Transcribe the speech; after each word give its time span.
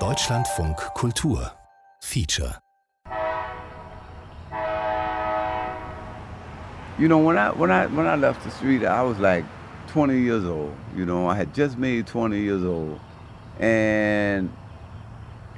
Deutschlandfunk 0.00 0.76
Kultur 0.94 1.52
Feature 2.00 2.58
You 6.98 7.06
know, 7.06 7.18
when 7.18 7.38
I 7.38 7.50
when 7.50 7.70
I 7.70 7.86
when 7.86 8.08
I 8.08 8.16
left 8.16 8.42
the 8.42 8.50
street, 8.50 8.84
I 8.84 9.00
was 9.02 9.20
like 9.20 9.44
20 9.92 10.18
years 10.18 10.44
old. 10.44 10.72
You 10.96 11.06
know, 11.06 11.28
I 11.28 11.36
had 11.36 11.54
just 11.54 11.78
made 11.78 12.08
20 12.08 12.40
years 12.40 12.64
old, 12.64 12.98
and 13.60 14.50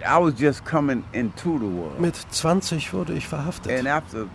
I 0.07 0.19
was 0.19 0.35
just 0.35 0.63
coming 0.67 1.05
into 1.15 1.59
the 1.59 1.65
world. 1.65 1.99
Mit 1.99 2.17
20 2.33 2.93
wurde 2.93 3.15
ich 3.15 3.27
verhaftet. 3.27 3.73
And 3.73 3.89
after 3.89 4.29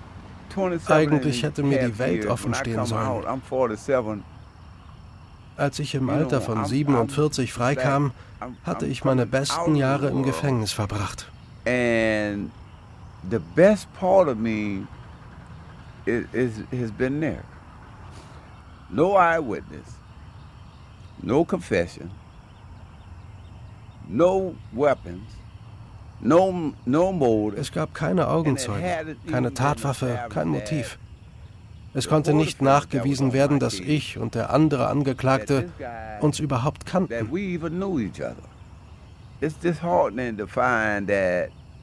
27 0.49 0.89
Eigentlich 0.89 1.43
hätte 1.43 1.61
mir 1.61 1.88
die 1.88 1.99
Welt 1.99 2.23
years, 2.23 2.31
offen 2.31 2.55
stehen 2.55 2.83
sollen. 2.83 3.23
Out, 5.57 5.73
I'm 5.73 5.73
47. 5.73 5.75
Als 5.75 5.79
ich 5.79 5.95
im 5.95 6.09
Alter 6.09 6.41
von 6.41 6.65
47 6.65 7.54
freikam, 7.54 8.11
hatte 8.63 8.86
ich 8.86 9.04
meine 9.04 9.25
besten 9.25 9.75
Jahre 9.75 10.09
im 10.09 10.23
Gefängnis 10.23 10.71
verbracht. 10.71 11.32
And 11.65 12.51
the 13.29 13.39
best 13.56 13.87
part 13.93 14.28
of 14.28 14.37
me 14.37 14.87
is, 16.06 16.25
is 16.33 16.51
has 16.82 16.92
been 16.92 17.19
there. 17.21 17.43
No 18.89 19.15
eyewitness, 19.15 19.86
no 21.21 21.45
confession, 21.45 22.09
no 24.09 24.56
weapons, 24.73 25.29
no 26.20 26.73
no 26.86 27.11
motive. 27.11 27.61
Es 27.61 27.71
gab 27.71 27.93
keine 27.93 28.28
Augenzeugen, 28.28 29.18
keine 29.29 29.54
Tatwaffe, 29.54 30.20
kein 30.29 30.47
Motiv. 30.47 30.97
Es 31.93 32.08
konnte 32.08 32.33
nicht 32.33 32.61
nachgewiesen 32.61 33.33
werden, 33.33 33.59
dass 33.59 33.73
ich 33.73 34.17
und 34.17 34.36
der 34.36 34.53
andere 34.53 34.88
Angeklagte 34.88 35.69
uns 36.22 36.39
überhaupt 36.39 36.86
that 36.86 36.86
kannten. 36.86 37.30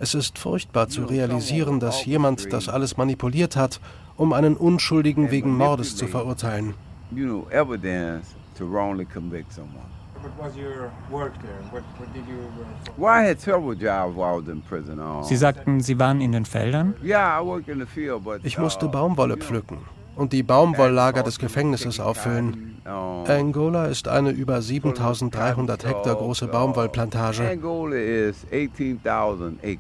Es 0.01 0.15
ist 0.15 0.39
furchtbar 0.39 0.89
zu 0.89 1.05
realisieren, 1.05 1.81
dass 1.81 2.05
jemand 2.05 2.53
das 2.53 2.69
alles 2.69 2.97
manipuliert 2.97 3.57
hat, 3.57 3.81
um 4.17 4.33
einen 4.33 4.57
Unschuldigen 4.57 5.31
wegen 5.31 5.57
Mordes 5.57 5.97
zu 5.97 6.07
verurteilen. 6.07 6.75
you 7.11 7.25
know 7.25 7.47
evidence 7.51 8.35
to 8.55 8.67
wrongly 8.67 9.05
convict 9.05 9.53
someone. 9.53 9.87
What 10.21 10.33
was 10.39 10.57
your 10.57 10.91
work 11.11 11.33
there? 11.41 11.59
What, 11.71 11.85
what 11.99 12.13
did 12.13 12.27
you 12.29 12.37
work 12.37 12.67
for? 12.85 12.93
Well, 12.99 13.11
I 13.11 13.29
had 13.29 13.41
several 13.41 13.75
jobs 13.75 14.17
while 14.17 14.35
I 14.35 14.41
was 14.41 14.49
in 14.49 14.63
prison. 14.63 14.99
Uh, 14.99 15.23
Sie 15.23 15.37
sagten, 15.37 15.81
Sie 15.81 15.99
waren 15.99 16.21
in 16.21 16.33
den 16.33 16.45
Feldern? 16.45 16.95
yeah, 17.03 17.39
I 17.41 17.43
worked 17.43 17.69
in 17.69 17.79
the 17.79 17.87
field, 17.87 18.25
but 18.25 18.45
Ich 18.45 18.59
musste 18.59 18.87
uh, 18.87 18.91
Baumwolle 18.91 19.37
pflücken 19.37 19.79
und 20.19 20.33
die 20.33 20.43
Baumwolllager 20.43 21.23
des 21.23 21.39
Gefängnisses 21.39 22.01
auffüllen. 22.01 22.83
Angola 22.85 23.87
ist 23.87 24.09
eine 24.09 24.31
über 24.31 24.61
7300 24.61 25.87
Hektar 25.87 26.17
große 26.17 26.49
Baumwollplantage. 26.49 27.49
Angola 27.49 27.97
is 27.97 28.45
18,000 28.53 29.61
acres. 29.63 29.79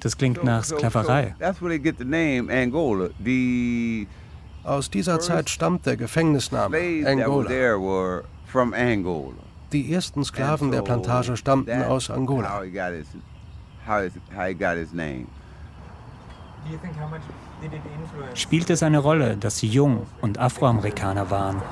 Das 0.00 0.16
klingt 0.18 0.42
nach 0.42 0.64
Sklaverei. 0.64 1.34
that's 1.38 1.62
where 1.62 1.70
they 1.70 1.78
get 1.78 1.96
the 1.98 2.04
name 2.04 2.52
Angola. 2.52 3.08
The 3.24 4.06
Aus 4.64 4.90
dieser 4.90 5.20
Zeit 5.20 5.48
stammt 5.48 5.86
der 5.86 5.96
Gefängnisname 5.96 6.76
Angola. 7.06 7.48
there 7.48 7.78
were 7.78 8.24
from 8.46 8.74
Angola. 8.74 9.36
Die 9.72 9.92
ersten 9.92 10.24
Sklaven 10.24 10.72
der 10.72 10.82
Plantage 10.82 11.36
stammten 11.36 11.82
aus 11.84 12.08
How 12.08 12.16
Angola. 12.16 12.62
Spielt 18.34 18.70
es 18.70 18.82
eine 18.82 18.98
Rolle, 18.98 19.36
dass 19.36 19.58
Sie 19.58 19.68
jung 19.68 20.06
und 20.20 20.38
Afroamerikaner 20.38 21.30
waren? 21.30 21.62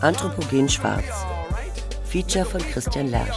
Anthropogen 0.00 0.68
Schwarz. 0.68 1.04
Feature 2.04 2.44
von 2.44 2.60
Christian 2.60 3.08
Lerch. 3.08 3.36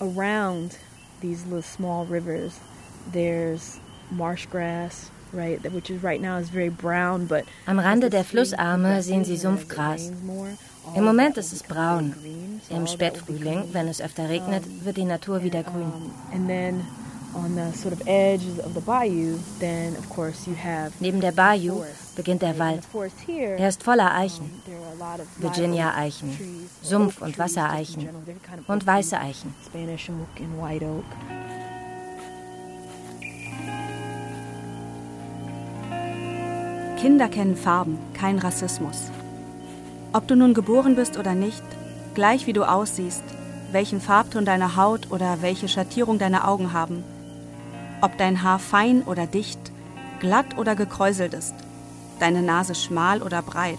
Around 0.00 0.78
these 1.20 1.44
little 1.44 1.62
small 1.62 2.04
rivers, 2.04 2.58
there's 3.12 3.80
marsh 4.10 4.46
grass, 4.46 5.10
Am 7.66 7.78
Rande 7.78 8.10
der 8.10 8.24
Flussarme 8.24 9.02
sehen 9.02 9.24
Sie 9.24 9.36
Sumpfgras. 9.36 10.12
Im 10.94 11.04
Moment 11.04 11.36
ist 11.36 11.52
es 11.52 11.62
braun. 11.62 12.14
Im 12.70 12.86
Spätfrühling, 12.86 13.64
wenn 13.72 13.88
es 13.88 14.00
öfter 14.00 14.28
regnet, 14.28 14.62
wird 14.84 14.96
die 14.96 15.04
Natur 15.04 15.42
wieder 15.42 15.62
grün. 15.62 15.92
And 17.36 17.56
then 17.56 17.66
on 17.66 17.72
the 17.72 17.76
sort 17.76 17.92
of 17.92 18.02
edges 18.06 18.58
of 18.60 18.74
the 18.74 18.80
bayou, 18.80 19.38
then 19.58 19.94
of 19.96 20.08
course 20.08 20.46
you 20.46 20.54
have 20.54 20.92
Neben 21.00 21.20
der 21.20 21.32
Bayou 21.32 21.84
beginnt 22.16 22.42
der 22.42 22.58
Wald. 22.58 22.84
forest 22.84 23.16
here. 23.26 23.56
Er 23.58 23.68
ist 23.68 23.82
voller 23.82 24.14
Eichen. 24.14 24.62
There 24.64 24.78
are 24.78 24.92
a 24.92 25.12
lot 25.12 25.20
of 25.20 25.26
Virginia-Eichen, 25.38 26.30
Sumpf- 26.82 27.20
und 27.20 27.38
Wassereichen 27.38 28.08
und 28.66 28.86
weiße 28.86 29.18
Eichen. 29.18 29.54
Kinder 36.98 37.28
kennen 37.28 37.56
Farben, 37.56 37.98
kein 38.14 38.38
Rassismus. 38.38 39.10
Ob 40.12 40.26
du 40.26 40.34
nun 40.34 40.54
geboren 40.54 40.96
bist 40.96 41.18
oder 41.18 41.34
nicht, 41.34 41.62
gleich 42.14 42.46
wie 42.46 42.54
du 42.54 42.64
aussiehst, 42.64 43.22
welchen 43.72 44.00
Farbton 44.00 44.46
deine 44.46 44.76
Haut 44.76 45.10
oder 45.10 45.42
welche 45.42 45.68
Schattierung 45.68 46.18
deine 46.18 46.48
Augen 46.48 46.72
haben, 46.72 47.04
ob 48.00 48.16
dein 48.18 48.42
Haar 48.42 48.58
fein 48.58 49.02
oder 49.02 49.26
dicht, 49.26 49.60
glatt 50.20 50.58
oder 50.58 50.74
gekräuselt 50.74 51.34
ist, 51.34 51.54
deine 52.18 52.42
Nase 52.42 52.74
schmal 52.74 53.22
oder 53.22 53.42
breit, 53.42 53.78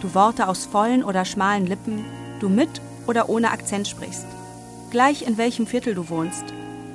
du 0.00 0.14
Worte 0.14 0.48
aus 0.48 0.66
vollen 0.66 1.04
oder 1.04 1.24
schmalen 1.24 1.66
Lippen, 1.66 2.04
du 2.40 2.48
mit 2.48 2.80
oder 3.06 3.28
ohne 3.28 3.50
Akzent 3.50 3.88
sprichst, 3.88 4.26
gleich 4.90 5.26
in 5.26 5.38
welchem 5.38 5.66
Viertel 5.66 5.94
du 5.94 6.08
wohnst, 6.08 6.44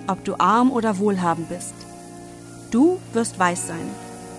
ob 0.07 0.23
du 0.23 0.35
arm 0.39 0.71
oder 0.71 0.97
wohlhabend 0.97 1.49
bist. 1.49 1.73
Du 2.71 2.99
wirst 3.13 3.37
weiß 3.37 3.67
sein 3.67 3.89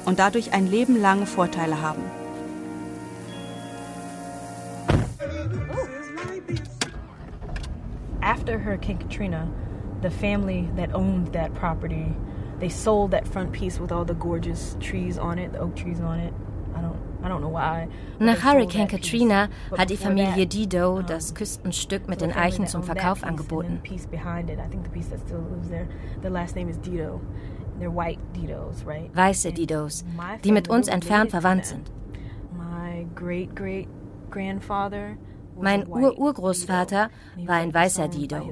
und 0.05 0.19
dadurch 0.19 0.53
ein 0.53 0.67
Leben 0.67 1.01
lang 1.01 1.27
Vorteile 1.27 1.81
haben. 1.81 2.03
After 8.21 8.59
Hurricane 8.59 8.99
Katrina, 8.99 9.47
the 10.03 10.11
family 10.11 10.69
that 10.77 10.95
owned 10.95 11.33
that 11.33 11.55
property, 11.55 12.15
they 12.59 12.69
sold 12.69 13.11
that 13.13 13.27
front 13.27 13.53
piece 13.53 13.79
with 13.81 13.91
all 13.93 14.05
the 14.05 14.15
gorgeous 14.15 14.77
trees 14.81 15.19
on 15.19 15.39
it, 15.39 15.53
the 15.53 15.59
oak 15.59 15.75
trees 15.77 16.01
on 16.01 16.19
it. 16.21 16.33
I 16.75 16.81
don't, 16.81 16.99
I 17.23 17.29
don't 17.29 17.41
know 17.41 17.49
why. 17.49 17.89
but 18.19 18.19
they 18.19 18.25
Nach 18.27 18.37
sold 18.39 18.55
Hurricane 18.55 18.87
that 18.89 18.91
piece. 19.01 19.11
Katrina 19.11 19.51
But 19.71 19.79
hat 19.81 19.89
die 19.89 19.95
before 19.95 20.09
Familie 20.11 20.45
that, 20.47 20.53
Dido 20.53 20.99
um, 20.99 21.07
das 21.07 21.35
Küstenstück 21.35 22.09
mit 22.09 22.21
so 22.21 22.27
den 22.27 22.31
the 22.31 22.35
family 22.35 22.49
Eichen 22.51 22.65
that 22.65 22.71
zum 22.71 22.81
owned 22.83 22.89
that 22.91 22.97
Verkauf 22.99 23.15
piece 23.21 23.23
and 23.29 23.39
then 23.39 23.47
angeboten. 23.47 23.81
the 23.83 23.89
piece 23.89 24.07
behind 24.07 24.51
it, 24.51 24.59
I 24.59 24.69
think 24.69 24.85
the 24.85 24.91
piece 24.91 25.09
that 25.09 25.21
still 25.21 25.41
lives 25.51 25.69
there, 25.69 25.87
the 26.23 26.31
last 26.31 26.57
name 26.57 26.69
is 26.69 26.77
Dido. 26.79 27.21
They're 27.79 27.91
white 27.91 28.19
Didos, 28.33 28.85
right? 28.87 29.13
Weiße 29.15 29.49
And 29.49 29.57
Didos, 29.57 30.05
my 30.17 30.37
die 30.43 30.51
mit 30.53 30.67
family 30.67 30.79
uns 30.79 30.87
was 30.89 30.95
entfernt 30.95 31.33
related 31.33 31.41
to 31.41 31.41
verwandt 31.41 31.69
them. 31.69 31.85
sind. 31.85 31.91
My 32.57 33.07
great 33.15 33.55
great 33.55 33.89
grandfather 34.31 35.17
was 35.17 35.32
Mein 35.61 35.87
Ur-Urgroßvater 35.87 37.11
war 37.47 37.57
ein 37.57 37.73
weißer 37.73 38.09
Dido. 38.09 38.51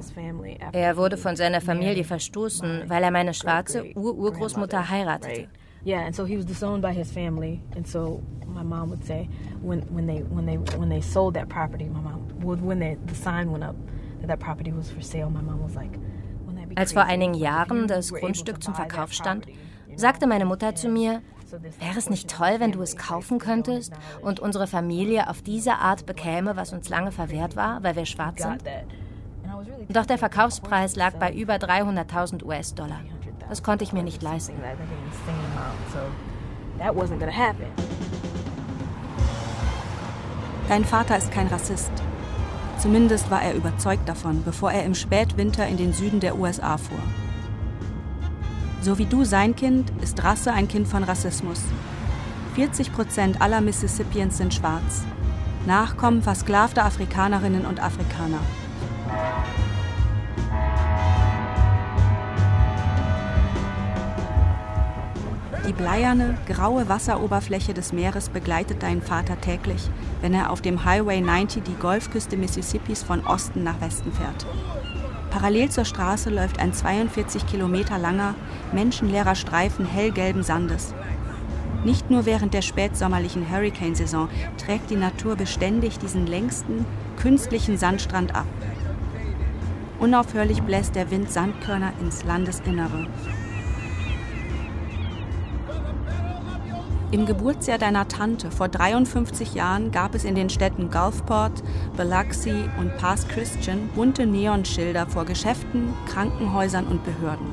Er 0.71 0.97
wurde 0.97 1.17
von 1.17 1.35
seiner 1.35 1.61
Familie 1.61 2.03
verstoßen, 2.03 2.83
weil 2.87 3.03
er 3.03 3.11
meine 3.11 3.33
schwarze 3.33 3.85
Ur-Urgroßmutter 3.95 4.89
heiratete. 4.89 5.47
Yeah, 5.83 6.05
and 6.05 6.15
so 6.15 6.25
he 6.25 6.37
was 6.37 6.45
disowned 6.45 6.83
by 6.83 6.93
his 6.93 7.11
family, 7.11 7.59
and 7.75 7.87
so 7.87 8.21
my 8.45 8.63
mom 8.63 8.91
would 8.91 9.03
say 9.03 9.27
when 9.63 9.81
when 9.89 10.05
they 10.05 10.23
when 10.29 10.45
they 10.45 10.57
when 10.77 10.89
they 10.89 11.01
sold 11.01 11.33
that 11.33 11.49
property, 11.49 11.85
my 11.85 11.99
mom 11.99 12.27
would 12.43 12.61
when 12.61 12.79
they, 12.79 12.97
the 13.07 13.15
sign 13.15 13.49
went 13.51 13.63
up 13.63 13.75
that 14.19 14.27
that 14.27 14.39
property 14.39 14.71
was 14.71 14.91
for 14.91 15.01
sale. 15.01 15.31
My 15.31 15.41
mom 15.41 15.63
was 15.63 15.73
like, 15.75 15.97
"Wouldn't 16.45 16.59
that 16.59 16.69
be 16.69 16.77
Als 16.77 16.93
vor 16.93 17.05
einigen 17.05 17.33
Jahren 17.33 17.87
das 17.87 18.13
Grundstück 18.13 18.61
zum 18.61 18.75
Verkauf 18.75 19.11
stand, 19.11 19.47
sagte 19.95 20.27
meine 20.27 20.45
Mutter 20.45 20.75
zu 20.75 20.87
mir, 20.87 21.23
wäre 21.51 21.97
es 21.97 22.09
nicht 22.09 22.29
toll, 22.29 22.55
wenn 22.59 22.71
du 22.71 22.81
es 22.81 22.95
kaufen 22.95 23.39
könntest 23.39 23.93
und 24.21 24.39
unsere 24.39 24.67
Familie 24.67 25.29
auf 25.29 25.41
diese 25.41 25.75
Art 25.75 26.05
bekäme, 26.05 26.55
was 26.55 26.73
uns 26.73 26.89
lange 26.89 27.11
verwehrt 27.11 27.55
war, 27.55 27.83
weil 27.83 27.95
wir 27.95 28.05
schwarz 28.05 28.41
sind? 28.41 28.63
Doch 29.89 30.05
der 30.05 30.17
Verkaufspreis 30.17 30.95
lag 30.95 31.13
bei 31.15 31.33
über 31.33 31.55
300.000 31.55 32.43
US-Dollar. 32.43 33.01
Das 33.49 33.63
konnte 33.63 33.83
ich 33.83 33.91
mir 33.91 34.03
nicht 34.03 34.21
leisten. 34.21 34.55
Dein 40.69 40.85
Vater 40.85 41.17
ist 41.17 41.31
kein 41.31 41.47
Rassist. 41.47 41.91
Zumindest 42.77 43.29
war 43.29 43.41
er 43.43 43.53
überzeugt 43.53 44.07
davon, 44.07 44.43
bevor 44.43 44.71
er 44.71 44.85
im 44.85 44.95
Spätwinter 44.95 45.67
in 45.67 45.77
den 45.77 45.93
Süden 45.93 46.19
der 46.19 46.37
USA 46.39 46.77
fuhr. 46.77 46.97
So 48.81 48.97
wie 48.97 49.05
du 49.05 49.23
sein 49.23 49.55
Kind, 49.55 49.91
ist 50.01 50.23
Rasse 50.23 50.51
ein 50.51 50.67
Kind 50.67 50.87
von 50.87 51.03
Rassismus. 51.03 51.61
40 52.55 52.91
Prozent 52.91 53.39
aller 53.39 53.61
Mississippians 53.61 54.37
sind 54.37 54.55
schwarz. 54.55 55.03
Nachkommen 55.67 56.23
versklavter 56.23 56.83
Afrikanerinnen 56.85 57.67
und 57.67 57.79
Afrikaner. 57.79 58.39
Die 65.67 65.73
bleierne, 65.73 66.37
graue 66.47 66.89
Wasseroberfläche 66.89 67.75
des 67.75 67.93
Meeres 67.93 68.29
begleitet 68.29 68.81
deinen 68.81 69.03
Vater 69.03 69.39
täglich, 69.39 69.89
wenn 70.21 70.33
er 70.33 70.49
auf 70.49 70.61
dem 70.61 70.83
Highway 70.85 71.21
90 71.21 71.63
die 71.63 71.75
Golfküste 71.75 72.35
Mississippis 72.35 73.03
von 73.03 73.25
Osten 73.27 73.63
nach 73.63 73.79
Westen 73.79 74.11
fährt. 74.11 74.47
Parallel 75.31 75.69
zur 75.69 75.85
Straße 75.85 76.29
läuft 76.29 76.59
ein 76.59 76.73
42 76.73 77.47
Kilometer 77.47 77.97
langer, 77.97 78.35
menschenleerer 78.73 79.35
Streifen 79.35 79.85
hellgelben 79.85 80.43
Sandes. 80.43 80.93
Nicht 81.85 82.11
nur 82.11 82.25
während 82.25 82.53
der 82.53 82.61
spätsommerlichen 82.61 83.49
Hurricane-Saison 83.49 84.27
trägt 84.57 84.91
die 84.91 84.97
Natur 84.97 85.37
beständig 85.37 85.97
diesen 85.97 86.27
längsten, 86.27 86.85
künstlichen 87.19 87.77
Sandstrand 87.77 88.35
ab. 88.35 88.45
Unaufhörlich 89.99 90.61
bläst 90.61 90.95
der 90.95 91.09
Wind 91.09 91.31
Sandkörner 91.31 91.93
ins 92.01 92.23
Landesinnere. 92.23 93.07
Im 97.11 97.25
Geburtsjahr 97.25 97.77
deiner 97.77 98.07
Tante 98.07 98.49
vor 98.51 98.69
53 98.69 99.53
Jahren 99.53 99.91
gab 99.91 100.15
es 100.15 100.23
in 100.23 100.33
den 100.33 100.49
Städten 100.49 100.89
Gulfport, 100.89 101.61
Biloxi 101.97 102.69
und 102.79 102.95
Pass 102.95 103.27
Christian 103.27 103.89
bunte 103.93 104.25
Neonschilder 104.25 105.05
vor 105.07 105.25
Geschäften, 105.25 105.93
Krankenhäusern 106.07 106.87
und 106.87 107.03
Behörden. 107.03 107.47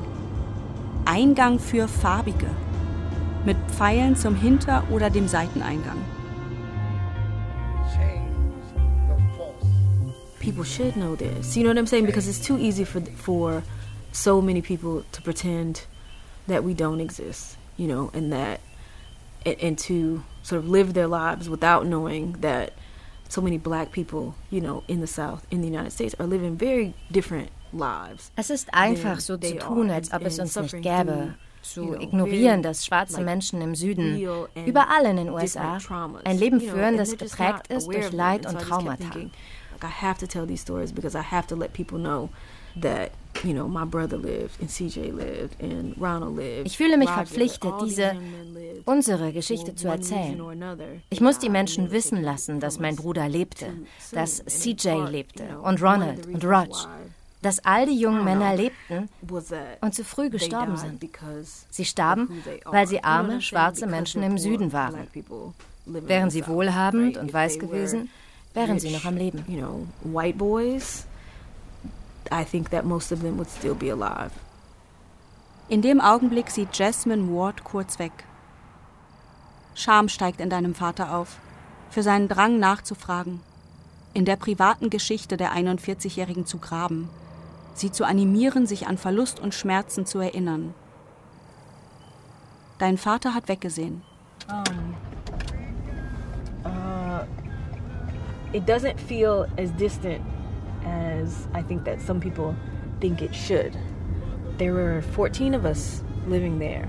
Eingang 1.03 1.59
für 1.59 1.89
Farbige 1.89 2.47
mit 3.43 3.57
Pfeilen 3.67 4.15
zum 4.15 4.33
Hinter- 4.33 4.85
oder 4.91 5.09
dem 5.09 5.27
Seiteneingang. 5.27 5.97
People 10.39 10.63
should 10.63 10.93
know 10.93 11.17
this. 11.17 11.57
You 11.57 11.63
know 11.63 11.71
what 11.71 11.77
I'm 11.77 11.85
saying? 11.85 12.05
Because 12.05 12.29
it's 12.29 12.39
too 12.41 12.57
easy 12.57 12.85
for 12.85 13.01
for 13.17 13.61
so 14.13 14.41
many 14.41 14.61
people 14.61 15.03
to 15.11 15.21
pretend 15.21 15.85
that 16.47 16.63
we 16.63 16.73
don't 16.73 17.01
exist, 17.01 17.57
you 17.77 17.87
know, 17.87 18.09
and 18.13 18.31
that 18.31 18.61
and, 19.45 19.55
and 19.61 19.77
to 19.77 20.23
sort 20.43 20.59
of 20.63 20.69
live 20.69 20.93
their 20.93 21.07
lives 21.07 21.49
without 21.49 21.85
knowing 21.85 22.33
that 22.41 22.73
so 23.29 23.41
many 23.41 23.57
black 23.57 23.91
people, 23.91 24.35
you 24.49 24.59
know, 24.59 24.83
in 24.87 25.01
the 25.01 25.07
South, 25.07 25.45
in 25.51 25.61
the 25.61 25.67
United 25.67 25.91
States, 25.91 26.15
are 26.19 26.27
living 26.27 26.57
very 26.57 26.93
different 27.11 27.49
lives. 27.71 28.31
Es 28.35 28.49
ist 28.49 28.73
einfach 28.73 29.19
so 29.19 29.37
zu 29.37 29.57
tun, 29.57 29.91
als 29.91 30.11
ob 30.11 30.23
es 30.23 30.39
uns 30.39 30.55
nicht 30.55 30.81
gäbe. 30.81 31.35
Zu 31.61 31.93
ignorieren, 31.99 32.63
dass 32.63 32.85
schwarze 32.85 33.21
Menschen 33.21 33.61
im 33.61 33.75
Süden, 33.75 34.17
überall 34.65 35.05
in 35.05 35.17
den 35.17 35.29
USA, 35.29 35.77
ein 36.23 36.37
Leben 36.37 36.61
führen, 36.61 36.95
das 36.95 37.17
geprägt 37.17 37.67
ist 37.67 37.85
durch 37.87 38.13
Leid 38.13 38.45
und 38.45 38.59
Traumata. 38.61 39.19
I 39.81 39.87
have 39.87 40.19
to 40.19 40.27
tell 40.27 40.45
these 40.45 40.61
stories 40.61 40.91
because 40.91 41.15
I 41.15 41.21
have 41.21 41.47
to 41.47 41.55
let 41.55 41.73
people 41.73 41.99
know 41.99 42.29
that 42.81 43.11
you 43.43 43.53
know 43.53 43.67
my 43.67 43.85
brother 43.85 44.17
lived 44.17 44.59
and 44.59 44.69
CJ 44.69 45.13
lived 45.13 45.61
and 45.61 45.95
Ronald 45.99 46.35
lived. 46.35 46.67
Ich 46.67 46.77
fühle 46.77 46.97
mich 46.97 47.09
verpflichtet, 47.09 47.73
diese 47.83 48.15
unsere 48.85 49.31
Geschichte 49.31 49.75
zu 49.75 49.87
erzählen. 49.87 50.41
Ich 51.09 51.21
muss 51.21 51.39
die 51.39 51.49
Menschen 51.49 51.91
wissen 51.91 52.21
lassen, 52.21 52.59
dass 52.59 52.79
mein 52.79 52.95
Bruder 52.95 53.27
lebte, 53.29 53.67
dass 54.11 54.43
CJ 54.45 55.09
lebte 55.09 55.59
und 55.63 55.81
Ronald 55.81 56.27
und 56.27 56.43
Rog, 56.43 56.87
dass 57.41 57.63
all 57.63 57.85
die 57.85 57.99
jungen 57.99 58.23
Männer 58.23 58.55
lebten 58.55 59.09
und 59.81 59.95
zu 59.95 60.03
früh 60.03 60.29
gestorben 60.29 60.75
sind. 60.77 61.01
Sie 61.69 61.85
starben, 61.85 62.43
weil 62.65 62.87
sie 62.87 63.03
arme, 63.03 63.41
schwarze 63.41 63.87
Menschen 63.87 64.23
im 64.23 64.37
Süden 64.37 64.73
waren. 64.73 65.07
Wären 65.85 66.29
sie 66.29 66.45
wohlhabend 66.45 67.17
und 67.17 67.33
weiß 67.33 67.59
gewesen, 67.59 68.09
wären 68.53 68.79
sie 68.79 68.91
noch 68.91 69.05
am 69.05 69.17
Leben. 69.17 69.43
I 72.31 72.43
think 72.43 72.69
that 72.69 72.85
most 72.85 73.11
of 73.11 73.21
them 73.21 73.37
would 73.37 73.49
still 73.49 73.75
be 73.75 73.89
alive. 73.89 74.31
In 75.67 75.81
dem 75.81 76.01
Augenblick 76.01 76.49
sieht 76.49 76.75
Jasmine 76.77 77.31
Ward 77.31 77.63
kurz 77.63 77.99
weg. 77.99 78.11
Scham 79.75 80.09
steigt 80.09 80.41
in 80.41 80.49
deinem 80.49 80.73
Vater 80.73 81.15
auf, 81.15 81.37
für 81.89 82.03
seinen 82.03 82.27
Drang 82.27 82.59
nachzufragen, 82.59 83.39
in 84.13 84.25
der 84.25 84.35
privaten 84.35 84.89
Geschichte 84.89 85.37
der 85.37 85.53
41-Jährigen 85.53 86.45
zu 86.45 86.57
graben, 86.57 87.09
sie 87.75 87.91
zu 87.91 88.03
animieren, 88.03 88.65
sich 88.65 88.87
an 88.87 88.97
Verlust 88.97 89.39
und 89.39 89.53
Schmerzen 89.53 90.05
zu 90.05 90.19
erinnern. 90.19 90.73
Dein 92.79 92.97
Vater 92.97 93.33
hat 93.33 93.47
weggesehen. 93.47 94.01
Um, 94.49 94.95
uh, 96.65 97.23
it 98.53 98.67
doesn't 98.67 98.97
feel 98.97 99.47
as 99.57 99.71
distant 99.77 100.21
as 100.85 101.47
I 101.53 101.61
think 101.61 101.83
that 101.85 102.01
some 102.01 102.19
people 102.19 102.55
think 102.99 103.21
it 103.21 103.33
should. 103.33 103.77
There 104.57 104.73
were 104.73 105.01
14 105.01 105.53
of 105.53 105.65
us 105.65 106.03
living 106.27 106.59
there, 106.59 106.87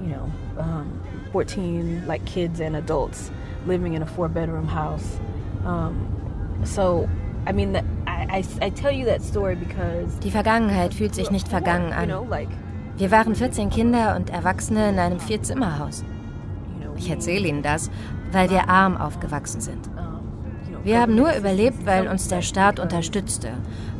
you 0.00 0.08
know, 0.08 0.30
um, 0.58 1.00
14 1.32 2.06
like 2.06 2.24
kids 2.26 2.60
and 2.60 2.76
adults 2.76 3.30
living 3.66 3.94
in 3.94 4.02
a 4.02 4.06
four 4.06 4.28
bedroom 4.28 4.66
house. 4.66 5.18
Um, 5.64 6.62
so, 6.64 7.08
I 7.46 7.52
mean, 7.52 7.72
the, 7.72 7.84
I, 8.06 8.38
I, 8.38 8.66
I 8.66 8.70
tell 8.70 8.92
you 8.92 9.04
that 9.06 9.22
story 9.22 9.56
because. 9.56 10.18
Die 10.20 10.30
Vergangenheit 10.30 10.94
fühlt 10.94 11.14
sich 11.14 11.30
nicht 11.30 11.48
vergangen 11.48 11.92
an. 11.92 12.08
Wir 12.98 13.10
waren 13.10 13.34
14 13.34 13.70
Kinder 13.70 14.16
und 14.16 14.30
Erwachsene 14.30 14.90
in 14.90 14.98
einem 14.98 15.18
Vierzimmerhaus. 15.18 16.04
Ich 16.96 17.10
erzähle 17.10 17.48
Ihnen 17.48 17.62
das, 17.62 17.90
weil 18.30 18.50
wir 18.50 18.68
arm 18.68 18.96
aufgewachsen 18.96 19.60
sind. 19.60 19.90
Wir 20.84 21.00
haben 21.00 21.14
nur 21.14 21.32
überlebt, 21.36 21.86
weil 21.86 22.08
uns 22.08 22.28
der 22.28 22.42
Staat 22.42 22.80
unterstützte. 22.80 23.52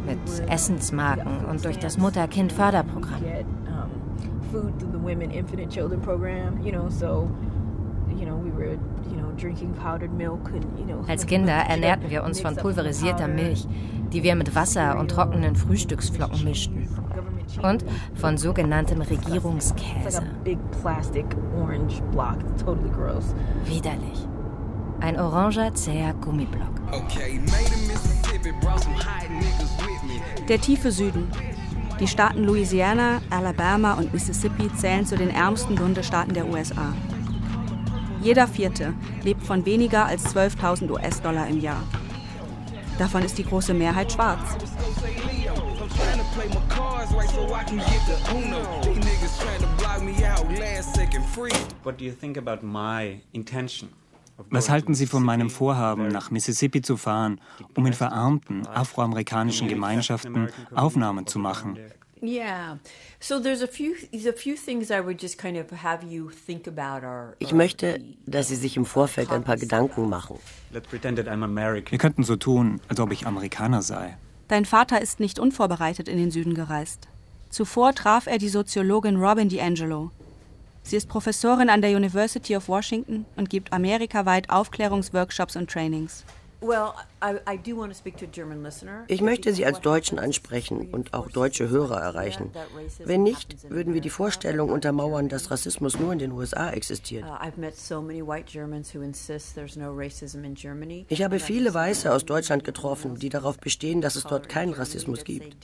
Mit 0.05 0.51
Essensmarken 0.51 1.45
und 1.45 1.65
durch 1.65 1.79
das 1.79 1.97
Mutter-Kind-Förderprogramm. 1.97 3.23
Als 11.07 11.27
Kinder 11.27 11.53
ernährten 11.69 12.11
wir 12.11 12.25
uns 12.25 12.41
von 12.41 12.57
pulverisierter 12.57 13.29
Milch, 13.29 13.67
die 14.13 14.23
wir 14.25 14.35
mit 14.35 14.55
Wasser 14.55 14.99
und 14.99 15.11
trockenen 15.11 15.55
Frühstücksflocken 15.55 16.45
mischten. 16.45 16.89
Und 17.63 17.85
von 18.15 18.39
sogenanntem 18.39 19.03
Regierungskäse. 19.03 20.23
Widerlich. 23.67 24.27
Ein 25.03 25.19
oranger, 25.19 25.75
zäher 25.75 26.15
Gummiblock. 26.15 26.81
Der 30.49 30.61
tiefe 30.61 30.93
Süden. 30.93 31.29
Die 31.99 32.07
Staaten 32.07 32.45
Louisiana, 32.45 33.21
Alabama 33.29 33.95
und 33.95 34.13
Mississippi 34.13 34.73
zählen 34.77 35.05
zu 35.05 35.17
den 35.17 35.31
ärmsten 35.31 35.75
Bundesstaaten 35.75 36.35
der 36.35 36.49
USA. 36.49 36.95
Jeder 38.23 38.47
Vierte 38.47 38.95
lebt 39.25 39.43
von 39.43 39.67
weniger 39.67 40.07
als 40.07 40.33
12.000 40.37 40.89
US-Dollar 40.89 41.49
im 41.49 41.61
Jahr. 41.61 41.83
Davon 42.97 43.25
ist 43.25 43.37
die 43.39 43.45
große 43.45 43.75
Mehrheit 43.75 44.13
schwarz. 44.13 44.57
What 51.83 51.99
do 51.99 52.05
you 52.05 52.13
think 52.13 52.39
about 52.39 52.65
my 52.65 53.21
intention? 53.33 54.02
Was 54.51 54.71
halten 54.71 54.95
Sie 54.95 55.07
von 55.07 55.23
meinem 55.23 55.51
Vorhaben, 55.51 56.09
nach 56.09 56.31
Mississippi 56.31 56.83
zu 56.83 56.97
fahren, 56.97 57.41
um 57.75 57.87
in 57.87 57.93
verarmten 57.93 58.67
afroamerikanischen 58.67 59.69
Gemeinschaften 59.69 60.49
Aufnahmen 60.75 61.27
zu 61.27 61.39
machen? 61.39 61.79
Ich 67.39 67.53
möchte, 67.53 68.01
dass 68.27 68.49
Sie 68.49 68.57
sich 68.57 68.77
im 68.77 68.85
Vorfeld 68.85 69.31
ein 69.33 69.43
paar 69.43 69.57
Gedanken 69.57 70.09
machen. 70.09 70.39
Wir 70.71 71.99
könnten 71.99 72.23
so 72.23 72.37
tun, 72.37 72.81
als 72.87 73.01
ob 73.01 73.11
ich 73.11 73.27
Amerikaner 73.27 73.83
sei. 73.83 74.17
Dein 74.47 74.65
Vater 74.65 75.01
ist 75.01 75.19
nicht 75.19 75.41
unvorbereitet 75.41 76.09
in 76.09 76.19
den 76.19 76.31
Süden 76.31 76.55
gereist. 76.55 77.09
Zuvor 77.51 77.95
traf 77.95 78.27
er 78.27 78.39
die 78.39 78.49
Soziologin 78.49 79.17
Robin 79.17 79.49
DiAngelo. 79.49 80.11
Sie 80.83 80.97
ist 80.97 81.09
Professorin 81.09 81.71
an 81.71 81.81
der 81.81 81.97
University 81.97 82.57
of 82.57 82.69
Washington 82.69 83.25
und 83.37 83.49
gibt 83.49 83.73
amerikaweit 83.73 84.51
Aufklärungsworkshops 84.51 85.57
und 85.57 85.71
Trainings. 85.71 86.25
Ich 89.09 89.21
möchte 89.21 89.53
Sie 89.53 89.67
als 89.67 89.81
Deutschen 89.81 90.19
ansprechen 90.19 90.93
und 90.93 91.13
auch 91.13 91.29
deutsche 91.29 91.69
Hörer 91.69 92.01
erreichen. 92.01 92.51
Wenn 93.05 93.25
nicht, 93.25 93.71
würden 93.71 93.95
wir 93.95 94.01
die 94.01 94.11
Vorstellung 94.11 94.71
untermauern, 94.71 95.29
dass 95.29 95.51
Rassismus 95.51 95.99
nur 95.99 96.13
in 96.13 96.21
den 96.21 96.33
USA 96.33 96.71
existiert. 96.71 97.25
Ich 101.09 101.23
habe 101.23 101.39
viele 101.41 101.75
Weiße 101.75 102.13
aus 102.13 102.25
Deutschland 102.25 102.65
getroffen, 102.65 103.17
die 103.17 103.29
darauf 103.29 103.59
bestehen, 103.59 104.01
dass 104.01 104.17
es 104.17 104.25
dort 104.25 104.49
keinen 104.49 104.73
Rassismus 104.73 105.25
gibt. 105.25 105.57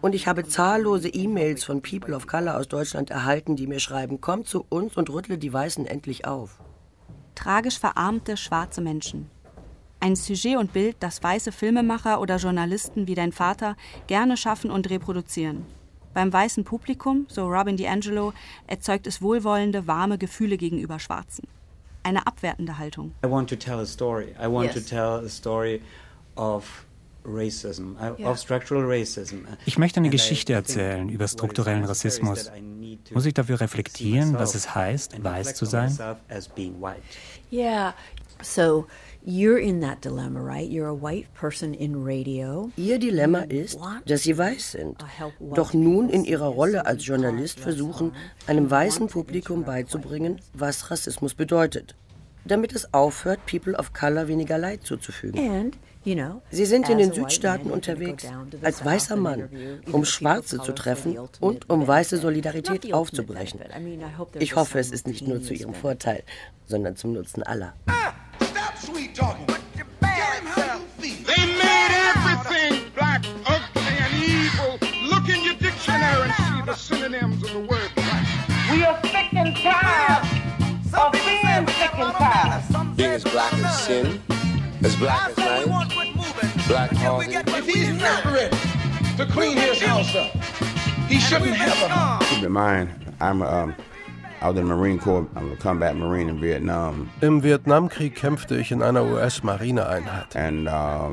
Und 0.00 0.14
ich 0.14 0.26
habe 0.26 0.48
zahllose 0.48 1.08
E-Mails 1.08 1.64
von 1.64 1.82
People 1.82 2.14
of 2.16 2.26
Color 2.26 2.56
aus 2.56 2.68
Deutschland 2.68 3.10
erhalten, 3.10 3.56
die 3.56 3.66
mir 3.66 3.80
schreiben, 3.80 4.20
komm 4.20 4.44
zu 4.44 4.64
uns 4.68 4.96
und 4.96 5.10
rüttle 5.10 5.36
die 5.38 5.52
Weißen 5.52 5.86
endlich 5.86 6.26
auf. 6.26 6.60
tragisch 7.34 7.78
verarmte 7.78 8.36
schwarze 8.36 8.80
Menschen. 8.80 9.30
Ein 10.00 10.14
Sujet 10.14 10.56
und 10.56 10.72
Bild, 10.72 10.96
das 11.00 11.22
weiße 11.22 11.52
Filmemacher 11.52 12.20
oder 12.20 12.36
Journalisten 12.36 13.06
wie 13.06 13.14
dein 13.14 13.32
Vater 13.32 13.76
gerne 14.06 14.36
schaffen 14.36 14.70
und 14.70 14.90
reproduzieren. 14.90 15.64
Beim 16.14 16.32
weißen 16.32 16.64
Publikum, 16.64 17.26
so 17.28 17.46
Robin 17.46 17.76
DiAngelo, 17.76 18.32
erzeugt 18.66 19.06
es 19.06 19.20
wohlwollende, 19.20 19.86
warme 19.86 20.16
Gefühle 20.16 20.56
gegenüber 20.56 20.98
Schwarzen. 20.98 21.46
Eine 22.02 22.26
abwertende 22.26 22.78
Haltung. 22.78 23.12
I 23.24 23.28
want 23.28 23.50
to 23.50 23.56
tell 23.56 23.80
a 23.80 23.86
story. 23.86 24.34
I 24.42 24.46
want 24.46 24.74
yes. 24.74 24.82
to 24.82 24.88
tell 24.88 25.26
a 25.26 25.28
story 25.28 25.82
of 26.36 26.85
ich 29.66 29.78
möchte 29.78 30.00
eine 30.00 30.10
Geschichte 30.10 30.52
erzählen 30.52 31.08
über 31.08 31.28
strukturellen 31.28 31.84
Rassismus. 31.84 32.50
Muss 33.12 33.26
ich 33.26 33.34
dafür 33.34 33.60
reflektieren, 33.60 34.34
was 34.34 34.54
es 34.54 34.74
heißt, 34.74 35.22
weiß 35.22 35.54
zu 35.54 35.64
sein? 35.64 35.96
Yeah. 37.52 37.94
So 38.42 38.86
You're 39.28 39.58
in 39.58 39.80
that 39.80 40.02
dilemma, 40.02 40.38
right? 40.38 40.70
You're 40.70 40.86
a 40.86 40.94
white 40.94 41.26
person 41.34 41.74
in 41.74 41.96
radio. 41.96 42.70
Ihr 42.76 43.00
Dilemma 43.00 43.40
ist, 43.40 43.76
dass 44.06 44.22
Sie 44.22 44.38
weiß 44.38 44.70
sind, 44.70 45.04
doch 45.40 45.74
nun 45.74 46.10
in 46.10 46.24
Ihrer 46.24 46.46
Rolle 46.46 46.86
als 46.86 47.04
Journalist 47.04 47.58
versuchen, 47.58 48.12
einem 48.46 48.70
weißen 48.70 49.08
Publikum 49.08 49.64
beizubringen, 49.64 50.40
was 50.52 50.92
Rassismus 50.92 51.34
bedeutet, 51.34 51.96
damit 52.44 52.72
es 52.72 52.94
aufhört, 52.94 53.40
People 53.46 53.76
of 53.76 53.92
Color 53.92 54.28
weniger 54.28 54.58
Leid 54.58 54.84
zuzufügen. 54.84 55.72
Sie 56.50 56.66
sind 56.66 56.88
in 56.88 56.98
den 56.98 57.12
Südstaaten 57.12 57.70
unterwegs 57.70 58.26
als 58.62 58.84
weißer 58.84 59.16
Mann, 59.16 59.48
um 59.90 60.04
Schwarze 60.04 60.60
zu 60.60 60.72
treffen 60.72 61.18
und 61.40 61.68
um 61.68 61.86
weiße 61.86 62.18
Solidarität 62.18 62.94
aufzubrechen. 62.94 63.60
Ich 64.38 64.54
hoffe, 64.54 64.78
es 64.78 64.92
ist 64.92 65.08
nicht 65.08 65.26
nur 65.26 65.42
zu 65.42 65.52
Ihrem 65.52 65.74
Vorteil, 65.74 66.22
sondern 66.66 66.94
zum 66.94 67.12
Nutzen 67.12 67.42
aller. 67.42 67.74
Ah, 67.86 68.12
We 78.70 78.84
are 78.84 78.98
sick 79.02 79.32
and 79.34 79.56
tired 79.56 80.22
of 80.92 81.12
being 81.12 81.66
sick 81.66 81.94
and 81.94 82.12
tired. 82.14 82.96
Being 82.96 83.10
as 83.12 83.24
black 83.24 83.52
as 83.54 83.86
sin. 83.86 84.20
As 84.86 84.94
black 84.94 85.30
as 85.30 85.36
night. 85.36 85.66
Black 86.68 86.90
Halsey. 86.92 87.34
If 87.34 87.66
he's 87.66 87.92
not 88.00 88.24
ready 88.24 88.56
to 89.16 89.26
clean 89.26 89.56
his 89.56 89.82
house 89.82 90.14
up, 90.14 90.30
he 91.08 91.18
shouldn't 91.18 91.56
have 91.56 92.20
a 92.20 92.24
Keep 92.26 92.44
in 92.44 92.52
mind, 92.52 92.88
I'm 93.20 93.42
um, 93.42 93.74
I 94.40 94.48
was 94.48 94.56
in 94.56 94.68
the 94.68 94.76
Marine 94.76 95.00
Corps. 95.00 95.26
I'm 95.34 95.50
a 95.50 95.56
combat 95.56 95.96
Marine 95.96 96.28
in 96.28 96.40
Vietnam. 96.40 97.10
Im 97.20 97.42
Vietnamkrieg 97.42 98.14
kämpfte 98.14 98.54
ich 98.54 98.70
in 98.70 98.80
einer 98.80 99.02
US-Marineeinheit. 99.02 100.36
And 100.36 100.68
uh, 100.68 101.10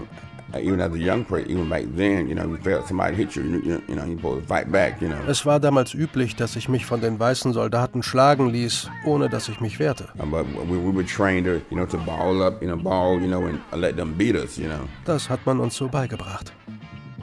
even 0.60 0.80
as 0.80 0.92
a 0.94 0.98
young 0.98 1.26
person, 1.26 1.50
even 1.50 1.70
back 1.70 1.84
then, 1.96 2.28
you 2.28 2.36
know, 2.36 2.46
you 2.48 2.58
felt 2.58 2.88
somebody 2.88 3.16
hit 3.16 3.36
you, 3.36 3.44
you, 3.44 3.82
you 3.88 3.96
know, 3.96 4.06
you 4.06 4.16
supposed 4.16 4.42
to 4.42 4.48
fight 4.48 4.72
back, 4.72 5.02
you 5.02 5.08
know. 5.08 5.20
Es 5.28 5.46
war 5.46 5.60
damals 5.60 5.94
üblich, 5.94 6.36
dass 6.36 6.56
ich 6.56 6.70
mich 6.70 6.86
von 6.86 7.02
den 7.02 7.20
weißen 7.20 7.54
Soldaten 7.54 8.04
schlagen 8.04 8.50
ließ, 8.50 8.90
ohne 9.06 9.30
dass 9.30 9.50
ich 9.50 9.60
mich 9.60 9.80
wehrte. 9.80 10.10
But 10.16 10.46
we, 10.68 10.78
we 10.78 10.96
were 10.96 11.06
trained 11.06 11.46
to, 11.46 11.62
you 11.70 11.78
know, 11.78 11.86
to 11.86 11.98
ball 11.98 12.42
up, 12.44 12.62
you 12.62 12.68
know, 12.68 12.78
ball, 12.78 13.20
you 13.20 13.28
know, 13.28 13.46
and 13.46 13.60
let 13.74 13.96
them 13.96 14.14
beat 14.16 14.36
us, 14.36 14.58
you 14.58 14.68
know. 14.68 14.88
Das 15.06 15.30
hat 15.30 15.46
man 15.46 15.60
uns 15.60 15.76
so 15.76 15.88
beigebracht. 15.88 16.54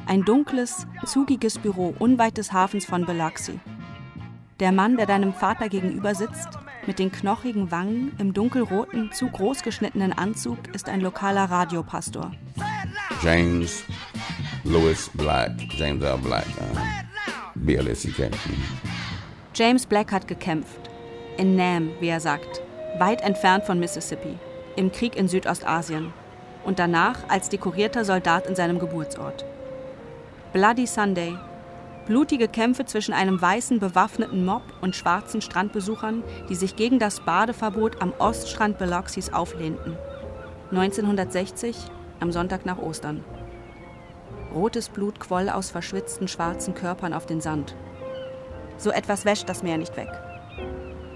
Ein 0.06 0.24
dunkles, 0.24 0.86
zugiges 1.06 1.58
Büro 1.58 1.94
unweit 1.98 2.36
des 2.36 2.52
Hafens 2.52 2.84
von 2.84 3.06
Biloxi. 3.06 3.60
Der 4.58 4.72
Mann, 4.72 4.96
der 4.96 5.06
deinem 5.06 5.32
Vater 5.32 5.68
gegenüber 5.68 6.14
sitzt, 6.14 6.48
mit 6.86 6.98
den 6.98 7.12
knochigen 7.12 7.70
Wangen 7.70 8.12
im 8.18 8.34
dunkelroten, 8.34 9.12
zu 9.12 9.28
groß 9.28 9.62
geschnittenen 9.62 10.12
Anzug, 10.12 10.58
ist 10.74 10.88
ein 10.88 11.00
lokaler 11.00 11.44
Radiopastor. 11.44 12.32
James 13.22 13.84
Lewis 14.64 15.10
Black, 15.12 15.50
James 15.76 16.02
L. 16.02 16.16
Black, 16.16 16.46
uh, 16.58 16.78
BLSCK. 17.54 18.30
James 19.52 19.84
Black 19.84 20.10
hat 20.10 20.26
gekämpft. 20.26 20.88
In 21.36 21.54
Nam, 21.54 21.90
wie 22.00 22.08
er 22.08 22.20
sagt, 22.20 22.62
weit 22.98 23.20
entfernt 23.20 23.64
von 23.64 23.78
Mississippi, 23.78 24.38
im 24.76 24.90
Krieg 24.90 25.16
in 25.16 25.28
Südostasien 25.28 26.14
und 26.64 26.78
danach 26.78 27.28
als 27.28 27.50
dekorierter 27.50 28.06
Soldat 28.06 28.46
in 28.46 28.56
seinem 28.56 28.78
Geburtsort. 28.78 29.44
Bloody 30.54 30.86
Sunday, 30.86 31.36
blutige 32.06 32.48
Kämpfe 32.48 32.86
zwischen 32.86 33.12
einem 33.12 33.38
weißen 33.42 33.80
bewaffneten 33.80 34.46
Mob 34.46 34.62
und 34.80 34.96
schwarzen 34.96 35.42
Strandbesuchern, 35.42 36.24
die 36.48 36.54
sich 36.54 36.74
gegen 36.74 36.98
das 36.98 37.20
Badeverbot 37.20 38.00
am 38.00 38.14
Oststrand 38.18 38.78
Biloxis 38.78 39.30
auflehnten. 39.30 39.98
1960 40.70 41.76
am 42.20 42.32
Sonntag 42.32 42.64
nach 42.66 42.78
Ostern. 42.78 43.24
Rotes 44.54 44.88
Blut 44.88 45.20
quoll 45.20 45.48
aus 45.48 45.70
verschwitzten 45.70 46.28
schwarzen 46.28 46.74
Körpern 46.74 47.12
auf 47.12 47.26
den 47.26 47.40
Sand. 47.40 47.74
So 48.78 48.90
etwas 48.90 49.24
wäscht 49.24 49.48
das 49.48 49.62
Meer 49.62 49.78
nicht 49.78 49.96
weg. 49.96 50.10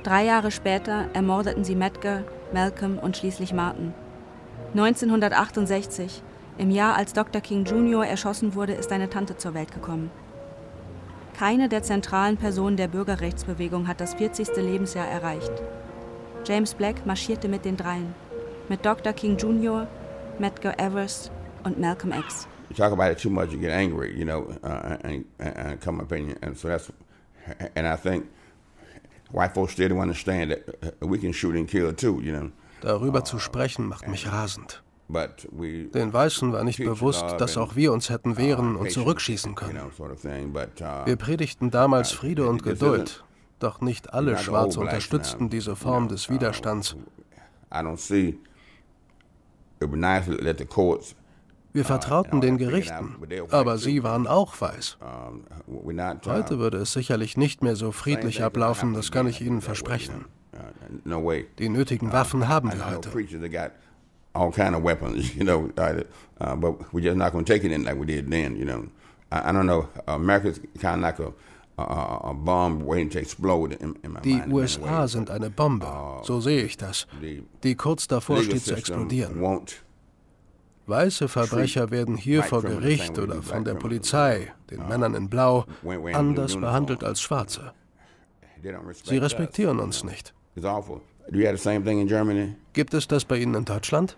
Drei 0.03 0.25
Jahre 0.25 0.51
später 0.51 1.07
ermordeten 1.15 1.65
sie 1.65 1.75
Medgar, 1.75 2.25
Malcolm 2.53 2.99
und 2.99 3.17
schließlich 3.17 3.53
Martin. 3.53 3.95
1968, 4.75 6.23
im 6.59 6.71
Jahr 6.71 6.97
als 6.97 7.13
Dr. 7.13 7.41
King 7.41 7.65
Jr. 7.65 8.07
erschossen 8.07 8.55
wurde, 8.55 8.75
ist 8.75 8.93
eine 8.93 9.09
Tante 9.09 9.37
zur 9.37 9.55
Welt 9.55 9.73
gekommen. 9.73 10.11
Keine 11.37 11.69
der 11.69 11.83
zentralen 11.83 12.37
Personen 12.37 12.77
der 12.77 12.87
Bürgerrechtsbewegung 12.87 13.89
hat 13.89 14.01
das 14.01 14.15
40. 14.15 14.57
Lebensjahr 14.57 15.09
erreicht. 15.09 15.53
James 16.45 16.75
Black 16.75 17.07
marschierte 17.07 17.49
mit 17.49 17.65
den 17.65 17.77
dreien. 17.77 18.15
Mit 18.69 18.85
Dr. 18.85 19.13
King 19.13 19.37
Jr., 19.37 19.89
Medgar 20.41 20.79
Evers 20.79 21.31
und 21.65 21.79
Malcolm 21.79 22.13
X. 22.13 22.47
You 22.71 22.77
talk 22.77 22.93
about 22.93 23.11
it 23.11 23.19
too 23.19 23.31
much, 23.31 23.53
you 23.53 23.59
get 23.59 23.71
angry, 23.71 24.17
you 24.17 24.25
know, 24.25 24.49
uh, 24.63 24.97
and, 25.03 25.25
and 25.39 25.81
come 25.81 26.01
opinion, 26.01 26.37
and 26.43 26.57
so 26.57 26.69
that's, 26.69 26.91
and 27.77 27.87
I 27.87 27.97
think 27.97 28.27
white 29.31 29.55
folks 29.55 29.73
still 29.73 29.89
don't 29.89 30.01
understand 30.01 30.51
that 30.51 30.63
we 31.01 31.19
can 31.19 31.33
shoot 31.33 31.55
and 31.57 31.69
kill 31.69 31.93
too, 31.93 32.21
you 32.23 32.33
know. 32.33 32.51
Darüber 32.81 33.25
zu 33.25 33.39
sprechen 33.39 33.89
macht 33.89 34.09
mich 34.09 34.31
rasend. 34.31 34.83
Den 35.09 36.13
Weißen 36.13 36.53
war 36.53 36.65
nicht 36.65 36.79
bewusst, 36.79 37.25
dass 37.39 37.57
auch 37.59 37.77
wir 37.77 37.93
uns 37.93 38.09
hätten 38.09 38.39
wehren 38.39 38.75
und 38.77 38.91
zurückschießen 38.91 39.55
können. 39.55 39.79
Uh, 39.99 41.07
wir 41.07 41.17
predigten 41.17 41.71
damals 41.71 42.13
Friede 42.13 42.47
und 42.49 42.63
Geduld, 42.63 43.23
doch 43.59 43.81
nicht 43.81 44.15
alle 44.15 44.39
Schwarze 44.39 44.81
unterstützten 44.81 45.51
diese 45.51 45.77
Form 45.77 46.09
des 46.09 46.29
uh, 46.29 46.33
Widerstands. 46.33 46.97
Wir 51.73 51.85
vertrauten 51.85 52.41
den 52.41 52.57
Gerichten, 52.57 53.17
aber 53.51 53.79
sie 53.79 54.05
waren 54.05 54.27
auch 54.27 54.61
weiß. 54.61 54.99
Heute 56.27 56.59
würde 56.59 56.79
es 56.79 56.93
sicherlich 56.93 57.37
nicht 57.37 57.63
mehr 57.63 57.75
so 57.75 57.91
friedlich 57.91 58.43
ablaufen, 58.43 58.95
das 58.95 59.11
kann 59.11 59.27
ich 59.27 59.41
Ihnen 59.41 59.61
versprechen. 59.61 60.27
Die 61.59 61.69
nötigen 61.69 62.13
Waffen 62.13 62.49
haben 62.49 62.73
wir 62.73 62.91
heute. 62.91 63.11
all 64.35 64.51
kind 64.51 64.75
of 64.75 64.83
weapons, 64.83 65.35
you 65.37 65.45
know, 65.45 65.71
uh, 65.79 66.57
but 66.57 66.93
we're 66.93 67.01
just 67.01 67.17
not 67.17 67.33
going 67.33 67.45
to 67.45 67.53
take 67.53 67.65
it 67.65 67.73
in 67.73 67.85
like 67.85 67.97
we 67.97 68.07
did 68.07 68.29
then, 68.31 68.57
you 68.57 68.65
know. 68.65 68.89
I, 69.31 69.49
I 69.49 69.53
don't 69.53 69.67
know. 69.67 69.89
America's 70.07 70.61
kind 70.81 70.97
of 70.97 71.03
like 71.03 71.19
a, 71.19 71.33
Die 74.25 74.43
USA 74.49 75.09
sind 75.09 75.31
eine 75.31 75.51
Bombe, 75.51 75.87
uh, 75.87 76.23
so 76.23 76.41
sehe 76.41 76.63
ich 76.63 76.77
das, 76.77 77.09
die 77.65 77.75
kurz 77.75 78.07
davor 78.07 78.43
steht 78.43 78.63
zu 78.65 78.77
explodieren. 78.77 79.67
Weiße 80.87 81.29
Verbrecher 81.29 81.91
werden 81.91 82.17
hier 82.17 82.43
vor 82.43 82.63
Gericht 82.63 83.19
oder 83.19 83.43
von 83.43 83.65
der 83.65 83.75
Polizei, 83.75 84.53
den 84.71 84.83
uh, 84.83 84.87
Männern 84.87 85.15
in 85.15 85.29
Blau, 85.29 85.65
anders 86.13 86.57
behandelt 86.57 87.03
als 87.03 87.21
Schwarze. 87.21 87.73
Sie 89.03 89.19
respektieren 89.19 89.81
uns 89.81 90.05
nicht. 90.05 90.33
Gibt 92.73 92.95
es 92.95 93.09
das 93.09 93.25
bei 93.25 93.39
Ihnen 93.39 93.55
in 93.55 93.65
Deutschland? 93.65 94.17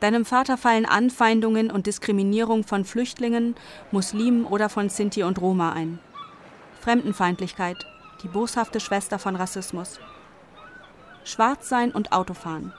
Deinem 0.00 0.24
Vater 0.24 0.56
fallen 0.56 0.86
Anfeindungen 0.86 1.70
und 1.70 1.86
Diskriminierung 1.86 2.64
von 2.64 2.86
Flüchtlingen, 2.86 3.54
Muslimen 3.90 4.46
oder 4.46 4.70
von 4.70 4.88
Sinti 4.88 5.22
und 5.22 5.40
Roma 5.40 5.72
ein. 5.72 5.98
Fremdenfeindlichkeit, 6.80 7.76
die 8.22 8.28
boshafte 8.28 8.80
Schwester 8.80 9.18
von 9.18 9.36
Rassismus. 9.36 10.00
Schwarzsein 11.24 11.92
und 11.92 12.12
Autofahren. 12.12 12.72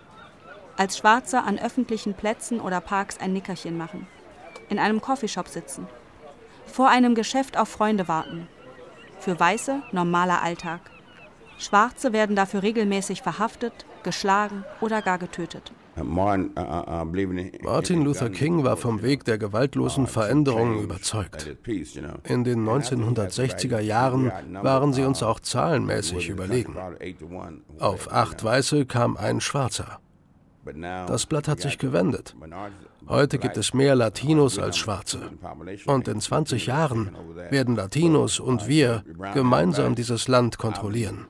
Als 0.77 0.97
Schwarzer 0.97 1.43
an 1.45 1.59
öffentlichen 1.59 2.15
Plätzen 2.15 2.59
oder 2.59 2.81
Parks 2.81 3.19
ein 3.19 3.33
Nickerchen 3.33 3.77
machen. 3.77 4.07
In 4.69 4.79
einem 4.79 4.99
Coffeeshop 4.99 5.47
sitzen. 5.47 5.87
Vor 6.65 6.89
einem 6.89 7.13
Geschäft 7.13 7.55
auf 7.55 7.69
Freunde 7.69 8.07
warten. 8.07 8.47
Für 9.19 9.39
Weiße 9.39 9.83
normaler 9.91 10.41
Alltag. 10.41 10.81
Schwarze 11.62 12.12
werden 12.13 12.36
dafür 12.36 12.63
regelmäßig 12.63 13.22
verhaftet, 13.22 13.86
geschlagen 14.03 14.65
oder 14.82 15.01
gar 15.01 15.18
getötet. 15.18 15.72
Uh, 15.98 16.01
uh, 16.01 17.01
uh, 17.01 17.63
Martin 17.63 18.03
Luther 18.03 18.30
King 18.30 18.63
war 18.63 18.77
vom 18.77 19.01
Weg 19.01 19.25
der 19.25 19.38
gewaltlosen 19.38 20.08
Veränderungen 20.08 20.82
überzeugt. 20.82 21.53
In 22.24 22.44
den 22.46 22.65
1960er 22.65 23.80
Jahren 23.80 24.32
waren 24.62 24.94
sie 24.94 25.03
uns 25.03 25.22
auch 25.22 25.41
zahlenmäßig 25.41 26.30
überlegen. 26.30 26.77
Auf 27.80 28.12
acht 28.12 28.44
Weiße 28.44 28.86
kam 28.86 29.18
ein 29.18 29.41
Schwarzer. 29.41 30.00
Das 31.08 31.25
Blatt 31.25 31.48
hat 31.48 31.60
sich 31.60 31.77
gewendet. 31.77 32.36
Heute 33.12 33.39
gibt 33.39 33.58
es 33.58 33.74
mehr 33.74 33.94
Latinos 33.94 34.58
als 34.58 34.77
Schwarze. 34.77 35.32
Und 35.86 36.08
in 36.08 36.22
20 36.22 36.65
Jahren 36.65 37.13
werden 37.50 37.75
Latinos 37.75 38.39
und 38.39 38.70
wir 38.70 39.03
gemeinsam 39.34 39.96
dieses 39.96 40.30
Land 40.30 40.58
kontrollieren. 40.58 41.27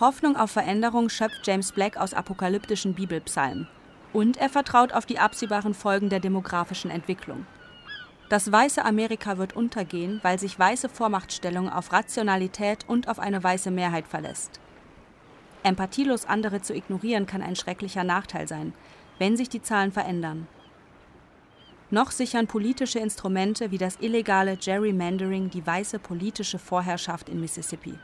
Hoffnung 0.00 0.36
auf 0.36 0.50
Veränderung 0.50 1.10
schöpft 1.10 1.46
James 1.46 1.72
Black 1.72 1.98
aus 1.98 2.14
apokalyptischen 2.14 2.94
Bibelpsalmen. 2.94 3.68
Und 4.14 4.38
er 4.38 4.48
vertraut 4.48 4.94
auf 4.94 5.04
die 5.04 5.18
absehbaren 5.18 5.74
Folgen 5.74 6.08
der 6.08 6.20
demografischen 6.20 6.90
Entwicklung. 6.90 7.44
Das 8.30 8.50
weiße 8.50 8.82
Amerika 8.82 9.36
wird 9.36 9.54
untergehen, 9.54 10.20
weil 10.22 10.38
sich 10.38 10.58
weiße 10.58 10.88
Vormachtstellung 10.88 11.68
auf 11.68 11.92
Rationalität 11.92 12.88
und 12.88 13.06
auf 13.06 13.18
eine 13.18 13.44
weiße 13.44 13.70
Mehrheit 13.70 14.08
verlässt. 14.08 14.60
Empathielos 15.62 16.24
andere 16.24 16.62
zu 16.62 16.74
ignorieren 16.74 17.26
kann 17.26 17.42
ein 17.42 17.54
schrecklicher 17.54 18.02
Nachteil 18.02 18.48
sein, 18.48 18.72
wenn 19.20 19.36
sich 19.36 19.50
die 19.50 19.60
Zahlen 19.60 19.92
verändern. 19.92 20.48
Noch 21.90 22.10
sichern 22.10 22.46
politische 22.46 23.00
Instrumente 23.00 23.70
wie 23.70 23.76
das 23.76 23.98
illegale 24.00 24.56
Gerrymandering 24.56 25.50
die 25.50 25.64
weiße 25.64 25.98
politische 25.98 26.58
Vorherrschaft 26.58 27.28
in 27.28 27.38
Mississippi. 27.38 27.94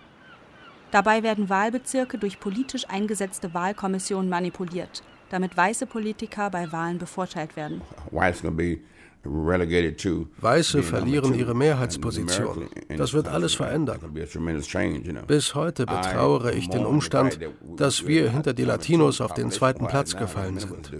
Dabei 0.90 1.22
werden 1.22 1.48
Wahlbezirke 1.48 2.18
durch 2.18 2.38
politisch 2.38 2.88
eingesetzte 2.88 3.54
Wahlkommissionen 3.54 4.28
manipuliert, 4.28 5.02
damit 5.30 5.56
weiße 5.56 5.86
Politiker 5.86 6.50
bei 6.50 6.70
Wahlen 6.70 6.98
bevorteilt 6.98 7.56
werden. 7.56 7.80
Weiße 9.26 10.82
verlieren 10.82 11.34
ihre 11.34 11.54
Mehrheitsposition. 11.54 12.68
Das 12.96 13.12
wird 13.12 13.28
alles 13.28 13.54
verändern. 13.54 14.00
Bis 15.26 15.54
heute 15.54 15.86
betrauere 15.86 16.52
ich 16.52 16.68
den 16.68 16.86
Umstand, 16.86 17.38
dass 17.76 18.06
wir 18.06 18.30
hinter 18.30 18.54
die 18.54 18.64
Latinos 18.64 19.20
auf 19.20 19.34
den 19.34 19.50
zweiten 19.50 19.86
Platz 19.86 20.16
gefallen 20.16 20.58
sind. 20.58 20.92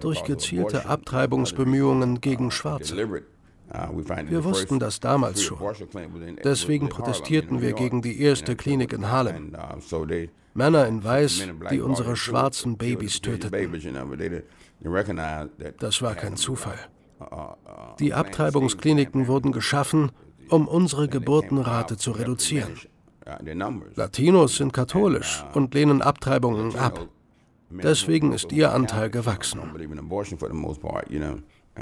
Durch 0.00 0.24
gezielte 0.24 0.86
Abtreibungsbemühungen 0.86 2.20
gegen 2.20 2.50
Schwarze. 2.50 2.96
Wir 4.28 4.44
wussten 4.44 4.78
das 4.78 5.00
damals 5.00 5.42
schon. 5.42 5.58
Deswegen 6.42 6.88
protestierten 6.88 7.60
wir 7.60 7.72
gegen 7.72 8.00
die 8.02 8.20
erste 8.20 8.56
Klinik 8.56 8.92
in 8.92 9.10
Harlem. 9.10 9.54
Männer 10.54 10.86
in 10.86 11.04
Weiß, 11.04 11.46
die 11.70 11.80
unsere 11.80 12.16
schwarzen 12.16 12.76
Babys 12.76 13.20
töteten. 13.20 13.80
Das 15.78 16.02
war 16.02 16.14
kein 16.14 16.36
Zufall. 16.36 16.78
Die 17.98 18.14
Abtreibungskliniken 18.14 19.26
wurden 19.26 19.52
geschaffen, 19.52 20.12
um 20.48 20.68
unsere 20.68 21.08
Geburtenrate 21.08 21.96
zu 21.96 22.12
reduzieren. 22.12 22.78
Latinos 23.94 24.56
sind 24.56 24.72
katholisch 24.72 25.44
und 25.54 25.74
lehnen 25.74 26.00
Abtreibungen 26.02 26.76
ab. 26.76 27.08
Deswegen 27.70 28.32
ist 28.32 28.52
ihr 28.52 28.72
Anteil 28.72 29.10
gewachsen. 29.10 29.60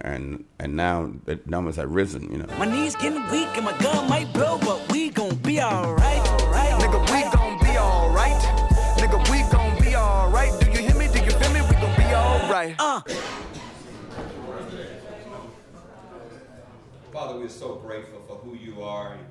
And, 0.05 0.45
and 0.59 0.77
now 0.77 1.11
the 1.25 1.39
numbers 1.47 1.77
have 1.77 1.89
risen, 1.95 2.31
you 2.31 2.39
know. 2.39 2.47
My 2.59 2.67
knees 2.67 2.95
getting 2.97 3.23
weak 3.31 3.49
and 3.57 3.65
my 3.65 3.73
gun 3.79 4.07
might 4.11 4.31
blow, 4.35 4.59
but 4.59 4.93
we 4.93 5.09
gon' 5.09 5.35
be 5.37 5.59
alright. 5.63 6.21
Right. 6.51 6.75
Nigga, 6.81 7.01
we 7.11 7.23
gon' 7.33 7.59
be 7.61 7.79
alright. 7.79 8.43
Nigga, 8.99 9.19
we 9.31 9.41
gon' 9.51 9.81
be 9.81 9.97
alright. 9.97 10.53
Do 10.61 10.71
you 10.71 10.87
hear 10.87 10.95
me? 10.97 11.09
Do 11.09 11.25
you 11.25 11.31
feel 11.31 11.51
me? 11.51 11.63
We 11.63 11.77
gon' 11.77 11.97
be 11.97 12.15
alright. 12.15 12.75
Uh. 12.79 13.01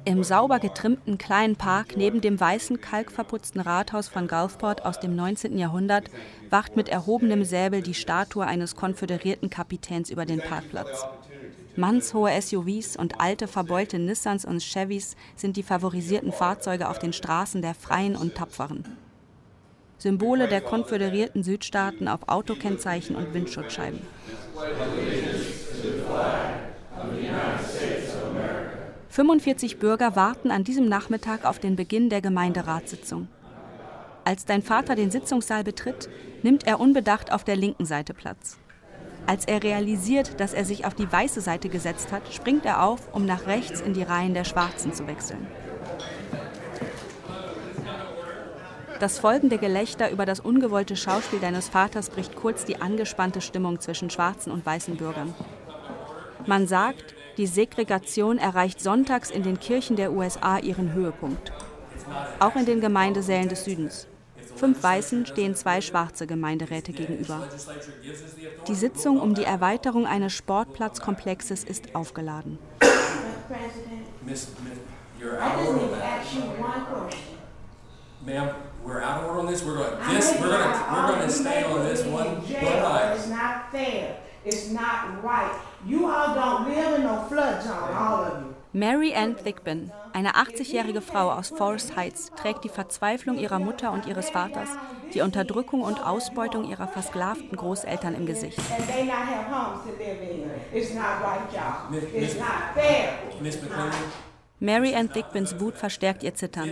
Im 0.06 0.24
sauber 0.24 0.60
getrimmten 0.60 1.18
kleinen 1.18 1.56
Park 1.56 1.96
neben 1.96 2.22
dem 2.22 2.40
weißen, 2.40 2.82
kalkverputzten 2.82 3.62
Rathaus 3.62 4.08
von 4.08 4.28
Gulfport 4.28 4.86
aus 4.86 5.00
dem 5.00 5.16
19. 5.16 5.58
Jahrhundert 5.58 6.10
wacht 6.50 6.76
mit 6.76 6.90
erhobenem 6.90 7.44
Säbel 7.44 7.82
die 7.82 7.94
Statue 7.94 8.46
eines 8.46 8.76
konföderierten 8.76 9.50
Kapitäns 9.50 10.10
über 10.10 10.26
den 10.26 10.42
Parkplatz. 10.42 11.06
Mannshohe 11.76 12.42
SUVs 12.42 12.96
und 12.96 13.20
alte 13.20 13.48
verbeulte 13.48 14.00
Nissans 14.00 14.46
und 14.46 14.64
Chevys 14.64 15.16
sind 15.36 15.58
die 15.58 15.64
favorisierten 15.64 16.32
Fahrzeuge 16.32 16.90
auf 16.90 17.00
den 17.00 17.14
Straßen 17.14 17.62
der 17.62 17.76
Freien 17.76 18.16
und 18.16 18.36
Tapferen. 18.36 18.98
Symbole 19.98 20.48
der 20.48 20.62
konföderierten 20.62 21.44
Südstaaten 21.44 22.08
auf 22.08 22.28
Autokennzeichen 22.28 23.16
und 23.16 23.34
Windschutzscheiben. 23.34 24.02
45 29.16 29.80
Bürger 29.80 30.18
warten 30.18 30.52
an 30.52 30.66
diesem 30.66 30.90
Nachmittag 30.90 31.46
auf 31.46 31.58
den 31.58 31.78
Beginn 31.78 32.10
der 32.10 32.20
Gemeinderatssitzung. 32.20 33.30
Als 34.26 34.44
dein 34.44 34.62
Vater 34.62 34.96
den 34.96 35.10
Sitzungssaal 35.10 35.64
betritt, 35.64 36.10
nimmt 36.44 36.68
er 36.68 36.82
unbedacht 36.82 37.32
auf 37.32 37.46
der 37.46 37.56
linken 37.56 37.86
Seite 37.86 38.14
Platz. 38.14 38.58
Als 39.26 39.46
er 39.46 39.64
realisiert, 39.64 40.42
dass 40.42 40.54
er 40.54 40.66
sich 40.66 40.86
auf 40.86 40.96
die 40.96 41.10
weiße 41.10 41.40
Seite 41.40 41.70
gesetzt 41.70 42.12
hat, 42.12 42.34
springt 42.34 42.66
er 42.66 42.84
auf, 42.84 43.14
um 43.14 43.26
nach 43.26 43.48
rechts 43.48 43.80
in 43.80 43.94
die 43.94 44.04
Reihen 44.04 44.34
der 44.34 44.44
Schwarzen 44.44 44.94
zu 44.94 45.08
wechseln. 45.08 45.48
Das 49.00 49.18
folgende 49.18 49.58
Gelächter 49.60 50.12
über 50.12 50.26
das 50.26 50.42
ungewollte 50.42 50.98
Schauspiel 50.98 51.40
deines 51.40 51.70
Vaters 51.70 52.10
bricht 52.10 52.36
kurz 52.36 52.66
die 52.66 52.82
angespannte 52.82 53.40
Stimmung 53.40 53.80
zwischen 53.80 54.10
schwarzen 54.10 54.52
und 54.52 54.66
weißen 54.66 54.98
Bürgern. 54.98 55.34
Man 56.46 56.68
sagt, 56.68 57.16
die 57.38 57.48
Segregation 57.48 58.38
erreicht 58.38 58.82
sonntags 58.82 59.30
in 59.30 59.44
den 59.44 59.60
Kirchen 59.60 59.96
der 59.96 60.12
USA 60.12 60.58
ihren 60.60 60.94
Höhepunkt. 60.94 61.52
Auch 62.40 62.56
in 62.56 62.66
den 62.66 62.82
Gemeindesälen 62.82 63.50
des 63.50 63.66
Südens. 63.66 64.08
Fünf 64.56 64.82
Weißen 64.82 65.26
stehen 65.26 65.56
zwei 65.56 65.82
schwarze 65.82 66.28
Gemeinderäte 66.28 66.94
gegenüber. 66.94 67.48
Die 68.68 68.76
Sitzung 68.76 69.20
um 69.20 69.34
die 69.34 69.44
Erweiterung 69.44 70.08
eines 70.08 70.34
Sportplatzkomplexes 70.34 71.64
ist 71.64 71.94
aufgeladen. 71.96 72.58
Ma'am, 78.26 78.56
we're 78.84 79.04
out 79.04 79.24
of 79.24 79.30
order 79.30 79.42
on 79.42 79.46
this. 79.46 79.64
We're 79.64 79.76
going. 79.76 80.02
To 80.02 81.30
stay 81.30 81.64
on 81.64 81.86
this 81.86 82.04
one. 82.08 82.42
It's 82.48 83.28
not 83.28 83.70
fair. 83.72 84.18
It's 84.46 84.70
not 84.72 85.24
right. 85.24 85.52
You 85.88 86.06
all 86.06 86.36
don't 86.36 86.70
live 86.70 86.98
in 86.98 87.04
no 87.04 87.26
flood 87.28 87.64
zone, 87.64 87.96
all 87.96 88.26
of 88.26 88.44
you. 88.44 88.56
Mary 88.74 89.14
Ann 89.14 89.36
Thigpen, 89.38 89.92
eine 90.14 90.36
80-jährige 90.36 91.02
Frau 91.02 91.32
aus 91.32 91.50
Forest 91.50 91.96
Heights, 91.96 92.32
trägt 92.36 92.64
die 92.64 92.70
Verzweiflung 92.70 93.38
ihrer 93.38 93.58
Mutter 93.58 93.92
und 93.92 94.06
ihres 94.06 94.30
Vaters, 94.30 94.70
die 95.14 95.22
Unterdrückung 95.22 95.82
und 95.82 96.06
Ausbeutung 96.06 96.70
ihrer 96.70 96.88
versklavten 96.88 97.58
Großeltern 97.58 98.14
im 98.14 98.26
Gesicht. 98.26 98.60
Mary 104.60 104.96
Ann 104.96 105.12
Thigpens 105.12 105.60
Wut 105.60 105.76
verstärkt 105.76 106.22
ihr 106.22 106.36
Zittern. 106.36 106.72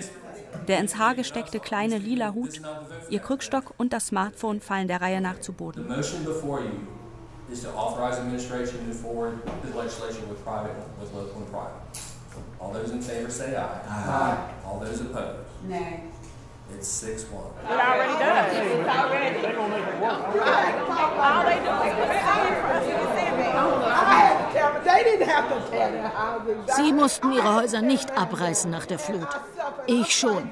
Der 0.67 0.79
ins 0.79 0.97
Haar 0.97 1.15
gesteckte 1.15 1.59
kleine 1.59 1.97
lila 1.97 2.33
Hut, 2.33 2.62
ihr 3.09 3.19
Krückstock 3.19 3.73
und 3.77 3.93
das 3.93 4.07
Smartphone 4.07 4.59
fallen 4.59 4.88
der 4.88 5.01
Reihe 5.01 5.21
nach 5.21 5.39
zu 5.39 5.53
Boden 5.53 5.88
is 7.51 7.62
to 7.62 7.71
authorize 7.73 8.17
administration 8.19 8.79
to 8.79 8.84
move 8.86 8.99
forward 8.99 9.39
the 9.63 9.77
legislation 9.77 10.27
with 10.29 10.43
private, 10.43 10.75
with 10.99 11.13
local 11.13 11.41
and 11.41 11.51
private. 11.51 11.82
All 12.60 12.71
those 12.71 12.91
in 12.91 13.01
favor 13.01 13.29
say 13.29 13.56
aye. 13.56 13.82
Aye. 13.88 14.53
All 14.65 14.79
those 14.79 15.01
opposed? 15.01 15.39
Nay. 15.67 16.03
It's 16.73 16.88
six 16.88 17.25
one. 17.25 17.45
It 17.65 17.79
already 17.79 18.17
does. 18.17 18.56
It's 18.56 18.89
already. 18.89 19.41
They're 19.41 19.53
gonna 19.53 19.77
make 19.77 19.88
it 19.88 19.99
work. 20.01 20.19
All 21.19 21.43
they 21.43 21.60
do 21.60 21.71
is 21.89 22.03
Sie 26.75 26.93
mussten 26.93 27.32
ihre 27.32 27.56
Häuser 27.56 27.82
nicht 27.82 28.17
abreißen 28.17 28.69
nach 28.71 28.86
der 28.86 28.99
Flut. 28.99 29.27
Ich 29.88 30.15
schon. 30.15 30.49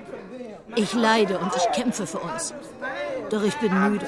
Ich 0.76 0.94
leide 0.94 1.40
und 1.40 1.56
ich 1.56 1.72
kämpfe 1.72 2.08
für 2.08 2.20
uns. 2.20 2.54
Doch 3.32 3.44
ich 3.44 3.56
bin 3.60 3.74
müde. 3.90 4.06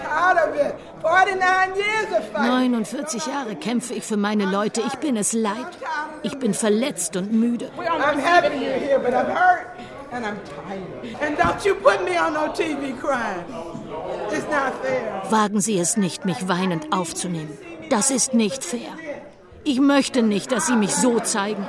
49 2.35 3.25
Jahre 3.25 3.55
kämpfe 3.55 3.93
ich 3.93 4.03
für 4.03 4.17
meine 4.17 4.45
Leute. 4.45 4.81
Ich 4.81 4.95
bin 4.95 5.15
es 5.15 5.31
leid. 5.31 5.77
Ich 6.23 6.37
bin 6.39 6.53
verletzt 6.53 7.15
und 7.15 7.31
müde. 7.31 7.71
Wagen 15.29 15.61
Sie 15.61 15.79
es 15.79 15.95
nicht, 15.95 16.25
mich 16.25 16.47
weinend 16.49 16.91
aufzunehmen. 16.91 17.57
Das 17.89 18.11
ist 18.11 18.33
nicht 18.33 18.65
fair. 18.65 18.91
Ich 19.63 19.79
möchte 19.79 20.21
nicht, 20.21 20.51
dass 20.51 20.67
Sie 20.67 20.75
mich 20.75 20.93
so 20.93 21.21
zeigen. 21.21 21.65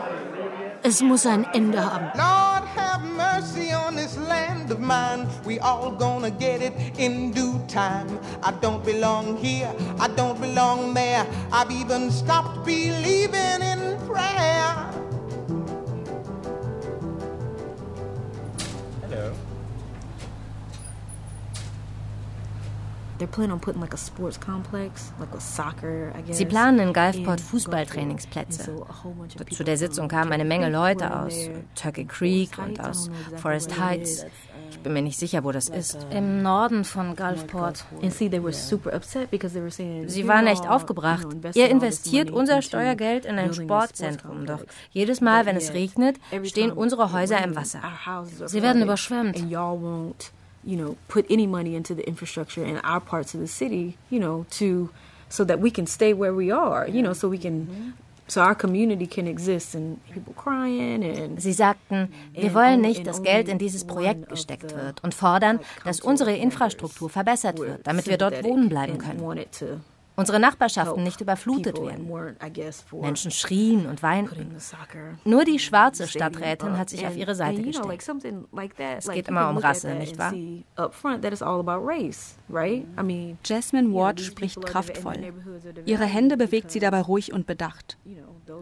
Es 0.83 1.01
muss 1.01 1.25
ein 1.25 1.47
Ende 1.53 1.81
haben. 1.81 2.07
Lord, 2.15 2.65
have 2.77 3.01
mercy 3.17 3.73
on 3.73 3.95
this 3.95 4.17
land 4.29 4.54
of 4.75 4.81
mine. 4.81 5.27
We 5.47 5.59
all 5.61 5.91
gonna 5.93 6.31
get 6.31 6.61
it 6.61 6.75
in 6.99 7.33
due 7.33 7.59
time. 7.69 8.09
I 8.43 8.53
don't 8.61 8.85
belong 8.85 9.37
here, 9.39 9.73
I 9.99 10.09
don't 10.09 10.41
belong 10.41 10.95
there. 10.95 11.27
I've 11.53 11.71
even 11.71 12.11
stopped 12.11 12.65
believing 12.65 13.63
in 13.63 13.97
prayer. 14.07 14.91
Sie 26.31 26.47
planen 26.47 26.79
in 26.81 26.93
Gulfport 26.93 27.41
Fußballtrainingsplätze. 27.41 28.85
Zu 29.51 29.65
der 29.65 29.77
Sitzung 29.77 30.09
kamen 30.09 30.33
eine 30.33 30.45
Menge 30.45 30.69
Leute 30.69 31.17
aus 31.17 31.35
Turkey 31.75 32.05
Creek 32.05 32.59
und 32.59 32.81
aus 32.81 33.11
Forest 33.37 33.79
Heights. 33.79 34.27
Ich 34.85 34.87
bin 34.87 34.93
mir 34.93 35.01
nicht 35.01 35.19
sicher, 35.19 35.45
wo 35.45 35.51
das 35.51 35.71
ist. 35.71 35.97
Im 36.11 36.43
Norden 36.43 36.85
von 36.85 37.17
Gulfport. 37.17 37.87
Sie 38.11 38.31
waren 40.29 40.47
echt 40.47 40.69
aufgebracht. 40.69 41.27
Ihr 41.55 41.71
investiert 41.71 42.31
unser 42.31 42.61
Steuergeld 42.61 43.25
in 43.25 43.39
ein 43.39 43.55
Sportzentrum, 43.55 44.45
doch 44.45 44.63
jedes 44.91 45.23
Mal, 45.23 45.47
wenn 45.47 45.57
es 45.57 45.73
regnet, 45.73 46.17
stehen 46.43 46.71
unsere 46.71 47.15
Häuser 47.15 47.43
im 47.43 47.57
Wasser. 47.57 47.81
Sie 48.45 48.61
werden 48.61 48.83
überschwemmt 48.83 49.43
you 50.67 50.77
know, 50.77 50.97
put 51.09 51.31
any 51.31 51.47
money 51.47 51.75
into 51.75 51.95
the 51.95 52.03
infrastructure 52.03 52.63
in 52.63 52.79
our 52.85 53.01
parts 53.01 53.35
of 53.35 53.41
the 53.41 53.47
city, 53.47 53.97
you 54.11 54.19
know, 54.19 54.47
to 54.51 54.91
so 55.29 55.45
that 55.45 55.61
we 55.61 55.71
can 55.71 55.87
stay 55.87 56.13
where 56.15 56.35
we 56.35 56.51
are, 56.51 56.87
you 56.89 57.03
know, 57.03 57.13
so 57.13 57.29
we 57.29 57.39
can 57.39 57.95
so 58.27 58.41
our 58.41 58.55
community 58.55 59.07
can 59.07 59.27
exist 59.27 59.75
and 59.75 59.99
people 60.13 60.35
crying 60.35 61.05
and 61.05 61.41
Sie 61.41 61.53
sagten, 61.53 62.09
wir 62.33 62.55
wollen 62.55 62.81
nicht, 62.81 63.07
dass 63.07 63.23
Geld 63.23 63.49
in 63.49 63.59
dieses 63.59 63.85
Projekt 63.85 64.29
gesteckt 64.29 64.75
wird 64.75 65.03
und 65.03 65.15
fordern, 65.15 65.61
dass 65.85 66.01
unsere 66.01 66.35
Infrastruktur 66.35 67.11
verbessert 67.11 67.59
wird, 67.59 67.87
damit 67.87 68.07
wir 68.07 68.19
dort 68.19 68.43
wohnen 68.45 68.69
bleiben 68.69 68.99
können 68.99 69.21
unsere 70.17 70.39
Nachbarschaften 70.39 71.03
nicht 71.03 71.21
überflutet 71.21 71.81
werden. 71.81 72.11
Menschen 72.93 73.31
schrien 73.31 73.87
und 73.87 74.03
weinten. 74.03 74.57
Nur 75.25 75.45
die 75.45 75.59
schwarze 75.59 76.07
Stadträtin 76.07 76.79
hat 76.79 76.91
sich 76.91 77.07
auf 77.07 77.17
ihre 77.17 77.35
Seite 77.35 77.63
gestellt. 77.63 78.03
Es 78.99 79.09
geht 79.09 79.29
immer 79.29 79.51
um 79.51 79.59
Rasse, 79.59 79.95
nicht 79.95 80.19
wahr? 80.19 80.33
Jasmine 83.45 83.93
Ward 83.93 84.21
spricht 84.21 84.65
kraftvoll. 84.65 85.33
Ihre 85.87 86.05
Hände 86.05 86.37
bewegt 86.37 86.71
sie 86.71 86.81
dabei 86.81 87.01
ruhig 87.01 87.33
und 87.33 87.47
bedacht. 87.47 87.99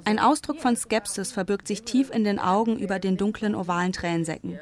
Ein 0.05 0.19
Ausdruck 0.19 0.61
von 0.61 0.77
Skepsis 0.77 1.33
verbirgt 1.33 1.67
sich 1.67 1.83
tief 1.83 2.11
in 2.11 2.25
den 2.25 2.39
Augen 2.39 2.79
über 2.79 2.99
den 2.99 3.17
dunklen 3.17 3.55
ovalen 3.55 3.93
Tränensäcken. 3.93 4.59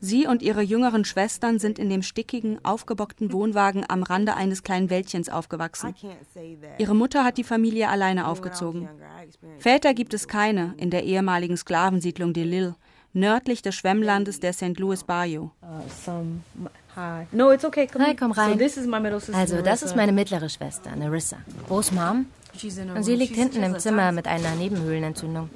Sie 0.00 0.26
und 0.26 0.40
ihre 0.42 0.62
jüngeren 0.62 1.04
Schwestern 1.04 1.58
sind 1.58 1.78
in 1.78 1.90
dem 1.90 2.02
stickigen, 2.02 2.58
aufgebockten 2.64 3.32
Wohnwagen 3.32 3.84
am 3.88 4.02
Rande 4.02 4.34
eines 4.34 4.62
kleinen 4.62 4.88
Wäldchens 4.88 5.28
aufgewachsen. 5.28 5.94
Ihre 6.78 6.94
Mutter 6.94 7.22
hat 7.22 7.36
die 7.36 7.44
Familie 7.44 7.88
alleine 7.88 8.26
aufgezogen. 8.26 8.88
Väter 9.58 9.92
gibt 9.92 10.14
es 10.14 10.26
keine 10.26 10.74
in 10.78 10.90
der 10.90 11.04
ehemaligen 11.04 11.56
Sklavensiedlung 11.56 12.32
de 12.32 12.44
Lille, 12.44 12.76
nördlich 13.12 13.60
des 13.60 13.74
Schwemmlandes 13.74 14.40
der 14.40 14.54
St. 14.54 14.78
Louis 14.78 15.04
Bayou. 15.04 15.50
Hi, 18.06 18.16
komm 18.16 18.32
rein. 18.32 18.58
Also, 19.34 19.62
das 19.62 19.82
ist 19.82 19.96
meine 19.96 20.12
mittlere 20.12 20.48
Schwester, 20.48 20.96
Narissa. 20.96 21.36
Wo 21.68 21.80
ist 21.80 21.92
Mom? 21.92 22.26
Und 22.96 23.04
sie 23.04 23.14
liegt 23.14 23.36
hinten 23.36 23.62
im 23.62 23.78
Zimmer 23.78 24.12
mit 24.12 24.26
einer 24.26 24.54
Nebenhöhlenentzündung. 24.56 25.50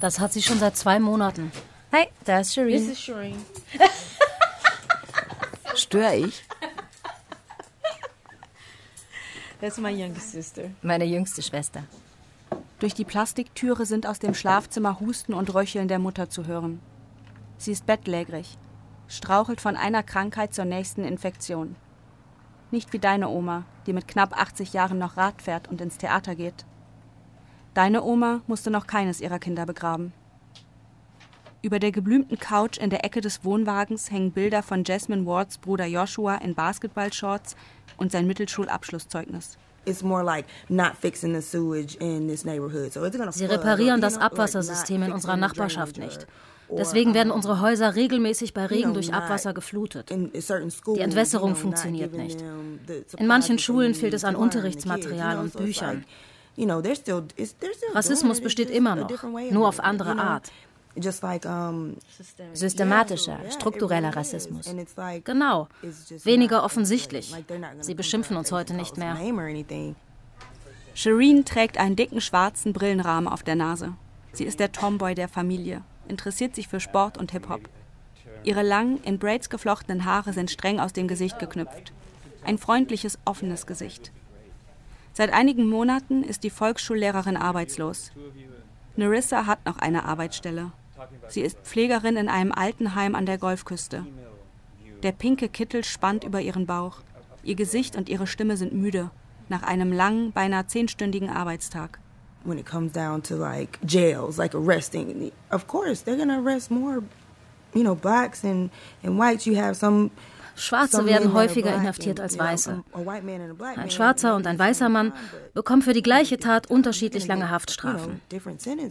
Das 0.00 0.20
hat 0.20 0.32
sie 0.32 0.42
schon 0.42 0.58
seit 0.58 0.76
zwei 0.76 0.98
Monaten. 0.98 1.50
Hi, 1.92 2.08
da 2.24 2.40
ist 2.40 2.52
Shireen. 2.54 2.78
This 2.78 2.88
is 2.88 3.00
Shireen. 3.00 3.36
Störe 5.74 6.16
ich? 6.16 6.44
That's 9.60 9.78
my 9.78 9.90
youngest 9.90 10.32
sister. 10.32 10.70
Meine 10.82 11.04
jüngste 11.04 11.42
Schwester. 11.42 11.84
Durch 12.78 12.92
die 12.92 13.06
Plastiktüre 13.06 13.86
sind 13.86 14.06
aus 14.06 14.18
dem 14.18 14.34
Schlafzimmer 14.34 15.00
Husten 15.00 15.32
und 15.32 15.54
Röcheln 15.54 15.88
der 15.88 15.98
Mutter 15.98 16.28
zu 16.28 16.46
hören. 16.46 16.80
Sie 17.56 17.72
ist 17.72 17.86
bettlägerig, 17.86 18.58
strauchelt 19.08 19.62
von 19.62 19.76
einer 19.76 20.02
Krankheit 20.02 20.52
zur 20.52 20.66
nächsten 20.66 21.04
Infektion. 21.04 21.74
Nicht 22.70 22.92
wie 22.92 22.98
deine 22.98 23.30
Oma, 23.30 23.64
die 23.86 23.94
mit 23.94 24.06
knapp 24.06 24.38
80 24.38 24.74
Jahren 24.74 24.98
noch 24.98 25.16
Rad 25.16 25.40
fährt 25.40 25.68
und 25.68 25.80
ins 25.80 25.96
Theater 25.96 26.34
geht. 26.34 26.66
Deine 27.76 28.02
Oma 28.02 28.40
musste 28.46 28.70
noch 28.70 28.86
keines 28.86 29.20
ihrer 29.20 29.38
Kinder 29.38 29.66
begraben. 29.66 30.14
Über 31.60 31.78
der 31.78 31.92
geblümten 31.92 32.38
Couch 32.38 32.78
in 32.78 32.88
der 32.88 33.04
Ecke 33.04 33.20
des 33.20 33.44
Wohnwagens 33.44 34.10
hängen 34.10 34.32
Bilder 34.32 34.62
von 34.62 34.82
Jasmine 34.82 35.26
Wards 35.26 35.58
Bruder 35.58 35.84
Joshua 35.84 36.36
in 36.36 36.54
Basketballshorts 36.54 37.54
und 37.98 38.10
sein 38.12 38.26
Mittelschulabschlusszeugnis. 38.26 39.58
Sie 39.84 40.06
reparieren 43.44 44.00
das 44.00 44.16
Abwassersystem 44.16 45.02
in 45.02 45.12
unserer 45.12 45.36
Nachbarschaft 45.36 45.98
nicht. 45.98 46.26
Deswegen 46.70 47.12
werden 47.12 47.30
unsere 47.30 47.60
Häuser 47.60 47.94
regelmäßig 47.94 48.54
bei 48.54 48.64
Regen 48.64 48.94
durch 48.94 49.12
Abwasser 49.12 49.52
geflutet. 49.52 50.08
Die 50.08 51.00
Entwässerung 51.00 51.54
funktioniert 51.54 52.14
nicht. 52.14 52.42
In 53.18 53.26
manchen 53.26 53.58
Schulen 53.58 53.94
fehlt 53.94 54.14
es 54.14 54.24
an 54.24 54.34
Unterrichtsmaterial 54.34 55.38
und 55.38 55.52
Büchern. 55.52 56.06
Rassismus 57.94 58.40
besteht 58.40 58.70
immer 58.70 58.96
noch, 58.96 59.22
nur 59.50 59.68
auf 59.68 59.80
andere 59.80 60.18
Art. 60.18 60.50
Systematischer, 62.54 63.38
struktureller 63.50 64.16
Rassismus. 64.16 64.74
Genau, 65.24 65.68
weniger 66.24 66.64
offensichtlich. 66.64 67.34
Sie 67.80 67.94
beschimpfen 67.94 68.36
uns 68.36 68.50
heute 68.52 68.74
nicht 68.74 68.96
mehr. 68.96 69.18
Shireen 70.94 71.44
trägt 71.44 71.76
einen 71.76 71.96
dicken 71.96 72.22
schwarzen 72.22 72.72
Brillenrahmen 72.72 73.28
auf 73.28 73.42
der 73.42 73.56
Nase. 73.56 73.92
Sie 74.32 74.44
ist 74.44 74.60
der 74.60 74.72
Tomboy 74.72 75.14
der 75.14 75.28
Familie, 75.28 75.82
interessiert 76.08 76.54
sich 76.54 76.68
für 76.68 76.80
Sport 76.80 77.18
und 77.18 77.32
Hip-Hop. 77.32 77.68
Ihre 78.44 78.62
langen, 78.62 79.02
in 79.02 79.18
Braids 79.18 79.50
geflochtenen 79.50 80.06
Haare 80.06 80.32
sind 80.32 80.50
streng 80.50 80.80
aus 80.80 80.94
dem 80.94 81.08
Gesicht 81.08 81.38
geknüpft. 81.38 81.92
Ein 82.44 82.58
freundliches, 82.58 83.18
offenes 83.24 83.66
Gesicht. 83.66 84.12
Seit 85.16 85.32
einigen 85.32 85.66
Monaten 85.66 86.22
ist 86.22 86.44
die 86.44 86.50
Volksschullehrerin 86.50 87.38
arbeitslos. 87.38 88.12
Narissa 88.96 89.46
hat 89.46 89.64
noch 89.64 89.78
eine 89.78 90.04
Arbeitsstelle. 90.04 90.72
Sie 91.28 91.40
ist 91.40 91.56
Pflegerin 91.60 92.18
in 92.18 92.28
einem 92.28 92.52
Altenheim 92.52 93.14
an 93.14 93.24
der 93.24 93.38
Golfküste. 93.38 94.04
Der 95.02 95.12
pinke 95.12 95.48
Kittel 95.48 95.84
spannt 95.84 96.22
über 96.22 96.42
ihren 96.42 96.66
Bauch. 96.66 96.98
Ihr 97.42 97.54
Gesicht 97.54 97.96
und 97.96 98.10
ihre 98.10 98.26
Stimme 98.26 98.58
sind 98.58 98.74
müde 98.74 99.10
nach 99.48 99.62
einem 99.62 99.90
langen, 99.90 100.32
beinahe 100.32 100.66
zehnstündigen 100.66 101.30
Arbeitstag. 101.30 101.98
When 102.44 102.58
it 102.58 102.66
comes 102.66 102.92
down 102.92 103.22
to 103.22 103.36
like 103.36 103.78
jails, 103.86 104.36
like 104.36 104.54
arresting, 104.54 105.32
of 105.50 105.66
course 105.66 106.04
they're 106.04 106.18
gonna 106.18 106.42
arrest 106.42 106.70
more, 106.70 107.02
you 107.72 107.82
know, 107.82 107.94
blacks 107.94 108.44
and 108.44 108.70
and 109.02 109.18
whites. 109.18 109.46
You 109.46 109.56
have 109.56 109.76
some 109.76 110.10
Schwarze 110.56 111.06
werden 111.06 111.32
häufiger 111.32 111.74
inhaftiert 111.74 112.20
als 112.20 112.38
Weiße. 112.38 112.82
Ein 113.76 113.90
schwarzer 113.90 114.34
und 114.36 114.46
ein 114.46 114.58
weißer 114.58 114.88
Mann 114.88 115.12
bekommen 115.54 115.82
für 115.82 115.92
die 115.92 116.02
gleiche 116.02 116.38
Tat 116.38 116.68
unterschiedlich 116.70 117.26
lange 117.26 117.50
Haftstrafen. 117.50 118.20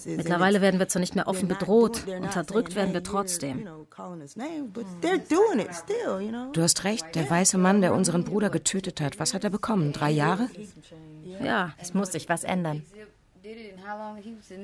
Mittlerweile 0.06 0.62
werden 0.62 0.80
wir 0.80 0.88
zwar 0.88 1.00
nicht 1.00 1.16
mehr 1.16 1.28
offen 1.28 1.48
bedroht, 1.48 2.04
unterdrückt 2.08 2.76
werden 2.76 2.94
wir 2.94 3.04
trotzdem. 3.04 3.68
Du 6.54 6.62
hast 6.62 6.84
recht, 6.84 7.16
der 7.16 7.30
weiße 7.30 7.58
Mann, 7.58 7.82
der 7.82 7.94
unseren 7.94 8.24
Bruder 8.24 8.50
getötet 8.50 9.02
hat, 9.02 9.20
was 9.20 9.34
hat 9.34 9.44
er 9.44 9.50
bekommen? 9.50 9.94
Drei 9.94 10.12
Jahre? 10.12 10.50
Ja, 11.44 11.74
es 11.78 11.94
muss 11.94 12.12
sich 12.12 12.30
was 12.30 12.44
ändern. 12.44 12.84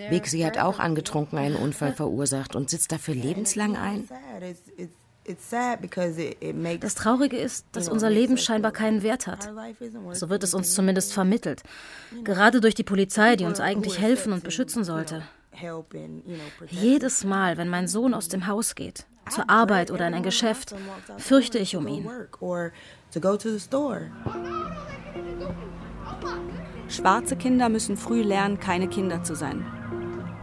Bixi 0.10 0.40
hat 0.40 0.58
auch 0.58 0.80
angetrunken 0.80 1.38
einen 1.38 1.56
Unfall 1.56 1.94
verursacht 1.94 2.56
und 2.56 2.70
sitzt 2.70 2.92
dafür 2.92 3.14
lebenslang 3.14 3.76
ein. 3.76 4.08
Das 6.80 6.96
Traurige 6.96 7.38
ist, 7.38 7.66
dass 7.74 7.90
unser 7.90 8.10
Leben 8.10 8.38
scheinbar 8.38 8.72
keinen 8.72 9.04
Wert 9.04 9.28
hat. 9.28 9.52
So 10.14 10.30
wird 10.30 10.44
es 10.44 10.54
uns 10.54 10.74
zumindest 10.74 11.14
vermittelt. 11.14 11.62
Gerade 12.24 12.60
durch 12.60 12.76
die 12.76 12.84
Polizei, 12.84 13.36
die 13.36 13.46
uns 13.46 13.60
eigentlich 13.60 14.00
helfen 14.00 14.34
und 14.34 14.44
beschützen 14.44 14.84
sollte. 14.84 15.24
Jedes 16.70 17.24
Mal, 17.24 17.58
wenn 17.58 17.70
mein 17.70 17.88
Sohn 17.88 18.14
aus 18.14 18.30
dem 18.30 18.48
Haus 18.48 18.74
geht, 18.74 19.06
zur 19.30 19.50
Arbeit 19.50 19.92
oder 19.92 20.08
in 20.08 20.14
ein 20.14 20.24
Geschäft, 20.24 20.74
fürchte 21.18 21.60
ich 21.60 21.76
um 21.76 21.88
ihn. 21.88 22.10
Schwarze 26.90 27.36
Kinder 27.36 27.70
müssen 27.70 27.96
früh 27.96 28.22
lernen, 28.22 28.60
keine 28.60 28.88
Kinder 28.88 29.24
zu 29.24 29.36
sein. 29.36 29.66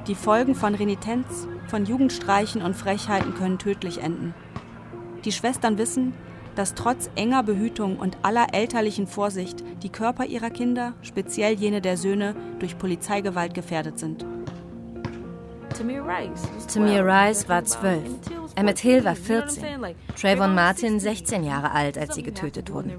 Die 0.07 0.15
Folgen 0.15 0.55
von 0.55 0.75
Renitenz, 0.75 1.47
von 1.67 1.85
Jugendstreichen 1.85 2.63
und 2.63 2.75
Frechheiten 2.75 3.35
können 3.35 3.59
tödlich 3.59 3.99
enden. 3.99 4.35
Die 5.25 5.33
Schwestern 5.33 5.79
wissen, 5.79 6.15
dass 6.55 6.75
trotz 6.75 7.09
enger 7.15 7.43
Behütung 7.43 7.99
und 7.99 8.19
aller 8.23 8.49
elterlichen 8.53 9.07
Vorsicht 9.07 9.63
die 9.83 9.91
Körper 9.91 10.25
ihrer 10.25 10.51
Kinder, 10.51 10.95
speziell 11.03 11.55
jene 11.55 11.81
der 11.81 11.97
Söhne, 11.97 12.35
durch 12.59 12.79
Polizeigewalt 12.79 13.55
gefährdet 13.55 13.99
sind. 13.99 14.25
Tamir 16.73 17.05
Rice 17.05 17.49
war 17.49 17.65
zwölf. 17.65 18.03
Emmett 18.57 18.79
Hill 18.81 19.05
war 19.05 19.15
14. 19.15 19.65
Trayvon 20.21 20.55
Martin 20.55 20.99
16 20.99 21.45
Jahre 21.45 21.71
alt, 21.71 21.97
als 21.97 22.17
sie 22.17 22.25
getötet 22.25 22.73
wurden. 22.73 22.91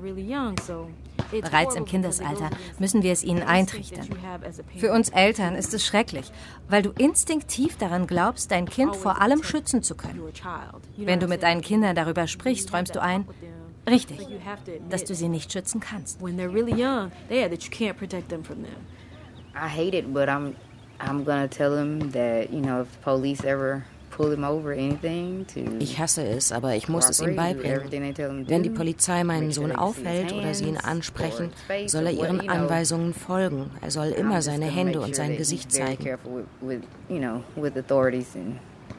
Bereits 1.31 1.75
im 1.75 1.85
Kindesalter 1.85 2.49
müssen 2.77 3.03
wir 3.03 3.11
es 3.11 3.23
ihnen 3.23 3.43
eintrichtern. 3.43 4.07
Für 4.77 4.91
uns 4.91 5.09
Eltern 5.09 5.55
ist 5.55 5.73
es 5.73 5.85
schrecklich, 5.85 6.31
weil 6.67 6.81
du 6.81 6.91
instinktiv 6.91 7.77
daran 7.77 8.07
glaubst, 8.07 8.51
dein 8.51 8.67
Kind 8.67 8.95
vor 8.95 9.21
allem 9.21 9.43
schützen 9.43 9.83
zu 9.83 9.95
können. 9.95 10.21
Wenn 10.97 11.19
du 11.19 11.27
mit 11.27 11.43
deinen 11.43 11.61
Kindern 11.61 11.95
darüber 11.95 12.27
sprichst, 12.27 12.73
räumst 12.73 12.95
du 12.95 13.01
ein, 13.01 13.27
richtig, 13.89 14.27
dass 14.89 15.03
du 15.03 15.15
sie 15.15 15.29
nicht 15.29 15.51
schützen 15.51 15.79
kannst. 15.79 16.19
I 19.55 19.67
hate 19.67 19.97
it, 19.97 20.13
but 20.13 20.29
I'm 20.29 20.53
I'm 20.99 21.23
gonna 21.23 21.47
tell 21.47 21.71
them 21.71 22.11
that 22.11 22.51
you 22.51 22.61
know 22.61 22.81
if 22.81 22.91
the 22.91 22.99
police 22.99 23.43
ever 23.43 23.83
ich 25.79 25.99
hasse 25.99 26.27
es, 26.27 26.51
aber 26.51 26.75
ich 26.75 26.89
muss 26.89 27.09
es 27.09 27.21
ihm 27.21 27.35
beibringen. 27.35 28.47
Wenn 28.47 28.63
die 28.63 28.69
Polizei 28.69 29.23
meinen 29.23 29.51
Sohn 29.51 29.71
aufhält 29.71 30.33
oder 30.33 30.53
sie 30.53 30.65
ihn 30.65 30.77
ansprechen, 30.77 31.51
soll 31.87 32.07
er 32.07 32.11
ihren 32.11 32.49
Anweisungen 32.49 33.13
folgen. 33.13 33.71
Er 33.81 33.91
soll 33.91 34.07
immer 34.07 34.41
seine 34.41 34.65
Hände 34.65 34.99
und 34.99 35.15
sein 35.15 35.37
Gesicht 35.37 35.71
zeigen. 35.71 36.17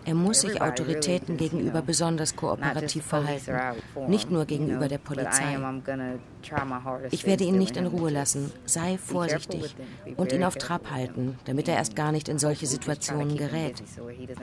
Er 0.04 0.14
muss 0.14 0.40
sich 0.40 0.60
Autoritäten 0.60 1.36
gegenüber 1.36 1.82
besonders 1.82 2.34
kooperativ 2.34 3.04
verhalten, 3.04 3.52
nicht 4.08 4.30
nur 4.30 4.44
gegenüber 4.44 4.88
der 4.88 4.98
Polizei. 4.98 5.58
Ich 7.10 7.26
werde 7.26 7.44
ihn 7.44 7.58
nicht 7.58 7.76
in 7.76 7.86
Ruhe 7.86 8.10
lassen. 8.10 8.50
Sei 8.64 8.98
vorsichtig 8.98 9.74
und 10.16 10.32
ihn 10.32 10.44
auf 10.44 10.56
Trab 10.56 10.90
halten, 10.90 11.38
damit 11.44 11.68
er 11.68 11.76
erst 11.76 11.96
gar 11.96 12.12
nicht 12.12 12.28
in 12.28 12.38
solche 12.38 12.66
Situationen 12.66 13.36
gerät. 13.36 13.82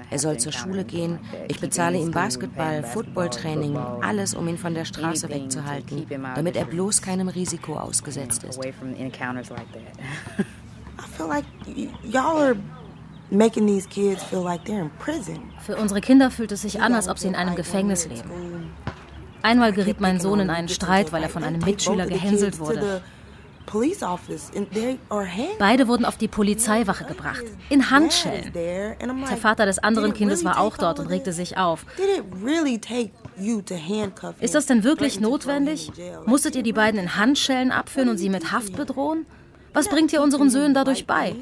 Er 0.10 0.20
soll 0.20 0.38
zur 0.38 0.52
Schule 0.52 0.84
gehen. 0.84 1.20
Ich 1.48 1.60
bezahle 1.60 1.98
ihm 1.98 2.12
Basketball, 2.12 2.84
Footballtraining, 2.84 3.76
alles, 3.78 4.36
um 4.36 4.48
ihn 4.48 4.58
von 4.58 4.74
der 4.74 4.86
Straße 4.86 5.30
wegzuhalten, 5.30 6.06
damit 6.36 6.56
er 6.56 6.65
bloß 6.65 7.02
keinem 7.02 7.30
Risiko 7.30 7.78
ausgesetzt 7.78 8.43
ist. 8.43 8.63
I 11.00 11.06
feel 11.15 11.28
like 11.28 11.46
y'all 12.04 12.38
are 12.38 12.56
making 13.30 13.68
these 13.68 13.88
kids 13.88 14.24
feel 14.24 14.44
like 14.44 14.63
they're 14.66 14.82
in 14.82 14.90
prison. 15.00 15.52
Für 15.60 15.76
unsere 15.78 16.02
Kinder 16.02 16.32
fühlt 16.32 16.52
es 16.52 16.62
sich 16.62 16.82
an, 16.82 16.94
als 16.94 17.08
ob 17.08 17.20
sie 17.20 17.28
in 17.28 17.36
einem 17.36 17.56
Gefängnis 17.56 18.08
leben. 18.08 18.74
Einmal 19.44 19.72
geriet 19.74 20.02
mein 20.02 20.20
Sohn 20.20 20.40
in 20.40 20.50
einen 20.50 20.70
Streit, 20.70 21.12
weil 21.12 21.24
er 21.24 21.30
von 21.30 21.44
einem 21.44 21.62
Mitschüler 21.62 22.06
gehänselt 22.08 22.60
wurde. 22.60 23.02
Beide 25.60 25.88
wurden 25.88 26.06
auf 26.06 26.18
die 26.18 26.28
Polizeiwache 26.30 27.04
gebracht, 27.04 27.44
in 27.70 27.90
Handschellen. 27.90 28.54
Der 28.54 29.38
Vater 29.38 29.66
des 29.66 29.80
anderen 29.80 30.13
Kindes 30.13 30.46
war 30.46 30.60
auch 30.60 30.78
dort 30.78 31.00
und 31.00 31.08
regte 31.08 31.34
sich 31.34 31.58
auf. 31.58 31.86
Ist 34.40 34.56
das 34.56 34.66
denn 34.66 34.84
wirklich 34.84 35.20
notwendig? 35.20 35.92
Musstet 36.26 36.56
ihr 36.56 36.63
die 36.63 36.74
beiden 36.74 37.00
in 37.00 37.16
Handschellen 37.18 37.72
abführen 37.72 38.10
und 38.10 38.18
sie 38.18 38.30
mit 38.30 38.52
Haft 38.54 38.76
bedrohen? 38.76 39.26
Was 39.74 39.90
bringt 39.90 40.13
ihr 40.13 40.22
unseren 40.22 40.50
Söhnen 40.50 40.74
dadurch 40.74 41.06
bei? 41.06 41.36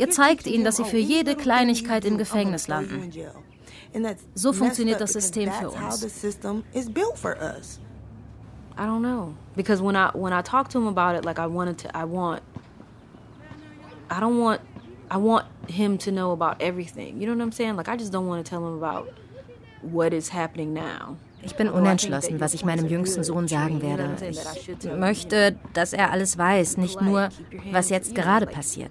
Ihr 0.00 0.10
zeigt 0.10 0.46
ihnen, 0.46 0.64
dass 0.64 0.76
sie 0.76 0.84
für 0.84 0.98
jede 0.98 1.36
Kleinigkeit 1.36 2.06
im 2.06 2.16
Gefängnis 2.16 2.68
landen. 2.68 3.12
So 4.34 4.52
funktioniert 4.52 5.00
das 5.00 5.12
System 5.12 5.50
für 5.52 5.70
uns. 5.70 6.02
I 8.78 8.84
don't 8.84 9.02
know 9.02 9.34
because 9.56 9.82
when 9.82 9.94
I 9.94 10.10
when 10.14 10.32
I 10.32 10.40
talk 10.40 10.70
to 10.70 10.78
him 10.78 10.86
about 10.86 11.14
it, 11.14 11.24
like 11.26 11.38
I 11.38 11.46
wanted 11.46 11.76
to, 11.80 11.94
I 11.94 12.04
want, 12.04 12.42
I 14.08 14.20
don't 14.20 14.38
want, 14.38 14.62
I 15.10 15.18
want 15.18 15.44
him 15.68 15.98
to 15.98 16.10
know 16.10 16.32
about 16.32 16.62
everything. 16.62 17.20
You 17.20 17.26
know 17.26 17.34
what 17.34 17.42
I'm 17.42 17.52
saying? 17.52 17.76
Like 17.76 17.88
I 17.88 17.96
just 17.96 18.10
don't 18.10 18.26
want 18.26 18.42
to 18.42 18.48
tell 18.48 18.66
him 18.66 18.78
about 18.78 19.12
what 19.82 20.14
is 20.14 20.30
happening 20.30 20.72
now. 20.72 21.18
Ich 21.42 21.54
bin 21.54 21.68
unentschlossen, 21.68 22.40
was 22.40 22.54
ich 22.54 22.64
meinem 22.64 22.86
jüngsten 22.86 23.24
Sohn 23.24 23.48
sagen 23.48 23.82
werde. 23.82 24.10
Ich 24.28 24.92
möchte, 24.92 25.56
dass 25.72 25.92
er 25.92 26.10
alles 26.10 26.36
weiß, 26.36 26.76
nicht 26.76 27.00
nur, 27.00 27.28
was 27.70 27.88
jetzt 27.90 28.14
gerade 28.14 28.46
passiert. 28.46 28.90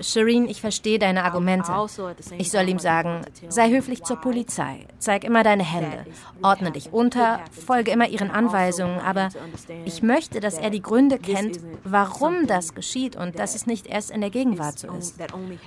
Shireen, 0.00 0.48
ich 0.48 0.60
verstehe 0.60 0.98
deine 0.98 1.24
Argumente. 1.24 1.72
Also 1.72 2.10
ich 2.38 2.50
soll 2.50 2.68
ihm 2.68 2.78
sagen, 2.78 3.22
sei 3.48 3.70
höflich 3.70 4.02
zur 4.02 4.20
Polizei, 4.20 4.86
zeig 4.98 5.24
immer 5.24 5.42
deine 5.42 5.64
Hände, 5.64 6.06
ordne 6.42 6.72
dich 6.72 6.92
unter, 6.92 7.40
folge 7.50 7.90
immer 7.90 8.08
ihren 8.08 8.30
Anweisungen, 8.30 9.00
aber 9.00 9.30
ich 9.84 10.02
möchte, 10.02 10.40
dass 10.40 10.58
er 10.58 10.70
die 10.70 10.82
Gründe 10.82 11.18
kennt, 11.18 11.60
warum 11.84 12.46
das 12.46 12.74
geschieht 12.74 13.16
und 13.16 13.38
dass 13.38 13.54
es 13.54 13.66
nicht 13.66 13.86
erst 13.86 14.10
in 14.10 14.20
der 14.20 14.30
Gegenwart 14.30 14.78
so 14.78 14.88
ist. 14.92 15.16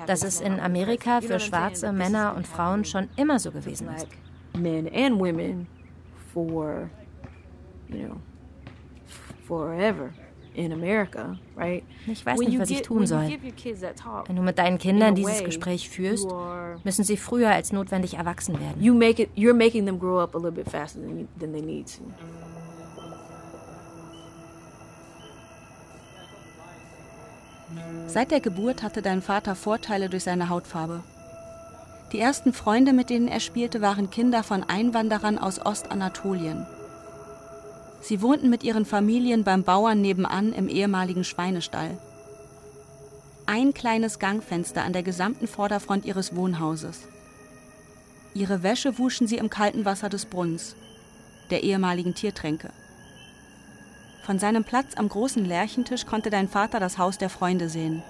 Dass 0.07 0.23
es 0.23 0.41
in 0.41 0.59
Amerika 0.59 1.21
für 1.21 1.39
schwarze 1.39 1.91
Männer 1.91 2.33
und 2.35 2.47
Frauen 2.47 2.85
schon 2.85 3.09
immer 3.15 3.39
so 3.39 3.51
gewesen 3.51 3.89
ist. 3.95 4.07
Men 4.57 4.89
and 4.93 5.19
women 5.19 5.67
for, 6.33 6.89
you 7.87 8.07
know, 8.07 8.17
forever 9.47 10.09
in 10.53 10.73
America, 10.73 11.37
right? 11.55 11.83
Ich 12.07 12.25
weiß 12.25 12.39
nicht, 12.39 12.59
was 12.59 12.69
ich 12.69 12.81
tun 12.81 13.05
soll. 13.05 13.29
Wenn 14.25 14.35
du 14.35 14.41
mit 14.41 14.57
deinen 14.57 14.77
Kindern 14.77 15.15
dieses 15.15 15.43
Gespräch 15.43 15.89
führst, 15.89 16.27
müssen 16.83 17.03
sie 17.03 17.17
früher 17.17 17.51
als 17.51 17.71
notwendig 17.71 18.15
erwachsen 18.15 18.59
werden. 18.59 18.81
You 18.81 18.93
make 18.93 19.21
it, 19.21 19.29
you're 19.35 19.53
making 19.53 19.85
them 19.85 19.99
grow 19.99 20.19
up 20.19 20.35
a 20.35 20.37
little 20.37 20.51
bit 20.51 20.69
faster 20.69 20.99
than, 20.99 21.27
than 21.39 21.51
they 21.51 21.61
need 21.61 21.87
to. 21.87 22.03
Seit 28.07 28.31
der 28.31 28.39
Geburt 28.39 28.81
hatte 28.81 29.01
dein 29.01 29.21
Vater 29.21 29.55
Vorteile 29.55 30.09
durch 30.09 30.23
seine 30.23 30.49
Hautfarbe. 30.49 31.03
Die 32.11 32.19
ersten 32.19 32.53
Freunde, 32.53 32.91
mit 32.91 33.11
denen 33.11 33.27
er 33.27 33.39
spielte, 33.39 33.81
waren 33.81 34.09
Kinder 34.09 34.41
von 34.41 34.63
Einwanderern 34.63 35.37
aus 35.37 35.63
Ostanatolien. 35.63 36.65
Sie 38.01 38.21
wohnten 38.21 38.49
mit 38.49 38.63
ihren 38.63 38.85
Familien 38.85 39.43
beim 39.43 39.63
Bauern 39.63 40.01
nebenan 40.01 40.53
im 40.53 40.69
ehemaligen 40.69 41.23
Schweinestall. 41.23 41.97
Ein 43.45 43.73
kleines 43.73 44.19
Gangfenster 44.19 44.83
an 44.83 44.93
der 44.93 45.03
gesamten 45.03 45.47
Vorderfront 45.47 46.05
ihres 46.05 46.35
Wohnhauses. 46.35 47.07
Ihre 48.33 48.63
Wäsche 48.63 48.97
wuschen 48.99 49.27
sie 49.27 49.37
im 49.37 49.49
kalten 49.49 49.85
Wasser 49.85 50.07
des 50.07 50.25
Brunnens, 50.25 50.75
der 51.49 51.63
ehemaligen 51.63 52.13
Tiertränke. 52.13 52.69
Von 54.23 54.39
seinem 54.39 54.63
Platz 54.63 54.95
am 54.95 55.09
großen 55.09 55.43
Lärchentisch 55.43 56.05
konnte 56.05 56.29
dein 56.29 56.47
Vater 56.47 56.79
das 56.79 56.97
Haus 56.97 57.17
der 57.17 57.29
Freunde 57.29 57.69
sehen. 57.69 58.03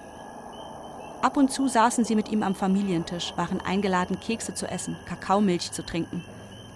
Ab 1.22 1.36
und 1.36 1.50
zu 1.50 1.68
saßen 1.68 2.04
sie 2.04 2.14
mit 2.14 2.30
ihm 2.30 2.42
am 2.42 2.54
Familientisch, 2.54 3.32
waren 3.36 3.60
eingeladen, 3.60 4.20
Kekse 4.20 4.54
zu 4.54 4.66
essen, 4.66 4.96
Kakaomilch 5.06 5.72
zu 5.72 5.84
trinken 5.84 6.22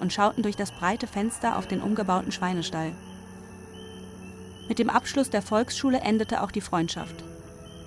und 0.00 0.12
schauten 0.12 0.42
durch 0.42 0.56
das 0.56 0.72
breite 0.72 1.06
Fenster 1.06 1.58
auf 1.58 1.66
den 1.66 1.80
umgebauten 1.80 2.32
Schweinestall. 2.32 2.92
Mit 4.68 4.78
dem 4.78 4.90
Abschluss 4.90 5.30
der 5.30 5.42
Volksschule 5.42 6.00
endete 6.00 6.42
auch 6.42 6.50
die 6.50 6.60
Freundschaft. 6.60 7.22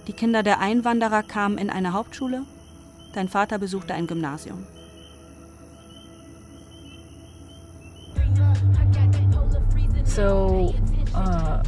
Die 0.08 0.13
Kinder 0.13 0.43
der 0.43 0.60
Einwanderer 0.60 1.24
kamen 1.24 1.58
in 1.58 1.70
eine 1.70 1.93
Hauptschule, 1.93 2.43
dein 3.13 3.28
Vater 3.28 3.58
besuchte 3.58 3.93
ein 3.93 4.08
Gymnasium. 4.08 4.65
So, 10.04 10.74
uh, 11.13 11.62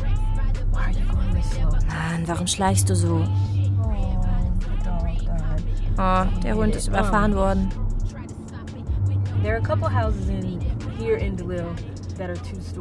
why 0.71 0.85
are 0.85 0.91
you 0.91 1.05
going 1.05 1.43
so? 1.43 1.59
Mann, 1.87 2.27
warum 2.27 2.47
schleichst 2.47 2.89
du 2.89 2.95
so? 2.95 3.23
Oh, 5.97 6.25
der 6.43 6.55
Hund 6.55 6.75
ist 6.75 6.87
überfahren 6.87 7.35
worden. 7.35 7.69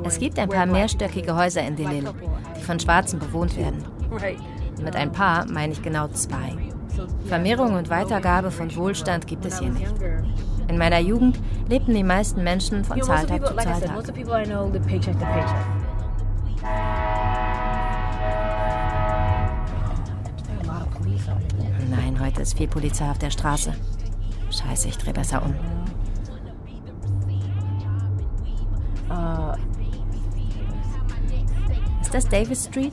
Es 0.05 0.19
gibt 0.19 0.39
ein 0.39 0.49
paar 0.49 0.67
mehrstöckige 0.67 1.37
Häuser 1.37 1.63
in 1.63 1.77
Delil, 1.77 2.09
die 2.57 2.63
von 2.63 2.81
Schwarzen 2.81 3.19
bewohnt 3.19 3.57
werden. 3.57 3.85
Mit 4.83 4.97
ein 4.97 5.13
paar 5.13 5.47
meine 5.51 5.73
ich 5.73 5.83
genau 5.83 6.09
zwei. 6.09 6.57
Vermehrung 7.27 7.75
und 7.75 7.91
Weitergabe 7.91 8.51
von 8.51 8.75
Wohlstand 8.75 9.27
gibt 9.27 9.45
es 9.45 9.59
hier 9.61 9.71
nicht. 9.71 9.95
In 10.69 10.79
meiner 10.79 10.99
Jugend 10.99 11.41
lebten 11.69 11.95
die 11.95 12.03
meisten 12.03 12.43
Menschen 12.43 12.85
von 12.85 13.01
Zahltag 13.03 13.47
zu 13.47 13.55
Zahltag. 13.55 14.05
Nein, 21.91 22.21
heute 22.21 22.43
ist 22.43 22.57
viel 22.57 22.69
Polizei 22.69 23.09
auf 23.11 23.19
der 23.19 23.31
Straße. 23.31 23.73
Scheiße, 24.51 24.89
ich 24.89 24.99
drehe 24.99 25.13
besser 25.15 25.43
um. 25.45 25.55
Das 32.19 32.29
Davis 32.29 32.65
Street? 32.65 32.93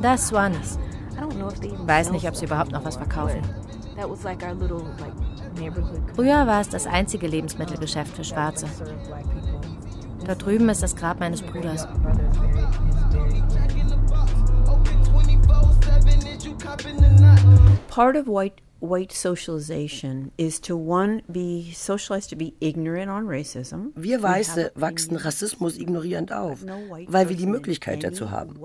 Das 0.00 0.20
ist 0.20 0.28
Swannies. 0.28 0.78
Weiß 1.84 2.10
nicht, 2.10 2.26
ob 2.26 2.34
sie 2.34 2.46
überhaupt 2.46 2.72
noch 2.72 2.82
was 2.82 2.96
verkaufen. 2.96 3.42
Früher 6.14 6.46
war 6.46 6.60
es 6.62 6.68
das 6.70 6.86
einzige 6.86 7.26
Lebensmittelgeschäft 7.26 8.16
für 8.16 8.24
Schwarze. 8.24 8.66
Da 10.24 10.34
drüben 10.34 10.68
ist 10.70 10.82
das 10.82 10.96
Grab 10.96 11.20
meines 11.20 11.42
Bruders. 11.42 11.86
Part 17.88 18.16
of 18.16 18.26
white 18.26 18.65
white 18.80 19.12
socialization 19.12 20.30
is 20.36 20.60
to 20.60 20.76
one 20.76 21.22
be 21.28 21.72
socialized 21.74 22.30
to 22.30 22.36
be 22.36 22.54
ignorant 22.60 23.08
on 23.08 23.26
racism. 23.26 23.92
Wir 23.94 24.22
Weiße 24.22 24.72
wachsen 24.74 25.16
Rassismus 25.16 25.78
ignorierend 25.78 26.32
auf, 26.32 26.64
weil 27.06 27.28
wir 27.28 27.36
die 27.36 27.46
Möglichkeit 27.46 28.04
dazu 28.04 28.30
haben. 28.30 28.58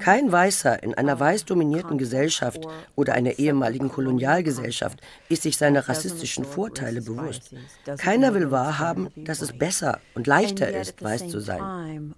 Kein 0.00 0.30
Weißer 0.30 0.82
in 0.82 0.94
einer 0.94 1.18
weiß 1.18 1.44
dominierten 1.46 1.98
Gesellschaft 1.98 2.66
oder 2.94 3.14
einer 3.14 3.38
ehemaligen 3.38 3.88
Kolonialgesellschaft 3.88 5.00
ist 5.28 5.42
sich 5.42 5.56
seiner 5.56 5.88
rassistischen 5.88 6.44
Vorteile 6.44 7.00
bewusst. 7.00 7.54
Keiner 7.98 8.34
will 8.34 8.50
wahrhaben, 8.50 9.08
dass 9.16 9.40
es 9.40 9.56
besser 9.56 10.00
und 10.14 10.26
leichter 10.26 10.68
ist, 10.68 11.02
weiß 11.02 11.28
zu 11.28 11.40
sein. 11.40 12.14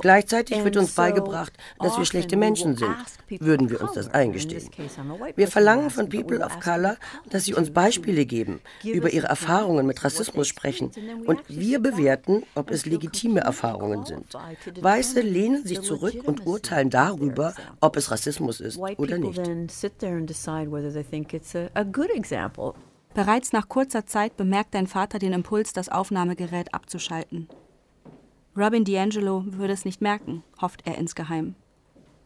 Gleichzeitig 0.00 0.64
wird 0.64 0.76
uns 0.76 0.94
beigebracht, 0.94 1.52
dass 1.78 1.98
wir 1.98 2.04
schlechte 2.08 2.36
Menschen 2.36 2.76
sind, 2.76 2.96
würden 3.40 3.70
wir 3.70 3.80
uns 3.80 3.92
das 3.92 4.08
eingestehen. 4.08 4.68
Wir 5.36 5.48
verlangen 5.48 5.90
von 5.90 6.08
People 6.08 6.40
of 6.44 6.58
Color, 6.60 6.96
dass 7.30 7.44
sie 7.44 7.54
uns 7.54 7.70
Beispiele 7.70 8.26
geben, 8.26 8.60
über 8.84 9.10
ihre 9.10 9.26
Erfahrungen 9.26 9.86
mit 9.86 10.02
Rassismus 10.04 10.48
sprechen 10.48 10.90
und 11.26 11.40
wir 11.48 11.78
bewerten, 11.78 12.42
ob 12.54 12.70
es 12.70 12.86
legitime 12.86 13.40
Erfahrungen 13.40 14.04
sind. 14.04 14.34
Weiße 14.80 15.20
lehnen 15.20 15.64
sich 15.64 15.82
zurück 15.82 16.16
und 16.24 16.46
urteilen 16.46 16.90
darüber, 16.90 17.54
ob 17.80 17.96
es 17.96 18.10
Rassismus 18.10 18.60
ist 18.60 18.78
oder 18.78 19.18
nicht. 19.18 19.40
Bereits 23.14 23.52
nach 23.52 23.68
kurzer 23.68 24.06
Zeit 24.06 24.36
bemerkt 24.36 24.74
dein 24.74 24.86
Vater 24.86 25.18
den 25.18 25.32
Impuls, 25.32 25.72
das 25.72 25.88
Aufnahmegerät 25.88 26.72
abzuschalten. 26.74 27.48
Robin 28.56 28.84
DiAngelo 28.84 29.44
würde 29.46 29.72
es 29.72 29.84
nicht 29.84 30.00
merken, 30.00 30.42
hofft 30.60 30.86
er 30.86 30.98
insgeheim. 30.98 31.54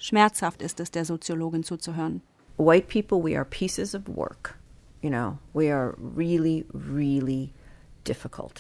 Schmerzhaft 0.03 0.63
ist 0.63 0.81
es, 0.81 0.91
der 0.91 1.05
Soziologin 1.05 1.63
zuzuhören. 1.63 2.23
White 2.57 2.89
people, 2.89 3.23
we 3.23 3.37
are 3.37 3.45
pieces 3.45 3.95
of 3.95 4.09
work. 4.09 4.59
You 5.01 5.11
know, 5.11 5.39
we 5.55 5.73
are 5.73 5.95
really, 5.97 6.67
really 6.73 7.53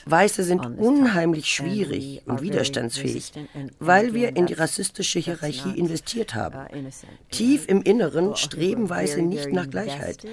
Weiße 0.07 0.45
sind 0.45 0.65
unheimlich 0.79 1.47
schwierig 1.47 2.23
und 2.27 2.43
widerstandsfähig, 2.43 3.33
weil 3.79 4.15
wir 4.15 4.37
in 4.37 4.47
die 4.47 4.55
rassistische 4.55 5.19
Hierarchie 5.19 5.79
investiert 5.79 6.35
haben. 6.35 6.57
Uh, 6.57 6.91
Tief 7.31 7.69
im 7.69 7.83
Inneren 7.83 8.37
streben 8.37 8.89
Weiße 8.89 9.23
nicht 9.23 9.53
nach 9.53 9.69
Gleichheit, 9.69 10.25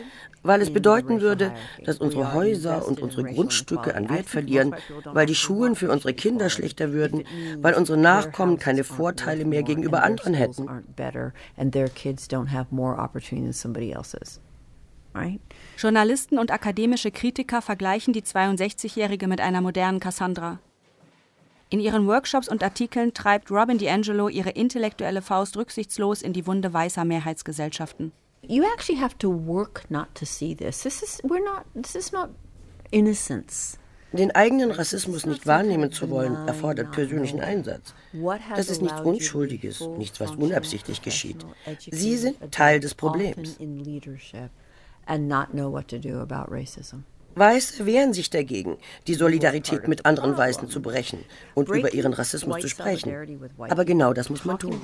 weil 0.44 0.62
es 0.62 0.72
bedeuten 0.72 1.22
würde, 1.22 1.54
dass 1.86 1.98
unsere 1.98 2.34
Häuser 2.34 2.88
und 2.88 3.02
unsere 3.02 3.24
Grundstücke 3.24 3.96
an 3.96 4.10
Wert 4.10 4.28
verlieren, 4.28 4.76
weil 5.06 5.26
die 5.26 5.36
Schulen 5.36 5.76
für 5.76 5.92
unsere 5.92 6.14
Kinder 6.14 6.50
schlechter 6.50 6.92
würden, 6.92 7.24
weil 7.58 7.74
unsere 7.74 7.98
Nachkommen 7.98 8.58
keine 8.58 8.84
Vorteile 8.84 9.46
mehr 9.46 9.64
gegenüber 9.64 10.04
anderen 10.04 10.34
hätten. 10.34 10.68
Journalisten 15.80 16.38
und 16.38 16.52
akademische 16.52 17.10
Kritiker 17.10 17.62
vergleichen 17.62 18.12
die 18.12 18.22
62-Jährige 18.22 19.30
mit 19.30 19.40
einer 19.40 19.62
modernen 19.62 20.02
Cassandra. 20.02 20.60
In 21.70 21.80
ihren 21.80 22.06
Workshops 22.06 22.50
und 22.50 22.62
Artikeln 22.62 23.14
treibt 23.14 23.50
Robin 23.50 23.78
DiAngelo 23.78 24.28
ihre 24.28 24.50
intellektuelle 24.50 25.22
Faust 25.22 25.56
rücksichtslos 25.56 26.22
in 26.22 26.34
die 26.34 26.46
Wunde 26.46 26.74
weißer 26.74 27.06
Mehrheitsgesellschaften. 27.06 28.12
You 28.42 28.66
actually 28.74 29.00
have 29.00 29.18
to 29.20 29.30
work 29.30 29.90
not 29.90 30.08
to 30.16 30.26
see 30.26 30.54
this. 30.54 30.82
This 30.82 31.02
is 31.02 31.24
we're 31.24 31.44
not 31.46 31.64
this 31.82 31.96
is 31.96 32.12
not 32.12 32.30
innocence. 32.92 33.78
Den 34.12 34.32
eigenen 34.36 34.72
Rassismus 34.72 35.26
nicht 35.26 35.48
wahrnehmen 35.48 35.94
zu 35.94 36.10
wollen, 36.10 36.36
erfordert 36.48 36.92
persönlichen 36.92 37.40
Einsatz. 37.40 37.94
Das 38.54 38.70
ist 38.70 38.82
nichts 38.82 39.00
Unschuldiges, 39.02 39.88
nichts, 39.98 40.20
was 40.20 40.32
unabsichtlich 40.32 41.02
geschieht. 41.02 41.46
Sie 41.90 42.18
sind 42.18 42.52
Teil 42.52 42.82
des 42.82 42.96
Problems 42.96 43.58
and 45.10 45.28
not 45.28 45.52
know 45.52 45.72
what 45.72 45.88
to 45.90 45.98
do 45.98 46.20
about 46.20 46.52
racism. 46.52 47.04
Weiße 47.36 47.86
wehren 47.86 48.14
sich 48.14 48.30
dagegen, 48.30 48.78
die 49.08 49.14
Solidarität 49.14 49.88
mit 49.88 50.06
anderen 50.06 50.38
Weißen 50.38 50.68
zu 50.68 50.82
brechen 50.82 51.20
und 51.56 51.70
über 51.70 51.94
ihren 51.94 52.14
Rassismus 52.14 52.60
zu 52.60 52.68
sprechen. 52.68 53.12
Aber 53.70 53.86
genau 53.86 54.14
das 54.14 54.30
muss 54.30 54.46
man 54.46 54.60
tun. 54.60 54.82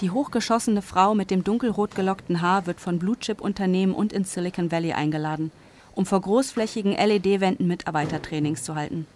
Die 0.00 0.10
hochgeschossene 0.10 0.82
Frau 0.82 1.14
mit 1.14 1.30
dem 1.30 1.44
dunkelrot 1.44 1.94
gelockten 1.94 2.42
Haar 2.42 2.66
wird 2.66 2.80
von 2.80 2.98
Blue-Chip-Unternehmen 2.98 3.94
und 3.94 4.12
ins 4.12 4.32
Silicon 4.34 4.72
Valley 4.72 4.92
eingeladen, 4.92 5.52
um 5.94 6.04
vor 6.04 6.20
großflächigen 6.20 6.92
LED-Wänden 6.92 7.66
Mitarbeitertrainings 7.66 8.64
zu 8.64 8.74
halten. 8.74 9.06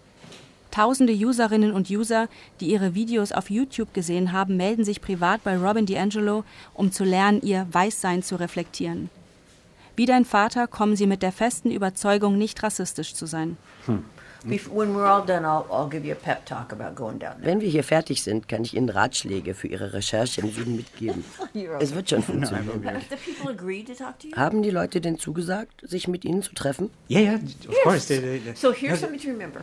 Tausende 0.76 1.14
Userinnen 1.14 1.72
und 1.72 1.88
User, 1.88 2.28
die 2.60 2.66
ihre 2.66 2.94
Videos 2.94 3.32
auf 3.32 3.48
YouTube 3.48 3.94
gesehen 3.94 4.32
haben, 4.32 4.58
melden 4.58 4.84
sich 4.84 5.00
privat 5.00 5.42
bei 5.42 5.56
Robin 5.56 5.86
DiAngelo, 5.86 6.44
um 6.74 6.92
zu 6.92 7.02
lernen, 7.02 7.40
ihr 7.40 7.66
Weißsein 7.72 8.22
zu 8.22 8.36
reflektieren. 8.36 9.08
Wie 9.96 10.04
dein 10.04 10.26
Vater 10.26 10.66
kommen 10.66 10.94
sie 10.94 11.06
mit 11.06 11.22
der 11.22 11.32
festen 11.32 11.70
Überzeugung, 11.70 12.36
nicht 12.36 12.62
rassistisch 12.62 13.14
zu 13.14 13.24
sein. 13.24 13.56
Hm. 13.86 14.04
Wenn 14.44 14.60
wir 17.60 17.68
hier 17.70 17.82
fertig 17.82 18.22
sind, 18.22 18.46
kann 18.46 18.62
ich 18.62 18.76
Ihnen 18.76 18.90
Ratschläge 18.90 19.54
für 19.54 19.68
Ihre 19.68 19.94
Recherche 19.94 20.42
im 20.42 20.52
Süden 20.52 20.76
mitgeben. 20.76 21.24
Es 21.80 21.94
wird 21.94 22.10
schon 22.10 22.22
funktionieren. 22.22 23.00
Haben 24.36 24.62
die 24.62 24.70
Leute 24.70 25.00
denn 25.00 25.18
zugesagt, 25.18 25.80
sich 25.88 26.06
mit 26.06 26.26
Ihnen 26.26 26.42
zu 26.42 26.54
treffen? 26.54 26.90
Ja, 27.08 27.20
ja, 27.20 27.34
of 27.36 27.82
course. 27.82 28.14
So 28.54 28.74
here's 28.74 29.00
something 29.00 29.18
to 29.18 29.30
remember 29.30 29.62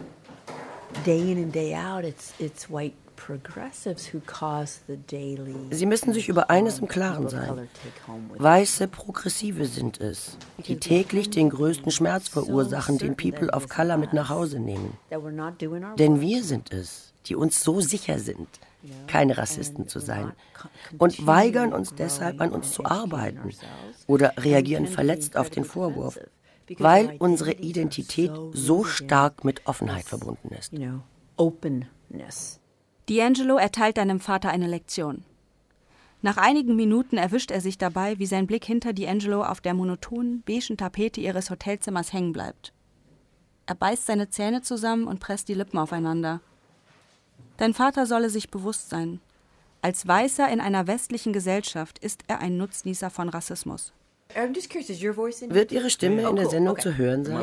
Sie 5.71 5.85
müssen 5.85 6.13
sich 6.13 6.29
über 6.29 6.49
eines 6.49 6.79
im 6.79 6.87
Klaren 6.87 7.29
sein. 7.29 7.67
Weiße 8.37 8.87
Progressive 8.87 9.65
sind 9.65 10.01
es, 10.01 10.37
die 10.65 10.77
täglich 10.77 11.29
den 11.29 11.49
größten 11.49 11.91
Schmerz 11.91 12.27
verursachen, 12.27 12.97
den 12.97 13.15
People 13.15 13.49
of 13.51 13.69
Color 13.69 13.97
mit 13.97 14.13
nach 14.13 14.29
Hause 14.29 14.59
nehmen. 14.59 14.97
Denn 15.97 16.21
wir 16.21 16.43
sind 16.43 16.73
es, 16.73 17.13
die 17.25 17.35
uns 17.35 17.63
so 17.63 17.79
sicher 17.79 18.19
sind, 18.19 18.47
keine 19.07 19.37
Rassisten 19.37 19.87
zu 19.87 19.99
sein. 19.99 20.33
und 20.97 21.25
weigern 21.25 21.73
uns 21.73 21.93
deshalb 21.95 22.41
an 22.41 22.51
uns 22.51 22.71
zu 22.71 22.85
arbeiten 22.85 23.51
oder 24.07 24.33
reagieren 24.37 24.87
verletzt 24.87 25.37
auf 25.37 25.49
den 25.49 25.65
Vorwurf 25.65 26.19
weil 26.77 27.15
unsere 27.19 27.53
Identität 27.53 28.31
so 28.51 28.83
stark 28.83 29.43
mit 29.43 29.65
Offenheit 29.67 30.05
verbunden 30.05 30.49
ist. 30.57 30.73
D'Angelo 33.09 33.57
erteilt 33.57 33.97
deinem 33.97 34.19
Vater 34.19 34.49
eine 34.49 34.67
Lektion. 34.67 35.25
Nach 36.21 36.37
einigen 36.37 36.77
Minuten 36.77 37.17
erwischt 37.17 37.51
er 37.51 37.59
sich 37.59 37.77
dabei, 37.77 38.17
wie 38.17 38.25
sein 38.25 38.47
Blick 38.47 38.63
hinter 38.63 38.91
D'Angelo 38.91 39.43
auf 39.43 39.59
der 39.59 39.73
monotonen, 39.73 40.41
beigen 40.43 40.77
Tapete 40.77 41.19
ihres 41.19 41.49
Hotelzimmers 41.49 42.13
hängen 42.13 42.31
bleibt. 42.31 42.71
Er 43.65 43.75
beißt 43.75 44.05
seine 44.05 44.29
Zähne 44.29 44.61
zusammen 44.61 45.07
und 45.07 45.19
presst 45.19 45.49
die 45.49 45.53
Lippen 45.53 45.77
aufeinander. 45.77 46.39
Dein 47.57 47.73
Vater 47.73 48.05
solle 48.05 48.29
sich 48.29 48.49
bewusst 48.49 48.89
sein. 48.89 49.19
Als 49.81 50.07
Weißer 50.07 50.49
in 50.49 50.61
einer 50.61 50.87
westlichen 50.87 51.33
Gesellschaft 51.33 51.99
ist 51.99 52.23
er 52.27 52.39
ein 52.39 52.55
Nutznießer 52.55 53.09
von 53.09 53.27
Rassismus. 53.27 53.91
Wird 54.35 55.71
Ihre 55.71 55.89
Stimme 55.89 56.29
in 56.29 56.35
der 56.35 56.47
oh, 56.47 56.49
Sendung 56.49 56.79
zu 56.79 56.97
hören 56.97 57.25
sein? 57.25 57.41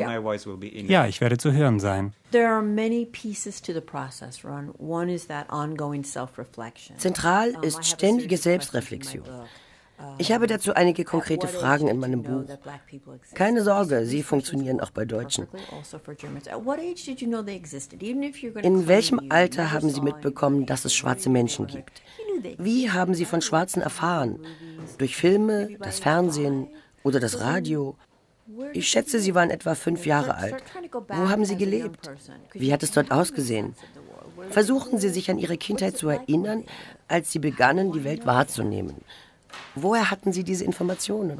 Ja, 0.87 1.07
ich 1.07 1.21
werde 1.21 1.37
zu 1.37 1.51
hören 1.51 1.79
sein. 1.79 2.13
Zentral 6.97 7.55
ist 7.61 7.85
ständige 7.85 8.37
Selbstreflexion. 8.37 9.23
Ich 10.17 10.31
habe 10.31 10.47
dazu 10.47 10.73
einige 10.73 11.03
konkrete 11.03 11.47
Fragen 11.47 11.87
in 11.87 11.99
meinem 11.99 12.23
Buch. 12.23 12.45
Keine 13.33 13.63
Sorge, 13.63 14.05
sie 14.05 14.23
funktionieren 14.23 14.79
auch 14.79 14.91
bei 14.91 15.05
Deutschen. 15.05 15.47
In 18.61 18.87
welchem 18.87 19.21
Alter 19.29 19.71
haben 19.71 19.89
Sie 19.89 20.01
mitbekommen, 20.01 20.65
dass 20.65 20.85
es 20.85 20.95
schwarze 20.95 21.29
Menschen 21.29 21.67
gibt? 21.67 22.01
Wie 22.57 22.89
haben 22.89 23.13
Sie 23.13 23.25
von 23.25 23.41
Schwarzen 23.41 23.81
erfahren? 23.81 24.39
Durch 24.97 25.15
Filme, 25.15 25.69
das 25.79 25.99
Fernsehen, 25.99 26.67
oder 27.03 27.19
das 27.19 27.39
Radio. 27.39 27.95
Ich 28.73 28.89
schätze, 28.89 29.19
Sie 29.19 29.35
waren 29.35 29.49
etwa 29.49 29.75
fünf 29.75 30.05
Jahre 30.05 30.35
alt. 30.35 30.63
Wo 31.07 31.29
haben 31.29 31.45
Sie 31.45 31.55
gelebt? 31.55 32.09
Wie 32.53 32.73
hat 32.73 32.83
es 32.83 32.91
dort 32.91 33.11
ausgesehen? 33.11 33.75
Versuchen 34.49 34.99
Sie 34.99 35.09
sich 35.09 35.29
an 35.29 35.37
Ihre 35.37 35.57
Kindheit 35.57 35.97
zu 35.97 36.09
erinnern, 36.09 36.65
als 37.07 37.31
Sie 37.31 37.39
begannen, 37.39 37.91
die 37.91 38.03
Welt 38.03 38.25
wahrzunehmen. 38.25 38.95
Woher 39.75 40.11
hatten 40.11 40.33
Sie 40.33 40.43
diese 40.43 40.65
Informationen? 40.65 41.39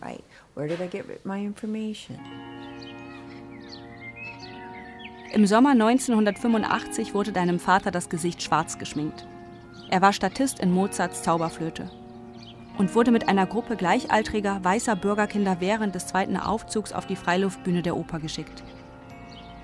Im 5.34 5.48
Sommer 5.48 5.72
1985 5.72 7.14
wurde 7.14 7.32
deinem 7.32 7.60
Vater 7.60 7.92
das 7.92 8.10
Gesicht 8.10 8.44
schwarz 8.44 8.78
geschminkt. 8.78 9.26
Er 9.90 10.02
war 10.02 10.14
Statist 10.14 10.60
in 10.60 10.72
Mozarts 10.72 11.24
Zauberflöte. 11.24 11.90
Und 12.78 12.96
wurde 12.96 13.12
mit 13.12 13.28
einer 13.28 13.46
Gruppe 13.46 13.76
gleichaltriger 13.76 14.64
weißer 14.64 14.96
Bürgerkinder 14.96 15.58
während 15.60 15.96
des 15.96 16.08
zweiten 16.08 16.38
Aufzugs 16.38 16.94
auf 16.94 17.06
die 17.06 17.16
Freiluftbühne 17.16 17.82
der 17.82 17.98
Oper 17.98 18.20
geschickt. 18.20 18.64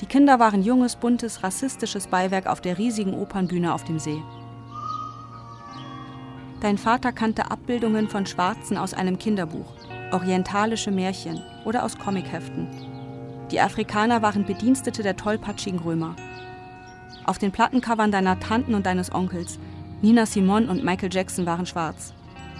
Die 0.01 0.05
Kinder 0.05 0.39
waren 0.39 0.61
junges, 0.61 0.95
buntes, 0.95 1.43
rassistisches 1.43 2.07
Beiwerk 2.07 2.47
auf 2.47 2.61
der 2.61 2.77
riesigen 2.77 3.13
Opernbühne 3.13 3.73
auf 3.73 3.83
dem 3.83 3.99
See. 3.99 4.21
Dein 6.61 6.77
Vater 6.77 7.11
kannte 7.11 7.51
Abbildungen 7.51 8.07
von 8.07 8.25
Schwarzen 8.25 8.77
aus 8.77 8.93
einem 8.93 9.17
Kinderbuch, 9.19 9.73
orientalische 10.11 10.91
Märchen 10.91 11.41
oder 11.65 11.83
aus 11.83 11.97
Comicheften. 11.97 12.67
Die 13.51 13.61
Afrikaner 13.61 14.21
waren 14.21 14.45
Bedienstete 14.45 15.03
der 15.03 15.15
tollpatschigen 15.15 15.79
Römer. 15.79 16.15
Auf 17.25 17.37
den 17.37 17.51
Plattencovern 17.51 18.11
deiner 18.11 18.39
Tanten 18.39 18.73
und 18.73 18.85
deines 18.85 19.13
Onkels, 19.13 19.59
Nina 20.01 20.25
Simone 20.25 20.69
und 20.69 20.83
Michael 20.83 21.13
Jackson 21.13 21.45
waren 21.45 21.65
schwarz. 21.65 22.13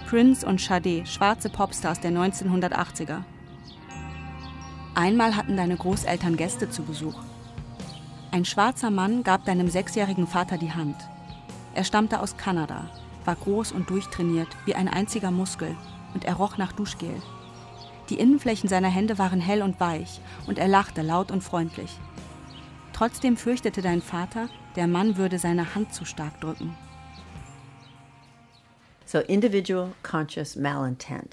Prince 0.08 0.46
und 0.46 0.58
Sade, 0.58 1.04
schwarze 1.04 1.50
Popstars 1.50 2.00
der 2.00 2.12
1980er. 2.12 3.24
Einmal 4.94 5.36
hatten 5.36 5.54
deine 5.58 5.76
Großeltern 5.76 6.38
Gäste 6.38 6.70
zu 6.70 6.82
Besuch. 6.82 7.20
Ein 8.30 8.46
schwarzer 8.46 8.90
Mann 8.90 9.22
gab 9.22 9.44
deinem 9.44 9.68
sechsjährigen 9.68 10.26
Vater 10.26 10.56
die 10.56 10.72
Hand. 10.72 10.96
Er 11.74 11.84
stammte 11.84 12.20
aus 12.20 12.38
Kanada, 12.38 12.88
war 13.26 13.36
groß 13.36 13.72
und 13.72 13.90
durchtrainiert, 13.90 14.48
wie 14.64 14.74
ein 14.74 14.88
einziger 14.88 15.30
Muskel, 15.30 15.76
und 16.14 16.24
er 16.24 16.36
roch 16.36 16.56
nach 16.56 16.72
Duschgel. 16.72 17.20
Die 18.08 18.18
Innenflächen 18.18 18.70
seiner 18.70 18.88
Hände 18.88 19.18
waren 19.18 19.42
hell 19.42 19.60
und 19.60 19.78
weich, 19.78 20.22
und 20.46 20.58
er 20.58 20.68
lachte 20.68 21.02
laut 21.02 21.30
und 21.30 21.44
freundlich. 21.44 21.98
Trotzdem 22.94 23.36
fürchtete 23.36 23.82
dein 23.82 24.00
Vater, 24.00 24.48
der 24.74 24.86
Mann 24.86 25.18
würde 25.18 25.38
seine 25.38 25.74
Hand 25.74 25.92
zu 25.92 26.06
stark 26.06 26.40
drücken. 26.40 26.74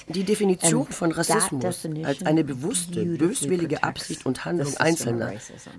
Die 0.07 0.23
Definition 0.23 0.87
von 0.87 1.11
Rassismus 1.11 1.87
als 2.03 2.25
eine 2.25 2.43
bewusste, 2.45 3.03
böswillige 3.03 3.83
Absicht 3.83 4.25
und 4.25 4.45
Handlung 4.45 4.77
Einzelner 4.77 5.33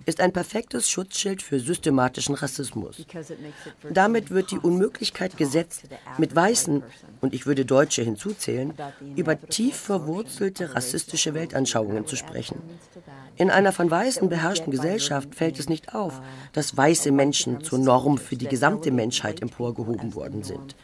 ist 0.05 0.21
ein 0.21 0.33
perfektes 0.33 0.91
Schutzschild 0.91 1.41
für 1.41 1.59
systematischen 1.59 2.35
Rassismus. 2.35 3.07
Damit 3.89 4.31
wird 4.31 4.51
die 4.51 4.59
Unmöglichkeit 4.59 5.39
gesetzt, 5.39 5.85
mit 6.19 6.37
Weißen, 6.37 6.83
und 7.23 7.33
ich 7.33 7.47
würde 7.47 7.65
Deutsche 7.65 8.03
hinzuzählen, 8.03 8.75
über 9.17 9.41
tief 9.41 9.77
verwurzelte 9.77 10.75
rassistische 10.75 11.33
Weltanschauungen 11.33 12.07
zu 12.07 12.17
sprechen. 12.17 12.61
In 13.37 13.51
einer 13.51 13.73
von 13.73 13.91
Weißen 13.91 14.29
beherrschten 14.29 14.71
Gesellschaft 14.71 15.35
fällt 15.35 15.59
es 15.59 15.71
nicht 15.71 15.95
auf, 15.95 16.21
dass 16.53 16.77
weiße 16.77 17.11
Menschen 17.11 17.63
zur 17.63 17.79
Norm 17.79 18.19
für 18.19 18.37
die 18.37 18.49
gesamte 18.49 18.91
Menschheit 18.91 19.41
emporgehoben 19.41 20.15
worden 20.15 20.43
sind. 20.43 20.77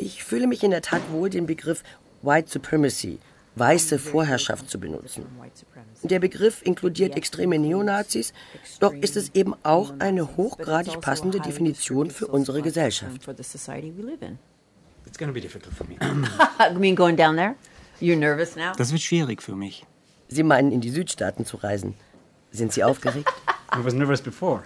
Ich 0.00 0.22
fühle 0.22 0.46
mich 0.46 0.62
in 0.62 0.70
der 0.70 0.82
Tat 0.82 1.02
wohl, 1.10 1.28
den 1.28 1.46
Begriff 1.46 1.82
White 2.22 2.48
Supremacy, 2.48 3.18
weiße 3.56 3.98
Vorherrschaft 3.98 4.70
zu 4.70 4.78
benutzen. 4.78 5.26
Der 6.04 6.20
Begriff 6.20 6.62
inkludiert 6.62 7.16
extreme 7.16 7.58
Neonazis, 7.58 8.32
doch 8.78 8.92
ist 8.92 9.16
es 9.16 9.34
eben 9.34 9.54
auch 9.64 9.94
eine 9.98 10.36
hochgradig 10.36 11.00
passende 11.00 11.40
Definition 11.40 12.10
für 12.10 12.28
unsere 12.28 12.62
Gesellschaft. 12.62 13.20
Das 18.76 18.92
wird 18.92 19.02
schwierig 19.02 19.42
für 19.42 19.56
mich. 19.56 19.84
Sie 20.28 20.44
meinen, 20.44 20.70
in 20.70 20.80
die 20.80 20.90
Südstaaten 20.90 21.44
zu 21.44 21.56
reisen. 21.56 21.94
Sind 22.52 22.72
Sie 22.72 22.84
aufgeregt? 22.84 23.28
I 23.74 23.84
was 23.84 23.94
nervous 23.94 24.22
before. 24.22 24.62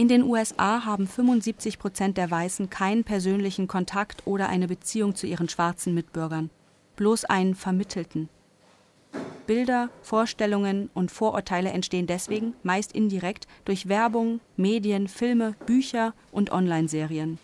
In 0.00 0.08
den 0.08 0.22
USA 0.22 0.86
haben 0.86 1.06
75 1.06 1.78
Prozent 1.78 2.16
der 2.16 2.30
Weißen 2.30 2.70
keinen 2.70 3.04
persönlichen 3.04 3.68
Kontakt 3.68 4.26
oder 4.26 4.48
eine 4.48 4.66
Beziehung 4.66 5.14
zu 5.14 5.26
ihren 5.26 5.50
schwarzen 5.50 5.92
Mitbürgern, 5.92 6.48
bloß 6.96 7.26
einen 7.26 7.54
vermittelten. 7.54 8.30
Bilder, 9.46 9.90
Vorstellungen 10.00 10.88
und 10.94 11.10
Vorurteile 11.10 11.68
entstehen 11.68 12.06
deswegen 12.06 12.54
meist 12.62 12.92
indirekt 12.92 13.46
durch 13.66 13.90
Werbung, 13.90 14.40
Medien, 14.56 15.06
Filme, 15.06 15.54
Bücher 15.66 16.14
und 16.32 16.50
Online-Serien. 16.50 17.38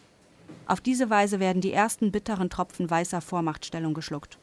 Auf 0.69 0.81
diese 0.81 1.11
Weise 1.11 1.39
werden 1.39 1.63
die 1.63 1.73
ersten 1.73 2.11
bitteren 2.11 2.51
Tropfen 2.51 2.91
weißer 2.91 3.21
Vormachtstellung 3.21 3.95
geschluckt. 3.95 4.37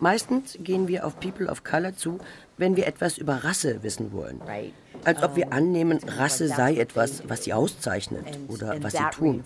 Meistens 0.00 0.58
gehen 0.60 0.88
wir 0.88 1.06
auf 1.06 1.20
People 1.20 1.46
of 1.48 1.64
Color 1.64 1.96
zu, 1.96 2.18
wenn 2.58 2.76
wir 2.76 2.86
etwas 2.86 3.16
über 3.16 3.42
Rasse 3.42 3.82
wissen 3.82 4.12
wollen. 4.12 4.42
Als 5.04 5.22
ob 5.22 5.34
wir 5.34 5.52
annehmen, 5.52 5.98
Rasse 6.06 6.46
sei 6.48 6.76
etwas, 6.76 7.22
was 7.26 7.44
sie 7.44 7.54
auszeichnet 7.54 8.26
oder 8.48 8.76
was 8.82 8.92
sie 8.92 9.10
tun. 9.10 9.42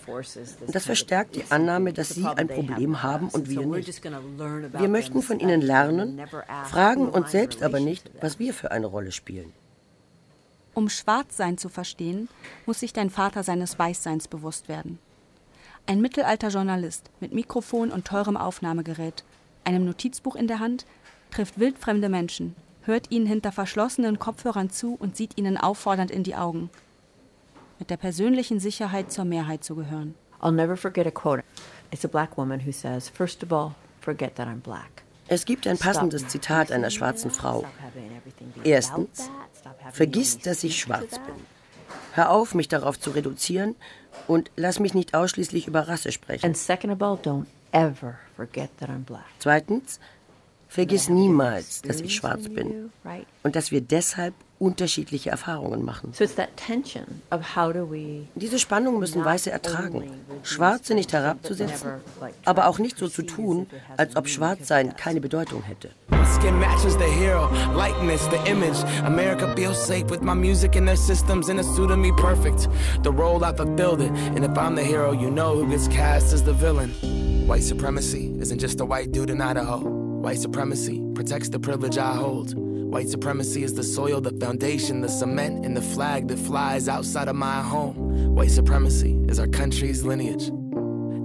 Und 0.66 0.74
das 0.74 0.84
verstärkt 0.84 1.36
die 1.36 1.44
Annahme, 1.50 1.92
dass 1.92 2.08
sie 2.08 2.26
ein 2.26 2.48
Problem 2.48 3.04
haben 3.04 3.28
und 3.28 3.48
wir 3.48 3.64
nicht. 3.64 4.02
Wir 4.02 4.88
möchten 4.88 5.22
von 5.22 5.38
ihnen 5.38 5.60
lernen, 5.60 6.20
fragen 6.64 7.08
uns 7.08 7.30
selbst 7.30 7.62
aber 7.62 7.78
nicht, 7.78 8.10
was 8.20 8.40
wir 8.40 8.52
für 8.52 8.72
eine 8.72 8.86
Rolle 8.86 9.12
spielen. 9.12 9.52
Um 10.76 10.90
Schwarzsein 10.90 11.56
zu 11.56 11.70
verstehen, 11.70 12.28
muss 12.66 12.80
sich 12.80 12.92
dein 12.92 13.08
Vater 13.08 13.42
seines 13.42 13.78
Weißseins 13.78 14.28
bewusst 14.28 14.68
werden. 14.68 14.98
Ein 15.86 16.02
Mittelalter-Journalist 16.02 17.08
mit 17.18 17.32
Mikrofon 17.32 17.90
und 17.90 18.06
teurem 18.06 18.36
Aufnahmegerät, 18.36 19.24
einem 19.64 19.86
Notizbuch 19.86 20.36
in 20.36 20.48
der 20.48 20.58
Hand, 20.58 20.84
trifft 21.30 21.58
wildfremde 21.58 22.10
Menschen, 22.10 22.54
hört 22.82 23.10
ihnen 23.10 23.24
hinter 23.24 23.52
verschlossenen 23.52 24.18
Kopfhörern 24.18 24.68
zu 24.68 24.98
und 25.00 25.16
sieht 25.16 25.38
ihnen 25.38 25.56
auffordernd 25.56 26.10
in 26.10 26.24
die 26.24 26.36
Augen. 26.36 26.68
Mit 27.78 27.88
der 27.88 27.96
persönlichen 27.96 28.60
Sicherheit 28.60 29.10
zur 29.10 29.24
Mehrheit 29.24 29.64
zu 29.64 29.76
gehören. 29.76 30.14
I'll 30.42 30.52
never 30.52 30.76
forget 30.76 31.06
a 31.06 31.10
quote. 31.10 31.42
It's 31.90 32.04
a 32.04 32.08
black 32.08 32.36
woman 32.36 32.66
who 32.66 32.70
says, 32.70 33.08
first 33.08 33.42
of 33.42 33.50
all, 33.50 33.74
forget 34.02 34.36
that 34.36 34.46
I'm 34.46 34.60
black. 34.60 35.05
Es 35.28 35.44
gibt 35.44 35.66
ein 35.66 35.78
passendes 35.78 36.28
Zitat 36.28 36.70
einer 36.70 36.90
schwarzen 36.90 37.30
Frau. 37.30 37.64
Erstens, 38.64 39.30
vergiss, 39.92 40.38
dass 40.38 40.62
ich 40.62 40.78
schwarz 40.78 41.18
bin. 41.18 41.34
Hör 42.12 42.30
auf, 42.30 42.54
mich 42.54 42.68
darauf 42.68 42.98
zu 42.98 43.10
reduzieren 43.10 43.74
und 44.26 44.50
lass 44.56 44.78
mich 44.78 44.94
nicht 44.94 45.14
ausschließlich 45.14 45.66
über 45.66 45.88
Rasse 45.88 46.12
sprechen. 46.12 46.46
Zweitens, 49.38 50.00
vergiss 50.68 51.08
niemals, 51.08 51.82
dass 51.82 52.00
ich 52.00 52.14
schwarz 52.14 52.48
bin 52.48 52.90
und 53.42 53.56
dass 53.56 53.70
wir 53.70 53.80
deshalb 53.80 54.34
unterschiedliche 54.58 55.30
Erfahrungen 55.30 55.84
machen. 55.84 56.12
Diese 58.34 58.58
Spannung 58.58 58.98
müssen 58.98 59.24
Weiße 59.24 59.50
ertragen. 59.50 60.10
Schwarze 60.42 60.94
nicht 60.94 61.12
herabzusetzen, 61.12 61.90
aber 62.44 62.68
auch 62.68 62.78
nicht 62.78 62.98
so 62.98 63.08
zu 63.08 63.22
tun, 63.22 63.66
als 63.96 64.16
ob 64.16 64.28
Schwarzsein 64.28 64.96
keine 64.96 65.20
Bedeutung 65.20 65.62
hätte. 65.62 65.90
Skin 66.38 66.58
matches 66.58 66.94
the 66.94 67.04
hero, 67.04 67.48
likeness, 67.74 68.28
the 68.30 68.50
image. 68.50 68.76
America 69.04 69.46
feels 69.54 69.78
safe 69.78 70.06
with 70.10 70.22
my 70.22 70.34
music 70.34 70.76
and 70.76 70.86
their 70.86 70.96
systems, 70.96 71.48
and 71.48 71.58
it's 71.58 71.68
suited 71.74 71.98
me 71.98 72.12
perfect. 72.12 72.68
The 73.02 73.12
role 73.12 73.44
I 73.44 73.54
fulfilled 73.54 74.00
it, 74.00 74.10
and 74.34 74.44
if 74.44 74.56
I'm 74.58 74.74
the 74.74 74.84
hero, 74.84 75.12
you 75.12 75.30
know 75.30 75.54
who 75.54 75.68
gets 75.68 75.88
cast 75.88 76.32
as 76.32 76.42
the 76.42 76.52
villain. 76.52 76.90
White 77.46 77.62
supremacy 77.62 78.32
isn't 78.40 78.58
just 78.58 78.80
a 78.80 78.84
white 78.84 79.12
dude 79.12 79.30
in 79.30 79.40
Idaho. 79.40 80.05
White 80.26 80.40
supremacy 80.40 81.00
protects 81.14 81.50
the 81.50 81.60
privilege 81.60 81.98
I 81.98 82.12
hold. 82.12 82.52
White 82.56 83.08
supremacy 83.08 83.62
is 83.62 83.74
the 83.74 83.84
soil, 83.84 84.20
the 84.20 84.32
foundation, 84.44 85.00
the 85.00 85.08
cement, 85.08 85.64
and 85.64 85.76
the 85.76 85.80
flag 85.80 86.26
that 86.26 86.40
flies 86.40 86.88
outside 86.88 87.28
of 87.28 87.36
my 87.36 87.62
home. 87.62 88.34
White 88.34 88.50
supremacy 88.50 89.16
is 89.28 89.38
our 89.38 89.46
country's 89.46 90.02
lineage, 90.02 90.50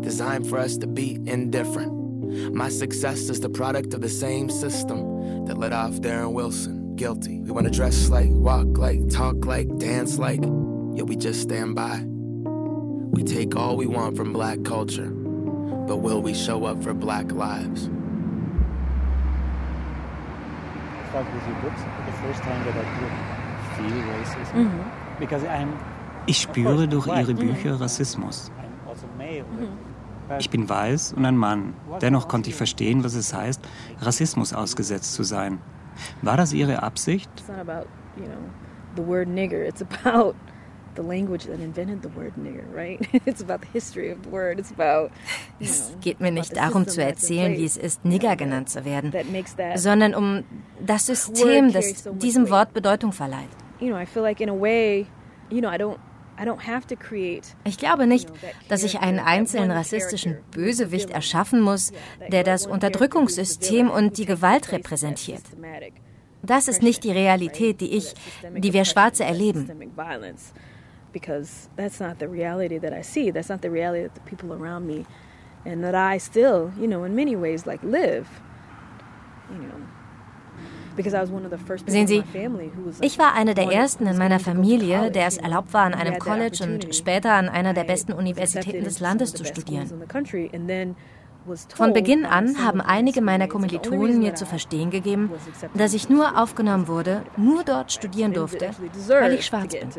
designed 0.03 0.47
for 0.47 0.59
us 0.59 0.77
to 0.77 0.85
be 0.85 1.17
indifferent. 1.25 2.53
My 2.53 2.69
success 2.69 3.21
is 3.29 3.39
the 3.39 3.49
product 3.49 3.95
of 3.95 4.01
the 4.01 4.07
same 4.07 4.51
system 4.51 5.47
that 5.47 5.57
let 5.57 5.73
off 5.73 5.93
Darren 5.93 6.33
Wilson 6.33 6.95
guilty. 6.95 7.39
We 7.41 7.49
want 7.49 7.65
to 7.65 7.73
dress 7.73 8.09
like, 8.09 8.29
walk 8.29 8.77
like, 8.77 9.09
talk 9.09 9.47
like, 9.47 9.79
dance 9.79 10.19
like, 10.19 10.41
yet 10.93 11.07
we 11.07 11.15
just 11.15 11.41
stand 11.41 11.73
by. 11.73 12.03
We 12.05 13.23
take 13.23 13.55
all 13.55 13.77
we 13.77 13.87
want 13.87 14.15
from 14.15 14.31
black 14.31 14.63
culture, 14.63 15.09
but 15.09 15.97
will 15.97 16.21
we 16.21 16.35
show 16.35 16.65
up 16.65 16.83
for 16.83 16.93
black 16.93 17.31
lives? 17.31 17.89
Ich 26.26 26.41
spüre 26.41 26.88
durch 26.88 27.07
ihre 27.07 27.34
Bücher 27.34 27.80
Rassismus. 27.80 28.51
Ich 30.39 30.49
bin 30.49 30.70
weiß 30.70 31.14
und 31.14 31.26
ein 31.26 31.38
Mann. 31.38 31.74
Dennoch 32.01 32.28
konnte 32.28 32.49
ich 32.49 32.55
verstehen, 32.55 33.03
was 33.03 33.16
es 33.16 33.34
heißt, 33.34 33.62
Rassismus 33.99 34.53
ausgesetzt 34.53 35.14
zu 35.14 35.24
sein. 35.24 35.59
War 36.22 36.38
das 36.38 36.53
Ihre 36.53 36.84
Absicht? 36.84 37.30
the 38.95 39.01
language 40.97 41.45
that 41.45 41.59
invented 41.59 42.01
the 42.01 42.09
word 42.09 42.33
nigger, 42.37 42.65
right? 42.73 42.99
It's 43.25 43.41
about 43.41 43.61
the 43.61 43.67
history 43.71 44.11
of 44.11 44.23
the 44.23 44.29
word. 44.29 44.59
It's 44.59 44.71
about. 44.71 45.11
Es 45.59 45.93
geht 46.01 46.19
mir 46.19 46.31
nicht 46.31 46.55
darum 46.55 46.87
zu 46.87 47.03
erzählen, 47.03 47.57
wie 47.57 47.65
es 47.65 47.77
ist, 47.77 48.05
Nigger 48.05 48.35
genannt 48.35 48.69
zu 48.69 48.83
werden, 48.85 49.11
sondern 49.75 50.13
um 50.15 50.43
das 50.79 51.05
System, 51.05 51.71
das 51.71 52.03
diesem 52.13 52.49
Wort 52.49 52.73
Bedeutung 52.73 53.11
verleiht. 53.11 53.49
You 53.79 53.87
know, 53.87 53.97
I 53.97 54.05
feel 54.05 54.21
like 54.21 54.41
in 54.41 54.49
a 54.49 54.59
way, 54.59 55.07
you 55.49 55.59
know, 55.59 55.69
I 55.71 55.77
don't, 55.77 55.97
Ich 57.65 57.77
glaube 57.77 58.07
nicht, 58.07 58.29
dass 58.67 58.83
ich 58.83 58.99
einen 58.99 59.19
einzelnen 59.19 59.69
rassistischen 59.69 60.37
Bösewicht 60.51 61.11
erschaffen 61.11 61.61
muss, 61.61 61.91
der 62.31 62.43
das 62.43 62.65
Unterdrückungssystem 62.65 63.89
und 63.89 64.17
die 64.17 64.25
Gewalt 64.25 64.71
repräsentiert. 64.71 65.43
Das 66.43 66.67
ist 66.67 66.81
nicht 66.81 67.03
die 67.03 67.11
Realität, 67.11 67.81
die 67.81 67.95
ich, 67.95 68.13
die 68.57 68.73
wir 68.73 68.85
Schwarze 68.85 69.23
erleben. 69.23 69.69
Because 71.12 71.70
that's 71.76 71.99
not 71.99 72.20
the 72.20 72.28
reality 72.28 72.78
that 72.78 72.93
I 72.93 73.01
see. 73.01 73.32
That's 73.32 73.49
not 73.49 73.62
the 73.62 73.70
reality 73.70 74.03
that 74.03 74.16
the 74.16 74.22
people 74.22 74.53
around 74.53 74.88
me 74.88 75.05
and 75.66 75.84
that 75.84 75.95
I 75.95 76.18
still, 76.18 76.72
you 76.80 76.88
know, 76.88 77.03
in 77.03 77.16
many 77.16 77.36
ways 77.36 77.66
like 77.66 77.84
live. 77.84 78.28
You 79.51 79.59
know. 79.59 79.82
Sehen 81.88 82.05
Sie, 82.05 82.24
ich 82.99 83.18
war 83.18 83.34
eine 83.34 83.55
der 83.55 83.72
ersten 83.72 84.07
in 84.07 84.18
meiner 84.18 84.39
Familie, 84.39 85.09
der 85.09 85.28
es 85.28 85.38
erlaubt 85.38 85.74
war, 85.74 85.86
an 85.86 85.93
einem 85.93 86.20
College 86.20 86.64
und 86.64 86.93
später 86.93 87.32
an 87.34 87.47
einer 87.47 87.74
der 87.74 87.86
besten 87.86 88.12
Universitäten 88.12 88.84
des 88.84 88.99
Landes 88.99 89.34
zu 89.34 89.45
studieren. 89.45 89.89
Von 91.75 91.93
Beginn 91.93 92.25
an 92.25 92.63
haben 92.63 92.81
einige 92.81 93.21
meiner 93.21 93.47
Kommilitonen 93.47 94.19
mir 94.19 94.35
zu 94.35 94.45
verstehen 94.45 94.91
gegeben, 94.91 95.31
dass 95.73 95.93
ich 95.93 96.07
nur 96.07 96.39
aufgenommen 96.39 96.87
wurde, 96.87 97.23
nur 97.35 97.63
dort 97.63 97.91
studieren 97.91 98.33
durfte, 98.33 98.69
weil 99.07 99.33
ich 99.33 99.45
schwarz 99.45 99.73
bin. 99.73 99.89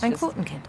Ein 0.00 0.14
Quotenkind. 0.14 0.60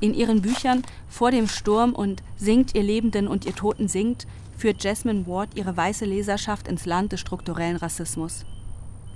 In 0.00 0.14
ihren 0.14 0.42
Büchern 0.42 0.82
Vor 1.08 1.30
dem 1.30 1.48
Sturm 1.48 1.92
und 1.92 2.22
Singt 2.36 2.74
ihr 2.74 2.82
Lebenden 2.82 3.28
und 3.28 3.44
ihr 3.44 3.54
Toten 3.54 3.88
singt 3.88 4.26
führt 4.56 4.82
Jasmine 4.84 5.26
Ward 5.26 5.56
ihre 5.56 5.76
weiße 5.76 6.04
Leserschaft 6.04 6.68
ins 6.68 6.86
Land 6.86 7.12
des 7.12 7.20
strukturellen 7.20 7.76
Rassismus. 7.76 8.44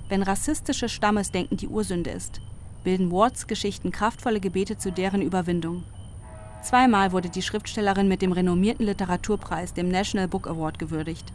Wenn 0.09 0.23
rassistisches 0.23 0.91
Stammesdenken 0.91 1.57
die 1.57 1.67
Ursünde 1.67 2.09
ist, 2.09 2.41
bilden 2.87 3.11
Wards 3.11 3.47
Geschichten 3.47 3.91
kraftvolle 3.91 4.39
Gebete 4.39 4.77
zu 4.77 4.93
deren 4.93 5.21
Überwindung. 5.21 5.83
Zweimal 6.63 7.11
wurde 7.11 7.27
die 7.27 7.41
Schriftstellerin 7.41 8.07
mit 8.07 8.21
dem 8.21 8.31
renommierten 8.31 8.85
Literaturpreis, 8.85 9.73
dem 9.73 9.89
National 9.89 10.29
Book 10.29 10.47
Award, 10.47 10.79
gewürdigt. 10.79 11.33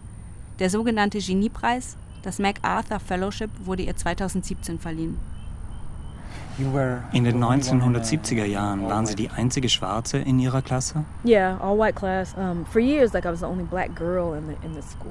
Der 0.60 0.70
sogenannte 0.70 1.18
Geniepreis, 1.18 1.98
das 2.22 2.38
MacArthur 2.38 3.00
Fellowship, 3.00 3.50
wurde 3.66 3.82
ihr 3.82 3.94
2017 3.94 4.78
verliehen. 4.78 5.18
In 6.58 7.24
den 7.24 7.42
1970er 7.42 8.44
Jahren 8.44 8.82
waren 8.82 9.06
Sie 9.06 9.14
die 9.14 9.30
einzige 9.30 9.70
Schwarze 9.70 10.18
in 10.18 10.38
Ihrer 10.38 10.60
Klasse? 10.60 11.04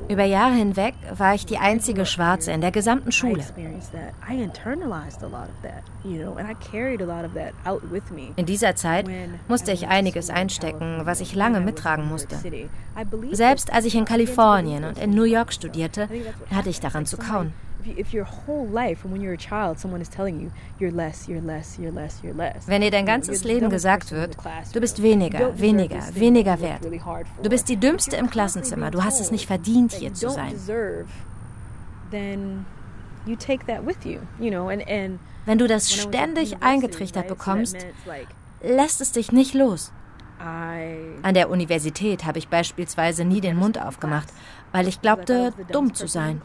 Über 0.07 0.23
Jahre 0.23 0.53
hinweg 0.53 0.93
war 1.17 1.33
ich 1.33 1.45
die 1.47 1.57
einzige 1.57 2.05
Schwarze 2.05 2.51
in 2.51 2.61
der 2.61 2.71
gesamten 2.71 3.11
Schule. 3.11 3.43
In 8.35 8.45
dieser 8.45 8.75
Zeit 8.75 9.09
musste 9.47 9.71
ich 9.71 9.87
einiges 9.87 10.29
einstecken, 10.29 11.01
was 11.05 11.21
ich 11.21 11.33
lange 11.33 11.59
mittragen 11.59 12.07
musste. 12.07 12.35
Selbst 13.31 13.73
als 13.73 13.85
ich 13.85 13.95
in 13.95 14.05
Kalifornien 14.05 14.83
und 14.83 14.99
in 14.99 15.09
New 15.11 15.23
York 15.23 15.53
studierte, 15.53 16.07
hatte 16.51 16.69
ich 16.69 16.79
daran 16.79 17.07
zu 17.07 17.17
kauen 17.17 17.51
Wenn 22.67 22.81
dir 22.81 22.91
dein 22.91 23.05
ganzes 23.05 23.43
Leben 23.43 23.69
gesagt 23.69 24.11
wird, 24.11 24.37
du 24.73 24.79
bist 24.79 25.01
weniger, 25.01 25.57
weniger, 25.59 25.99
weniger 26.13 26.59
wert. 26.61 26.81
Du 27.43 27.49
bist 27.49 27.69
die 27.69 27.77
dümmste 27.77 28.15
im 28.17 28.29
Klassenzimmer, 28.29 28.91
du 28.91 29.03
hast 29.03 29.19
es 29.19 29.31
nicht 29.31 29.47
verdient 29.47 29.93
hier 29.93 30.13
zu 30.13 30.29
sein. 30.29 30.53
Wenn 35.45 35.57
du 35.57 35.67
das 35.67 35.91
ständig 35.91 36.57
eingetrichtert 36.61 37.27
bekommst, 37.27 37.77
lässt 38.61 39.01
es 39.01 39.11
dich 39.11 39.31
nicht 39.31 39.53
los. 39.53 39.91
An 41.21 41.35
der 41.35 41.51
Universität 41.51 42.25
habe 42.25 42.39
ich 42.39 42.47
beispielsweise 42.47 43.25
nie 43.25 43.41
den 43.41 43.55
Mund 43.57 43.79
aufgemacht, 43.79 44.27
weil 44.71 44.87
ich 44.87 45.01
glaubte, 45.01 45.53
dumm 45.71 45.93
zu 45.93 46.07
sein. 46.07 46.41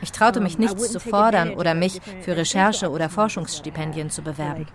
Ich 0.00 0.12
traute 0.12 0.40
mich 0.40 0.58
nichts 0.58 0.92
zu 0.92 1.00
fordern 1.00 1.54
oder 1.54 1.74
mich 1.74 2.00
für 2.20 2.36
Recherche- 2.36 2.90
oder 2.90 3.08
Forschungsstipendien 3.08 4.10
zu 4.10 4.22
bewerben. 4.22 4.66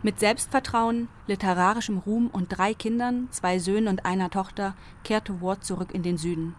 Mit 0.00 0.20
Selbstvertrauen, 0.20 1.08
literarischem 1.26 1.98
Ruhm 1.98 2.28
und 2.28 2.56
drei 2.56 2.72
Kindern, 2.72 3.26
zwei 3.30 3.58
Söhnen 3.58 3.88
und 3.88 4.06
einer 4.06 4.30
Tochter, 4.30 4.74
kehrte 5.02 5.40
Ward 5.42 5.64
zurück 5.64 5.92
in 5.92 6.04
den 6.04 6.16
Süden. 6.16 6.54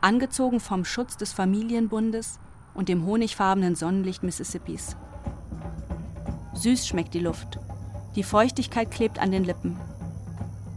Angezogen 0.00 0.60
vom 0.60 0.84
Schutz 0.84 1.16
des 1.16 1.32
Familienbundes 1.32 2.40
und 2.72 2.88
dem 2.88 3.04
honigfarbenen 3.04 3.74
Sonnenlicht 3.74 4.22
Mississippis. 4.22 4.96
Süß 6.54 6.86
schmeckt 6.86 7.14
die 7.14 7.20
Luft. 7.20 7.58
Die 8.16 8.22
Feuchtigkeit 8.22 8.90
klebt 8.90 9.18
an 9.18 9.32
den 9.32 9.44
Lippen. 9.44 9.76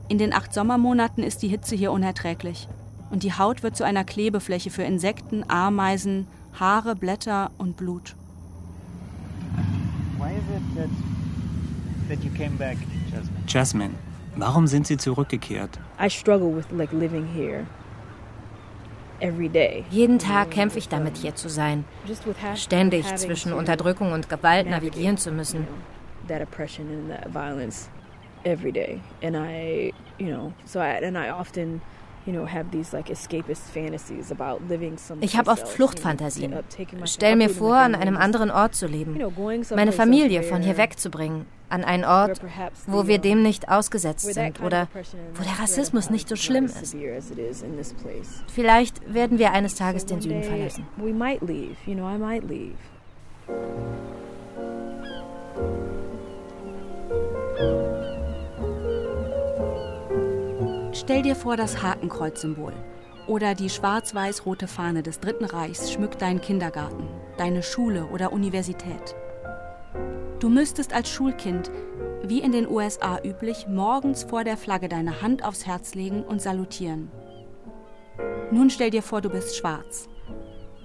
In 0.09 0.17
den 0.17 0.33
acht 0.33 0.53
Sommermonaten 0.53 1.23
ist 1.23 1.41
die 1.43 1.47
Hitze 1.47 1.75
hier 1.75 1.91
unerträglich. 1.91 2.67
Und 3.11 3.23
die 3.23 3.33
Haut 3.33 3.61
wird 3.61 3.75
zu 3.75 3.83
einer 3.83 4.03
Klebefläche 4.03 4.69
für 4.69 4.83
Insekten, 4.83 5.43
Ameisen, 5.47 6.27
Haare, 6.59 6.95
Blätter 6.95 7.51
und 7.57 7.77
Blut. 7.77 8.15
Jasmine, 13.47 13.93
warum 14.35 14.67
sind 14.67 14.87
Sie 14.87 14.97
zurückgekehrt? 14.97 15.79
Jeden 19.89 20.19
Tag 20.19 20.51
kämpfe 20.51 20.77
ich 20.77 20.89
damit, 20.89 21.17
hier 21.17 21.35
zu 21.35 21.49
sein. 21.49 21.85
Ständig 22.55 23.15
zwischen 23.15 23.53
Unterdrückung 23.53 24.11
und 24.11 24.29
Gewalt 24.29 24.69
navigieren 24.69 25.17
zu 25.17 25.31
müssen. 25.31 25.67
Every 28.43 28.71
day. 28.71 29.01
And 29.21 29.35
I, 29.35 29.93
you 30.19 30.27
know, 30.27 30.53
so 30.65 30.79
I, 30.79 31.03
and 31.03 31.17
I 31.17 31.31
often 31.31 31.81
ich 35.21 35.37
habe 35.37 35.51
oft 35.51 35.67
Fluchtfantasien. 35.67 36.53
Stell 37.05 37.35
mir 37.37 37.49
vor, 37.49 37.77
an 37.77 37.95
einem 37.95 38.17
anderen 38.17 38.51
Ort 38.51 38.75
zu 38.75 38.87
leben, 38.87 39.17
meine 39.73 39.91
Familie 39.93 40.43
von 40.43 40.61
hier 40.61 40.77
wegzubringen, 40.77 41.45
an 41.69 41.83
einen 41.83 42.03
Ort, 42.03 42.41
wo 42.85 43.07
wir 43.07 43.19
dem 43.19 43.43
nicht 43.43 43.69
ausgesetzt 43.69 44.33
sind 44.33 44.61
oder 44.61 44.87
wo 45.35 45.43
der 45.43 45.59
Rassismus 45.59 46.09
nicht 46.09 46.27
so 46.27 46.35
schlimm 46.35 46.65
ist. 46.65 46.95
Vielleicht 48.53 49.13
werden 49.13 49.39
wir 49.39 49.53
eines 49.53 49.75
Tages 49.75 50.05
den 50.05 50.21
Süden 50.21 50.43
verlassen. 50.43 50.85
Stell 60.93 61.21
dir 61.23 61.35
vor 61.35 61.57
das 61.57 61.81
Hakenkreuz-Symbol 61.81 62.73
oder 63.27 63.55
die 63.55 63.69
schwarz-weiß-rote 63.69 64.67
Fahne 64.67 65.01
des 65.01 65.19
Dritten 65.19 65.45
Reichs 65.45 65.91
schmückt 65.91 66.21
deinen 66.21 66.41
Kindergarten, 66.41 67.07
deine 67.37 67.63
Schule 67.63 68.05
oder 68.07 68.31
Universität. 68.31 69.15
Du 70.39 70.49
müsstest 70.49 70.93
als 70.93 71.09
Schulkind, 71.09 71.71
wie 72.23 72.41
in 72.41 72.51
den 72.51 72.69
USA 72.69 73.19
üblich, 73.23 73.67
morgens 73.67 74.23
vor 74.23 74.43
der 74.43 74.57
Flagge 74.57 74.87
deine 74.87 75.21
Hand 75.21 75.43
aufs 75.43 75.65
Herz 75.65 75.95
legen 75.95 76.23
und 76.23 76.41
salutieren. 76.41 77.09
Nun 78.51 78.69
stell 78.69 78.91
dir 78.91 79.01
vor, 79.01 79.21
du 79.21 79.29
bist 79.29 79.55
schwarz. 79.57 80.07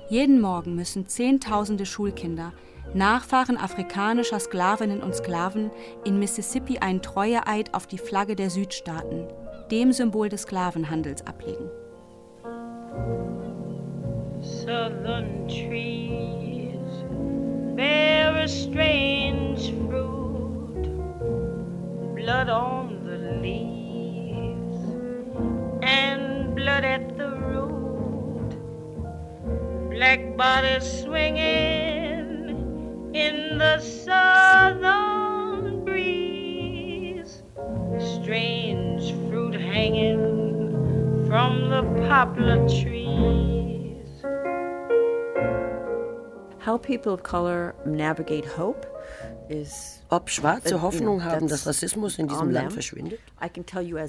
Jeden 0.08 0.40
Morgen 0.40 0.74
müssen 0.74 1.06
Zehntausende 1.06 1.84
Schulkinder, 1.84 2.52
Nachfahren 2.95 3.57
afrikanischer 3.57 4.38
Sklavinnen 4.38 5.03
und 5.03 5.14
Sklaven, 5.14 5.70
in 6.05 6.18
Mississippi 6.18 6.78
einen 6.78 7.01
Treueeid 7.01 7.72
auf 7.72 7.86
die 7.86 7.97
Flagge 7.97 8.36
der 8.36 8.51
Südstaaten, 8.51 9.28
dem 9.70 9.93
Symbol 9.93 10.28
des 10.28 10.43
Sklavenhandels, 10.43 11.26
ablegen. 11.26 11.70
Southern 14.43 15.49
trees 15.49 17.05
bear 17.76 18.34
a 18.36 18.49
strange 18.49 19.72
fruit, 19.88 20.82
blood 22.14 22.51
on 22.51 23.01
the 23.07 23.16
leaves 23.40 24.76
and 25.82 26.55
blood 26.55 26.84
at 26.84 27.16
the 27.16 27.28
root, 27.28 28.51
black 29.90 30.36
bodies 30.36 31.03
swinging 31.03 32.11
in 33.14 33.58
the 33.58 33.78
southern 33.80 35.84
breeze. 35.84 37.42
Strange 37.98 39.12
fruit 39.28 39.54
hanging 39.54 41.26
from 41.26 41.70
the 41.70 41.82
poplar 42.08 42.56
trees. 42.68 44.08
How 46.58 46.78
people 46.78 47.12
of 47.12 47.22
color 47.22 47.74
navigate 47.84 48.46
hope 48.46 48.86
is 49.48 50.00
ob 50.10 50.30
Schwarze 50.30 50.76
uh, 50.76 50.80
Hoffnung 50.80 51.24
haben, 51.24 51.48
dass 51.48 51.66
Rassismus 51.66 52.18
in 52.18 52.28
diesem 52.28 52.50
Land 52.50 52.72
verschwindet? 52.72 53.18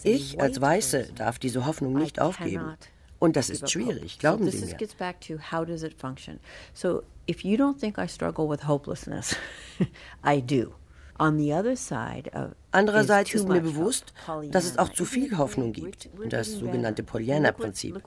Ich 0.03 0.39
als 0.39 0.61
Weiße 0.61 1.09
darf 1.15 1.39
diese 1.39 1.65
Hoffnung 1.65 1.93
nicht 1.93 2.21
aufgeben. 2.21 2.77
Und 3.23 3.37
das 3.37 3.49
ist 3.49 3.71
schwierig, 3.71 4.19
glauben 4.19 4.51
Sie 4.51 4.65
mir. 4.65 4.73
Gets 4.73 4.95
back 4.95 5.21
to 5.21 5.35
how 5.49 5.65
does 5.65 5.81
it 5.81 5.93
function. 5.97 6.41
So 6.73 7.03
if 7.25 7.45
you 7.45 7.55
don't 7.55 7.79
think 7.79 7.97
I 7.97 8.05
struggle 8.05 8.49
with 8.49 8.67
hopelessness, 8.67 9.37
I 10.25 10.41
do. 10.41 10.73
Andererseits 11.17 13.33
ist 13.33 13.47
mir 13.47 13.61
bewusst, 13.61 14.13
dass 14.51 14.65
es 14.65 14.77
auch 14.77 14.89
zu 14.89 15.05
viel 15.05 15.37
Hoffnung 15.37 15.71
gibt, 15.71 16.09
das 16.27 16.51
sogenannte 16.51 17.03
Pollyanna-Prinzip, 17.03 17.97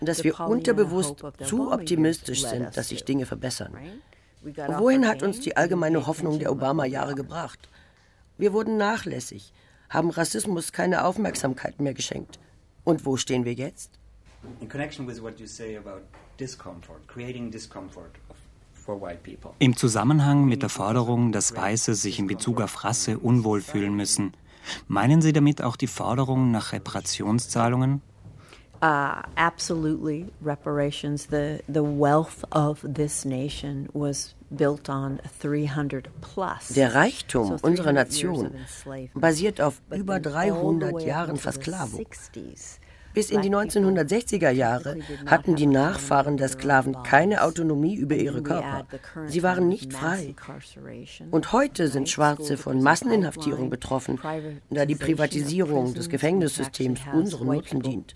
dass 0.00 0.22
wir 0.22 0.38
unterbewusst 0.38 1.24
zu 1.44 1.72
optimistisch 1.72 2.46
sind, 2.46 2.76
dass 2.76 2.90
sich 2.90 3.04
Dinge 3.04 3.26
verbessern. 3.26 3.76
Wohin 4.78 5.08
hat 5.08 5.24
uns 5.24 5.40
die 5.40 5.56
allgemeine 5.56 6.06
Hoffnung 6.06 6.38
der 6.38 6.52
Obama-Jahre 6.52 7.16
gebracht? 7.16 7.68
Wir 8.38 8.52
wurden 8.52 8.76
nachlässig, 8.76 9.52
haben 9.90 10.10
Rassismus 10.10 10.70
keine 10.70 11.06
Aufmerksamkeit 11.06 11.80
mehr 11.80 11.94
geschenkt. 11.94 12.38
Und 12.84 13.04
wo 13.04 13.16
stehen 13.16 13.44
wir 13.44 13.54
jetzt? 13.54 13.98
In 14.60 14.68
connection 14.68 15.06
with 15.06 15.20
what 15.20 15.38
you 15.38 15.46
say 15.46 15.76
about 15.76 16.02
discomfort, 16.38 17.06
creating 17.06 17.50
discomfort 17.50 18.12
im 19.60 19.76
Zusammenhang 19.76 20.44
mit 20.44 20.62
der 20.62 20.68
Forderung, 20.68 21.32
dass 21.32 21.56
Weiße 21.56 21.94
sich 21.94 22.18
in 22.18 22.26
Bezug 22.26 22.60
auf 22.60 22.84
Rasse 22.84 23.18
unwohl 23.18 23.62
fühlen 23.62 23.96
müssen, 23.96 24.34
meinen 24.88 25.22
Sie 25.22 25.32
damit 25.32 25.62
auch 25.62 25.76
die 25.76 25.86
Forderung 25.86 26.50
nach 26.50 26.72
Reparationszahlungen? 26.72 28.02
Uh, 28.82 29.22
absolutely, 29.36 30.26
reparations. 30.44 31.28
The 31.30 31.60
the 31.68 31.80
wealth 31.80 32.44
of 32.50 32.82
this 32.82 33.24
nation 33.24 33.88
was 33.94 34.34
built 34.50 34.90
on 34.90 35.20
300 35.40 36.10
plus. 36.20 36.68
Der 36.74 36.94
Reichtum 36.94 37.56
unserer 37.62 37.92
Nation 37.92 38.50
basiert 39.14 39.62
auf 39.62 39.80
über 39.90 40.20
300 40.20 41.00
Jahren 41.00 41.36
Versklavung. 41.38 42.04
Bis 43.14 43.30
in 43.30 43.42
die 43.42 43.50
1960er 43.50 44.50
Jahre 44.50 44.96
hatten 45.26 45.54
die 45.54 45.66
Nachfahren 45.66 46.36
der 46.36 46.48
Sklaven 46.48 47.02
keine 47.04 47.44
Autonomie 47.44 47.94
über 47.94 48.16
ihre 48.16 48.42
Körper. 48.42 48.86
Sie 49.26 49.42
waren 49.42 49.68
nicht 49.68 49.92
frei. 49.92 50.34
Und 51.30 51.52
heute 51.52 51.88
sind 51.88 52.08
Schwarze 52.08 52.56
von 52.56 52.82
Masseninhaftierung 52.82 53.70
betroffen, 53.70 54.18
da 54.70 54.84
die 54.84 54.96
Privatisierung 54.96 55.94
des 55.94 56.08
Gefängnissystems 56.08 57.00
unserem 57.12 57.46
Nutzen 57.46 57.82
dient. 57.82 58.14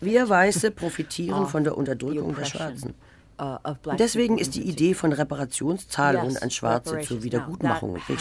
Wir 0.00 0.28
Weiße 0.28 0.70
profitieren 0.70 1.46
von 1.46 1.64
der 1.64 1.78
Unterdrückung 1.78 2.34
der 2.34 2.44
Schwarzen. 2.44 2.94
Uh, 3.40 3.56
Deswegen 3.98 4.36
ist 4.36 4.54
die 4.54 4.62
Idee 4.62 4.92
von 4.92 5.12
Reparationszahlungen 5.14 6.36
an 6.36 6.50
Schwarze 6.50 7.00
zur 7.00 7.22
Wiedergutmachung 7.22 7.94
wichtig. 7.94 8.18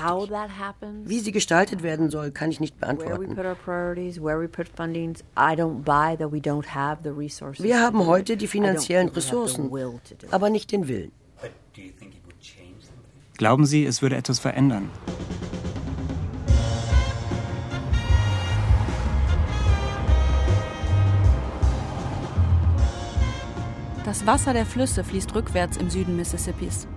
Wie 1.03 1.20
sie 1.20 1.34
gestaltet 1.34 1.84
werden 1.84 2.09
soll, 2.09 2.32
kann 2.32 2.51
ich 2.51 2.61
nicht 2.61 2.80
beantworten. 2.80 3.36
Wir 7.57 7.82
haben 7.82 8.05
heute 8.05 8.38
die 8.38 8.47
finanziellen 8.47 9.09
Ressourcen, 9.09 9.70
aber 10.32 10.49
nicht 10.49 10.72
den 10.72 10.88
Willen. 10.88 11.11
Glauben 13.38 13.65
Sie, 13.65 13.86
es 13.86 14.01
würde 14.01 14.15
etwas 14.15 14.39
verändern? 14.39 14.89
Das 24.10 24.26
Wasser 24.26 24.53
der 24.53 24.66
Flüsse 24.66 25.03
fließt 25.03 25.36
rückwärts 25.36 25.78
im 25.78 25.91
Süden 25.91 26.16
Mississippis. 26.16 26.88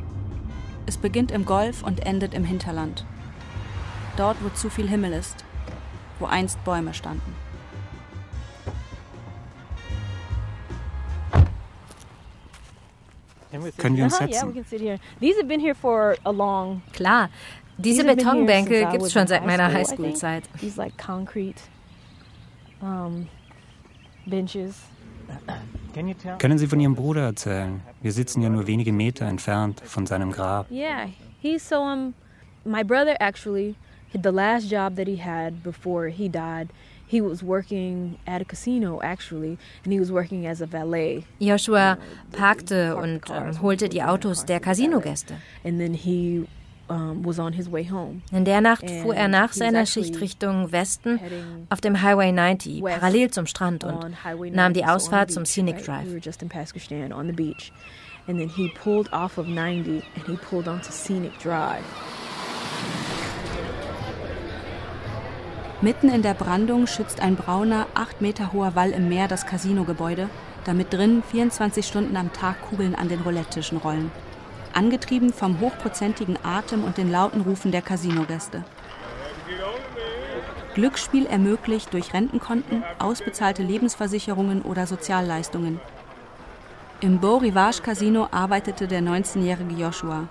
Es 0.87 0.97
beginnt 0.97 1.31
im 1.31 1.45
Golf 1.45 1.83
und 1.83 2.07
endet 2.07 2.33
im 2.33 2.43
Hinterland. 2.43 3.05
Dort, 4.17 4.43
wo 4.43 4.49
zu 4.49 4.71
viel 4.71 4.89
Himmel 4.89 5.13
ist, 5.13 5.45
wo 6.19 6.25
einst 6.25 6.65
Bäume 6.65 6.95
standen. 6.95 7.35
Können 13.77 13.97
wir 13.99 14.05
uns 14.05 14.17
setzen? 14.17 14.55
Klar, 16.95 17.29
diese 17.77 18.05
Betonbänke 18.05 18.89
gibt 18.91 19.03
es 19.03 19.13
schon 19.13 19.27
seit 19.27 19.45
meiner 19.45 19.71
Highschool-Zeit. 19.71 20.45
benches. 24.25 24.77
Können 26.39 26.59
Sie 26.59 26.67
von 26.67 26.81
Ihrem 26.81 26.95
Bruder 26.95 27.23
erzählen? 27.23 27.81
Wir 28.01 28.13
sitzen 28.13 28.43
ja 28.43 28.49
nur 28.49 28.67
wenige 28.67 28.93
Meter 28.93 29.27
entfernt 29.27 29.81
von 29.85 30.07
seinem 30.07 30.33
Grab. 30.33 30.71
Yeah, 30.71 31.09
he's 31.41 31.67
so 31.67 31.77
um, 31.77 32.15
my 32.65 32.83
brother 32.83 33.17
actually, 33.21 33.75
the 34.13 34.31
last 34.31 34.71
job 34.71 34.97
that 34.97 35.07
he 35.07 35.17
had 35.17 35.63
before 35.63 36.09
he 36.09 36.29
died, 36.29 36.69
he 37.07 37.21
was 37.21 37.43
working 37.43 38.17
at 38.27 38.41
a 38.41 38.45
casino 38.45 39.01
actually, 39.03 39.59
and 39.85 39.93
he 39.93 40.01
was 40.01 40.11
working 40.11 40.47
as 40.47 40.63
a 40.63 40.67
valet. 40.67 41.25
Joshua 41.41 41.99
parkte 42.33 42.97
und 42.97 43.23
ähm, 43.31 43.61
holte 43.61 43.89
die 43.89 44.03
Autos 44.03 44.47
der 44.47 44.61
Casinogäste. 44.61 45.35
And 45.65 45.79
then 45.79 45.93
he 45.93 46.47
in 46.89 48.45
der 48.45 48.61
Nacht 48.61 48.89
fuhr 48.91 49.15
er 49.15 49.29
nach 49.29 49.53
seiner 49.53 49.87
Schicht 49.87 50.21
Richtung 50.21 50.73
Westen 50.73 51.21
auf 51.71 51.81
dem 51.81 52.03
Highway 52.03 52.33
90 52.33 52.83
parallel 52.83 53.31
zum 53.31 53.47
Strand 53.47 53.85
und 53.85 54.17
nahm 54.53 54.73
die 54.73 54.85
Ausfahrt 54.85 55.31
zum 55.31 55.45
Scenic 55.45 55.85
Drive. 55.85 56.07
And 58.29 58.39
then 58.39 58.49
he 58.49 58.69
pulled 58.69 59.13
off 59.13 59.37
of 59.37 59.49
90 59.49 60.01
and 60.15 60.27
he 60.27 60.37
pulled 60.37 60.69
onto 60.69 60.93
Scenic 60.93 61.37
Drive. 61.41 61.83
Mitten 65.81 66.09
in 66.09 66.23
der 66.23 66.35
Brandung 66.35 66.87
schützt 66.87 67.21
ein 67.21 67.35
brauner, 67.35 67.89
acht 67.95 68.21
Meter 68.21 68.53
hoher 68.53 68.77
Wall 68.77 68.91
im 68.91 69.09
Meer 69.09 69.27
das 69.27 69.47
Casinogebäude, 69.47 70.29
damit 70.65 70.93
drin 70.93 71.25
24 71.29 71.85
Stunden 71.85 72.17
am 72.17 72.33
Tag 72.33 72.63
Kugeln 72.63 72.95
an 72.95 73.09
den 73.09 73.21
Roulette-Tischen 73.23 73.79
rollen 73.79 74.13
angetrieben 74.75 75.33
vom 75.33 75.61
hochprozentigen 75.61 76.39
Atem 76.43 76.85
und 76.85 76.97
den 76.97 77.11
lauten 77.11 77.43
Rufen 77.43 77.73
der 77.73 77.83
Casinogäste. 77.83 78.65
Glücksspiel 80.75 81.27
ermöglicht 81.27 81.93
durch 81.93 82.15
Rentenkonten, 82.15 82.83
ausbezahlte 82.99 83.63
Lebensversicherungen 83.63 84.63
oder 84.63 84.87
Sozialleistungen. 84.87 85.81
Im 87.01 87.19
Beau 87.19 87.39
Rivage 87.39 87.83
Casino 87.83 88.29
arbeitete 88.31 88.87
der 88.87 89.03
19-jährige 89.03 89.75
Joshua. 89.75 90.29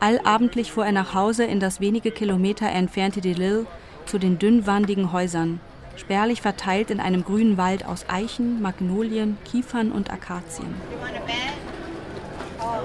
Allabendlich 0.00 0.72
fuhr 0.72 0.86
er 0.86 0.92
nach 0.92 1.14
Hause 1.14 1.44
in 1.44 1.60
das 1.60 1.80
wenige 1.80 2.10
Kilometer 2.10 2.68
entfernte 2.70 3.20
Delille 3.20 3.66
zu 4.06 4.18
den 4.18 4.38
dünnwandigen 4.38 5.12
Häusern, 5.12 5.60
spärlich 5.96 6.40
verteilt 6.42 6.90
in 6.90 7.00
einem 7.00 7.24
grünen 7.24 7.56
Wald 7.56 7.86
aus 7.86 8.06
Eichen, 8.08 8.62
Magnolien, 8.62 9.36
Kiefern 9.44 9.92
und 9.92 10.10
Akazien 10.10 10.74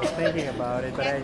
thinking 0.07 0.47
about 0.47 0.83
it, 0.83 0.95
but 0.95 1.07
I. 1.07 1.23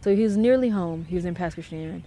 So 0.00 0.14
he 0.14 0.22
was 0.22 0.36
nearly 0.36 0.68
home. 0.68 1.04
He 1.04 1.14
was 1.14 1.24
in 1.24 1.34
Pasquishan. 1.34 2.02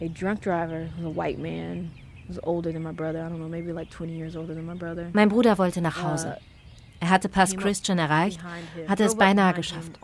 A 0.00 0.08
drunk 0.08 0.40
driver, 0.40 0.90
was 0.96 1.06
a 1.06 1.10
white 1.10 1.38
man, 1.38 1.90
was 2.28 2.38
older 2.42 2.72
than 2.72 2.82
my 2.82 2.92
brother. 2.92 3.22
I 3.22 3.28
don't 3.28 3.40
know, 3.40 3.48
maybe 3.48 3.72
like 3.72 3.90
20 3.90 4.12
years 4.12 4.36
older 4.36 4.54
than 4.54 4.66
my 4.66 4.74
brother. 4.74 5.10
Mein 5.14 5.28
Bruder 5.28 5.56
wollte 5.56 5.80
nach 5.80 6.02
Hause. 6.02 6.26
Uh, 6.26 6.40
er 7.00 7.10
hatte 7.10 7.28
Pass 7.28 7.56
Christian 7.56 7.98
erreicht, 7.98 8.40
hatte 8.88 9.04
es 9.04 9.14
beinahe 9.14 9.54
geschafft. 9.54 9.98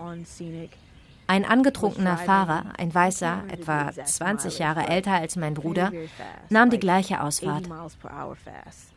Ein 1.33 1.47
angetrunkener 1.47 2.19
Fahrer, 2.19 2.75
ein 2.77 2.95
Weißer, 2.95 3.45
etwa 3.49 3.91
20 3.91 4.59
Jahre 4.59 4.87
älter 4.87 5.13
als 5.13 5.37
mein 5.37 5.55
Bruder, 5.55 5.91
nahm 6.51 6.69
die 6.69 6.79
gleiche 6.79 7.23
Ausfahrt. 7.23 7.71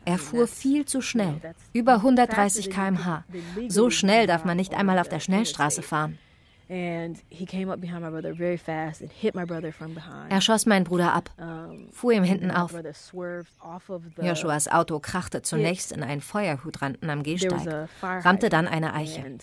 Er 0.04 0.18
fuhr 0.18 0.46
viel 0.46 0.84
zu 0.84 1.00
schnell, 1.00 1.40
über 1.72 1.94
130 1.94 2.68
km/h. 2.68 3.24
So 3.68 3.88
schnell 3.88 4.26
darf 4.26 4.44
man 4.44 4.58
nicht 4.58 4.74
einmal 4.74 4.98
auf 4.98 5.08
der 5.08 5.20
Schnellstraße 5.20 5.80
fahren. 5.80 6.18
Er 6.68 7.10
schoss 10.42 10.66
meinen 10.66 10.84
Bruder 10.84 11.14
ab, 11.14 11.30
fuhr 11.90 12.12
ihm 12.12 12.24
hinten 12.24 12.50
auf. 12.50 12.74
Joshuas 14.20 14.68
Auto 14.68 14.98
krachte 14.98 15.40
zunächst 15.40 15.90
in 15.90 16.02
einen 16.02 16.20
Feuerhydranten 16.20 17.08
am 17.08 17.22
Gehsteig, 17.22 17.88
rammte 18.02 18.50
dann 18.50 18.68
eine 18.68 18.92
Eiche. 18.92 19.38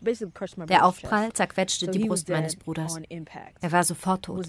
Der 0.00 0.84
Aufprall 0.84 1.32
zerquetschte 1.32 1.88
die 1.88 2.06
Brust 2.06 2.28
meines 2.28 2.56
Bruders. 2.56 2.98
Er 3.60 3.72
war 3.72 3.84
sofort 3.84 4.24
tot. 4.24 4.46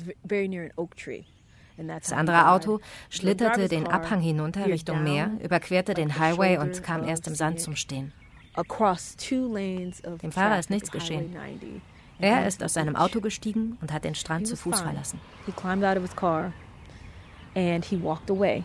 Das 1.78 2.12
andere 2.12 2.50
Auto 2.50 2.80
schlitterte 3.10 3.68
den 3.68 3.88
Abhang 3.88 4.20
hinunter 4.20 4.66
Richtung 4.66 5.04
Meer, 5.04 5.32
überquerte 5.43 5.93
den 5.93 6.18
Highway 6.18 6.58
und 6.58 6.84
kam 6.84 7.04
erst 7.04 7.28
im 7.28 7.36
Sand 7.36 7.60
zum 7.60 7.76
Stehen. 7.76 8.14
Dem 8.58 10.32
Fahrer 10.32 10.60
ist 10.60 10.70
nichts 10.70 10.91
geschehen. 10.91 11.36
Er 12.20 12.48
ist 12.48 12.64
aus 12.64 12.74
seinem 12.74 12.95
Auto 12.95 13.22
gestiegen 13.22 13.78
und 13.80 13.93
hat 13.93 14.04
den 14.04 14.16
Strand 14.16 14.48
zu 14.48 14.58
Fuß 14.58 14.82
verlassen. 14.82 15.20
and 17.58 17.86
he 17.86 17.95
walked 17.95 18.30
away. 18.30 18.64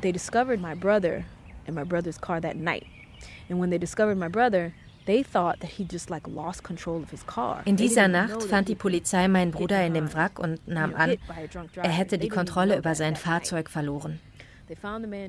They 0.00 0.12
discovered 0.12 0.60
my 0.60 0.74
brother 0.74 1.24
in 1.66 1.74
my 1.74 1.84
brother's 1.84 2.18
car 2.20 2.40
that 2.40 2.56
night. 2.56 2.86
And 3.48 3.60
when 3.60 3.70
they 3.70 3.78
discovered 3.78 4.18
my 4.18 4.28
brother, 4.28 4.72
In 7.64 7.76
dieser 7.76 8.08
Nacht 8.08 8.42
fand 8.42 8.68
die 8.68 8.74
Polizei 8.74 9.26
meinen 9.28 9.52
Bruder 9.52 9.86
in 9.86 9.94
dem 9.94 10.12
Wrack 10.12 10.38
und 10.38 10.68
nahm 10.68 10.94
an, 10.94 11.16
er 11.76 11.90
hätte 11.90 12.18
die 12.18 12.28
Kontrolle 12.28 12.76
über 12.76 12.94
sein 12.94 13.16
Fahrzeug 13.16 13.70
verloren. 13.70 14.20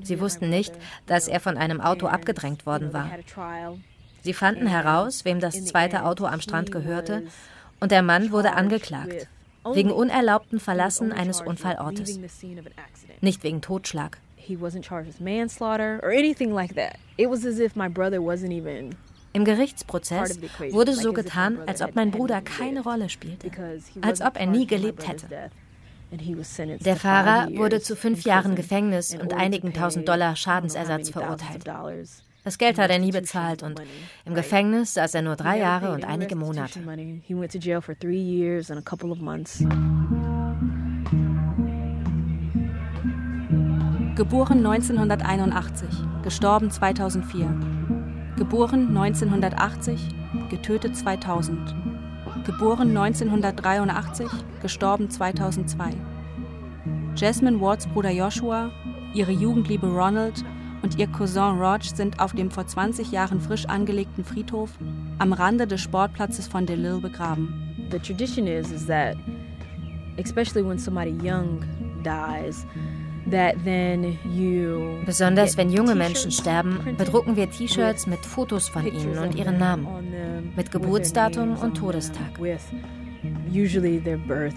Sie 0.02 0.20
wussten 0.20 0.50
nicht, 0.50 0.74
dass 1.06 1.28
er 1.28 1.40
von 1.40 1.56
einem 1.56 1.80
Auto 1.80 2.08
abgedrängt 2.08 2.66
worden 2.66 2.92
war. 2.92 3.10
Sie 4.20 4.34
fanden 4.34 4.66
heraus, 4.66 5.24
wem 5.24 5.40
das 5.40 5.64
zweite 5.64 6.04
Auto 6.04 6.26
am 6.26 6.42
Strand 6.42 6.70
gehörte, 6.70 7.22
und 7.80 7.90
der 7.90 8.02
Mann 8.02 8.32
wurde 8.32 8.52
angeklagt 8.52 9.28
wegen 9.72 9.92
unerlaubten 9.92 10.60
Verlassen 10.60 11.12
eines 11.12 11.40
Unfallortes, 11.40 12.20
nicht 13.22 13.42
wegen 13.44 13.62
Totschlag. 13.62 14.18
Im 19.32 19.44
Gerichtsprozess 19.44 20.40
wurde 20.70 20.92
so 20.92 21.12
getan, 21.12 21.58
als 21.66 21.82
ob 21.82 21.94
mein 21.94 22.10
Bruder 22.10 22.40
keine 22.40 22.82
Rolle 22.82 23.08
spielte, 23.08 23.50
als 24.00 24.20
ob 24.20 24.36
er 24.36 24.46
nie 24.46 24.66
gelebt 24.66 25.06
hätte. 25.06 25.50
Der 26.80 26.96
Fahrer 26.96 27.48
wurde 27.54 27.80
zu 27.80 27.94
fünf 27.94 28.24
Jahren 28.24 28.56
Gefängnis 28.56 29.14
und 29.14 29.32
einigen 29.32 29.72
tausend 29.72 30.08
Dollar 30.08 30.34
Schadensersatz 30.34 31.10
verurteilt. 31.10 31.64
Das 32.42 32.58
Geld 32.58 32.78
hat 32.78 32.90
er 32.90 32.98
nie 32.98 33.12
bezahlt 33.12 33.62
und 33.62 33.80
im 34.24 34.34
Gefängnis 34.34 34.94
saß 34.94 35.14
er 35.14 35.22
nur 35.22 35.36
drei 35.36 35.58
Jahre 35.58 35.92
und 35.92 36.04
einige 36.04 36.34
Monate. 36.36 36.80
Geboren 44.20 44.58
1981, 44.66 45.88
gestorben 46.22 46.70
2004. 46.70 47.54
Geboren 48.36 48.94
1980, 48.94 49.98
getötet 50.50 50.94
2000. 50.94 51.74
Geboren 52.44 52.94
1983, 52.94 54.28
gestorben 54.60 55.08
2002. 55.08 55.94
Jasmine 57.16 57.62
Wards 57.62 57.86
Bruder 57.86 58.10
Joshua, 58.10 58.70
ihre 59.14 59.32
Jugendliebe 59.32 59.86
Ronald 59.86 60.44
und 60.82 60.98
ihr 60.98 61.06
Cousin 61.06 61.58
Rog 61.58 61.82
sind 61.82 62.20
auf 62.20 62.34
dem 62.34 62.50
vor 62.50 62.66
20 62.66 63.12
Jahren 63.12 63.40
frisch 63.40 63.64
angelegten 63.64 64.22
Friedhof 64.22 64.68
am 65.18 65.32
Rande 65.32 65.66
des 65.66 65.80
Sportplatzes 65.80 66.46
von 66.46 66.66
DeLille 66.66 67.00
begraben. 67.00 67.74
The 67.90 67.98
tradition 67.98 68.46
is, 68.46 68.70
is 68.70 68.84
that, 68.86 69.16
especially 70.22 70.62
when 70.62 70.78
somebody 70.78 71.16
young 71.26 71.64
dies, 72.04 72.66
Besonders 75.06 75.56
wenn 75.56 75.70
junge 75.70 75.94
Menschen 75.94 76.30
sterben, 76.30 76.96
bedrucken 76.96 77.36
wir 77.36 77.50
T-Shirts 77.50 78.06
mit 78.06 78.20
Fotos 78.20 78.68
von 78.68 78.86
ihnen 78.86 79.18
und 79.18 79.34
ihren 79.34 79.58
Namen, 79.58 80.52
mit 80.56 80.70
Geburtsdatum 80.70 81.56
und 81.56 81.76
Todestag. 81.76 82.38
Usually 83.52 84.00
their 84.00 84.16
birth 84.16 84.54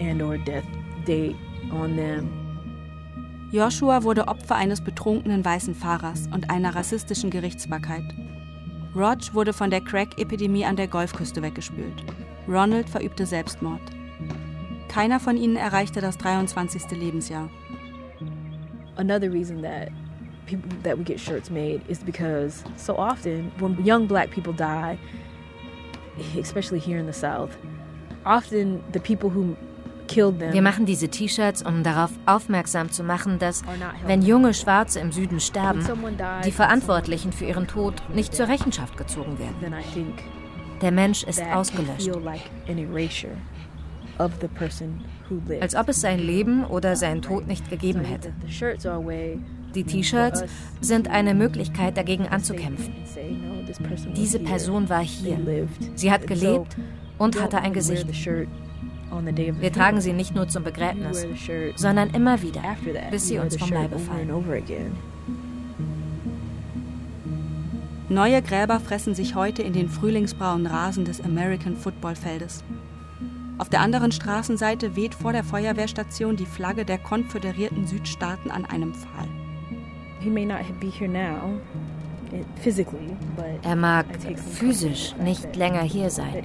and 0.00 0.22
or 0.22 0.38
death 0.38 0.64
date 1.06 1.36
on 1.70 1.96
them. 1.96 2.30
Joshua 3.50 4.02
wurde 4.02 4.28
Opfer 4.28 4.56
eines 4.56 4.80
betrunkenen 4.82 5.44
weißen 5.44 5.74
Fahrers 5.74 6.28
und 6.32 6.50
einer 6.50 6.74
rassistischen 6.74 7.30
Gerichtsbarkeit. 7.30 8.04
Rog 8.94 9.34
wurde 9.34 9.52
von 9.52 9.70
der 9.70 9.80
Crack-Epidemie 9.80 10.64
an 10.64 10.76
der 10.76 10.88
Golfküste 10.88 11.42
weggespült. 11.42 12.04
Ronald 12.46 12.88
verübte 12.88 13.26
Selbstmord. 13.26 13.80
Keiner 14.88 15.20
von 15.20 15.36
ihnen 15.36 15.56
erreichte 15.56 16.00
das 16.00 16.18
23. 16.18 16.90
Lebensjahr. 16.90 17.48
Another 18.98 19.30
reason 19.30 19.62
that 19.62 19.90
people 20.46 20.70
that 20.82 20.98
we 20.98 21.04
get 21.04 21.20
shirts 21.20 21.50
made 21.50 21.82
is 21.88 22.00
because 22.00 22.64
so 22.76 22.96
often 22.96 23.52
when 23.60 23.76
young 23.84 24.06
black 24.06 24.30
people 24.30 24.52
die, 24.52 24.98
especially 26.36 26.80
here 26.80 26.98
in 26.98 27.06
the 27.06 27.12
South, 27.12 27.56
often 28.26 28.82
the 28.92 29.00
people 29.00 29.30
who 29.30 29.56
wir 30.10 30.62
machen 30.62 30.86
diese 30.86 31.08
T-Shirts, 31.08 31.62
um 31.62 31.82
darauf 31.82 32.10
aufmerksam 32.24 32.90
zu 32.90 33.04
machen, 33.04 33.38
dass, 33.38 33.62
wenn 34.06 34.22
junge 34.22 34.54
Schwarze 34.54 35.00
im 35.00 35.12
Süden 35.12 35.38
sterben, 35.38 35.86
die 36.46 36.50
Verantwortlichen 36.50 37.30
für 37.30 37.44
ihren 37.44 37.66
Tod 37.66 37.94
nicht 38.14 38.34
zur 38.34 38.48
Rechenschaft 38.48 38.96
gezogen 38.96 39.38
werden. 39.38 39.74
Der 40.80 40.92
Mensch 40.92 41.24
ist 41.24 41.42
ausgelöscht. 41.42 42.10
Als 44.18 45.74
ob 45.76 45.88
es 45.88 46.00
sein 46.00 46.18
Leben 46.18 46.64
oder 46.64 46.96
seinen 46.96 47.22
Tod 47.22 47.46
nicht 47.46 47.70
gegeben 47.70 48.00
hätte. 48.00 48.32
Die 49.74 49.84
T-Shirts 49.84 50.44
sind 50.80 51.08
eine 51.08 51.34
Möglichkeit, 51.34 51.96
dagegen 51.96 52.26
anzukämpfen. 52.26 52.94
Diese 54.16 54.40
Person 54.40 54.88
war 54.88 55.02
hier. 55.02 55.38
Sie 55.94 56.10
hat 56.10 56.26
gelebt 56.26 56.76
und 57.18 57.40
hatte 57.40 57.58
ein 57.58 57.72
Gesicht. 57.72 58.06
Wir 58.08 59.72
tragen 59.72 60.00
sie 60.00 60.12
nicht 60.12 60.34
nur 60.34 60.48
zum 60.48 60.64
Begräbnis, 60.64 61.26
sondern 61.76 62.10
immer 62.10 62.42
wieder, 62.42 62.62
bis 63.10 63.28
sie 63.28 63.38
uns 63.38 63.56
vom 63.56 63.70
Leibe 63.70 63.98
fallen. 63.98 64.30
Neue 68.10 68.40
Gräber 68.40 68.80
fressen 68.80 69.14
sich 69.14 69.34
heute 69.34 69.62
in 69.62 69.74
den 69.74 69.90
frühlingsbraunen 69.90 70.66
Rasen 70.66 71.04
des 71.04 71.20
American 71.20 71.76
Football 71.76 72.16
Feldes. 72.16 72.64
Auf 73.58 73.68
der 73.68 73.80
anderen 73.80 74.12
Straßenseite 74.12 74.94
weht 74.94 75.14
vor 75.14 75.32
der 75.32 75.42
Feuerwehrstation 75.42 76.36
die 76.36 76.46
Flagge 76.46 76.84
der 76.84 76.98
konföderierten 76.98 77.86
Südstaaten 77.86 78.50
an 78.50 78.64
einem 78.64 78.94
Pfahl. 78.94 79.28
Now, 80.22 81.60
er 83.62 83.76
mag 83.76 84.06
physisch 84.52 85.14
nicht 85.16 85.56
länger 85.56 85.82
hier 85.82 86.10
sein, 86.10 86.44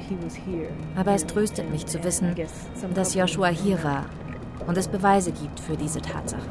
aber 0.95 1.13
es 1.13 1.25
tröstet 1.25 1.69
mich 1.71 1.85
zu 1.85 2.03
wissen, 2.03 2.35
dass 2.93 3.13
Joshua 3.13 3.47
hier 3.47 3.83
war 3.83 4.05
und 4.65 4.77
es 4.77 4.87
Beweise 4.87 5.31
gibt 5.31 5.59
für 5.59 5.75
diese 5.75 6.01
Tatsache. 6.01 6.41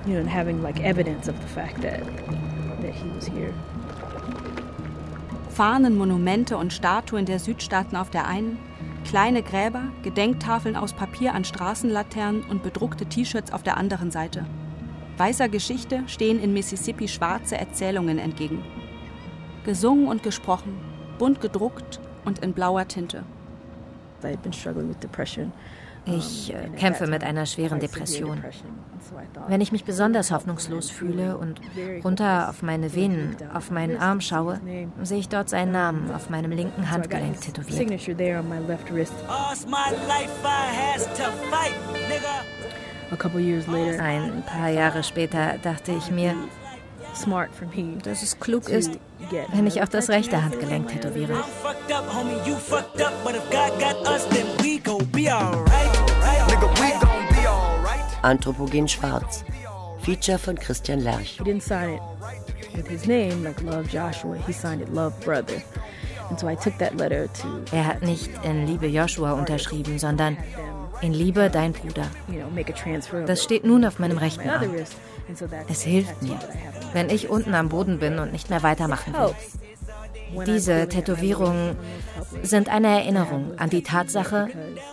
Fahnen, 5.49 5.97
Monumente 5.97 6.57
und 6.57 6.73
Statuen 6.73 7.27
der 7.27 7.39
Südstaaten 7.39 7.97
auf 7.97 8.11
der 8.11 8.27
einen, 8.27 8.59
kleine 9.05 9.42
Gräber, 9.42 9.82
Gedenktafeln 10.03 10.76
aus 10.76 10.92
Papier 10.92 11.34
an 11.34 11.44
Straßenlaternen 11.44 12.44
und 12.44 12.62
bedruckte 12.62 13.07
T-Shirts 13.07 13.53
auf 13.53 13.62
der 13.62 13.76
anderen 13.76 14.11
Seite. 14.11 14.46
Weißer 15.18 15.48
Geschichte 15.48 16.03
stehen 16.07 16.40
in 16.40 16.53
Mississippi 16.53 17.09
schwarze 17.09 17.57
Erzählungen 17.57 18.18
entgegen 18.18 18.62
gesungen 19.64 20.09
und 20.09 20.22
gesprochen, 20.22 20.78
bunt 21.18 21.40
gedruckt 21.40 22.00
und 22.24 22.40
in 22.40 22.53
blauer 22.53 22.86
Tinte. 22.88 23.24
Ich 26.05 26.53
äh, 26.53 26.68
kämpfe 26.76 27.07
mit 27.07 27.22
einer 27.22 27.46
schweren 27.46 27.78
Depression. 27.78 28.42
Wenn 29.48 29.61
ich 29.61 29.72
mich 29.72 29.84
besonders 29.84 30.30
hoffnungslos 30.30 30.90
fühle 30.90 31.36
und 31.36 31.61
runter 32.05 32.48
auf 32.48 32.62
meine 32.62 32.94
Venen, 32.94 33.36
auf 33.55 33.70
meinen 33.70 33.98
Arm 33.98 34.20
schaue, 34.20 34.61
sehe 35.03 35.18
ich 35.18 35.28
dort 35.28 35.48
seinen 35.48 35.72
Namen 35.72 36.11
auf 36.12 36.30
meinem 36.30 36.50
linken 36.50 36.90
Handgelenk 36.90 37.40
tätowiert. 37.40 37.90
Ein 44.00 44.42
paar 44.46 44.68
Jahre 44.68 45.03
später 45.03 45.59
dachte 45.62 45.92
ich 45.92 46.11
mir, 46.11 46.34
dass 48.03 48.22
es 48.22 48.40
klug 48.40 48.68
ist, 48.68 48.98
wenn 49.53 49.66
ich 49.66 49.82
auch 49.82 49.88
das 49.88 50.09
rechte 50.09 50.42
Handgelenk 50.42 50.88
tätowiere. 50.88 51.44
Anthropogen 58.22 58.89
Schwarz. 58.89 59.45
Feature 60.01 60.39
von 60.39 60.57
Christian 60.57 61.01
Lerch. 61.01 61.39
He 61.39 61.45
didn't 61.45 61.62
sign 61.62 61.95
it 61.95 62.01
with 62.76 62.89
his 62.89 63.07
name, 63.07 63.45
like 63.45 63.61
Love 63.62 63.89
Joshua. 63.89 64.37
He 64.47 64.53
signed 64.53 64.83
it 64.83 64.93
Love 64.93 65.12
Brother. 65.24 65.62
And 66.30 66.39
so 66.39 66.49
I 66.49 66.55
took 66.57 66.78
that 66.78 66.97
letter 66.97 67.28
to. 67.43 67.76
Er 67.76 67.87
hat 67.87 68.03
nicht 68.03 68.30
in 68.45 68.66
Liebe 68.66 68.87
Joshua 68.87 69.33
unterschrieben, 69.33 69.99
sondern 69.99 70.37
in 71.03 71.12
Liebe 71.12 71.51
dein 71.51 71.72
Bruder. 71.72 72.07
Das 73.26 73.43
steht 73.43 73.64
nun 73.64 73.85
auf 73.85 73.99
meinem 73.99 74.18
rechten 74.18 74.49
Arm. 74.49 74.70
Es 75.68 75.83
hilft 75.83 76.22
mir, 76.22 76.39
wenn 76.93 77.11
ich 77.11 77.28
unten 77.28 77.55
am 77.55 77.68
Boden 77.68 77.99
bin 77.99 78.18
und 78.18 78.33
nicht 78.33 78.51
mehr 78.51 78.62
weitermachen 78.62 79.14
will. 79.14 79.35
Diese 80.47 80.89
Tätowierungen 80.89 81.76
sind 82.43 82.68
eine 82.68 82.89
Erinnerung 82.89 83.59
an 83.59 83.70
die 83.70 83.83
Tatsache, 83.83 84.49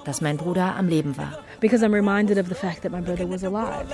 dass 0.05 0.21
mein 0.21 0.37
Bruder 0.37 0.75
am 0.75 0.87
Leben 0.87 1.17
war. 1.17 1.39
Because 1.59 1.83
I'm 1.85 1.93
reminded 1.93 2.37
of 2.37 2.47
the 2.47 2.55
fact 2.55 2.83
that 2.83 2.91
my 2.91 3.01
brother 3.01 3.29
was 3.29 3.43
alive. 3.43 3.85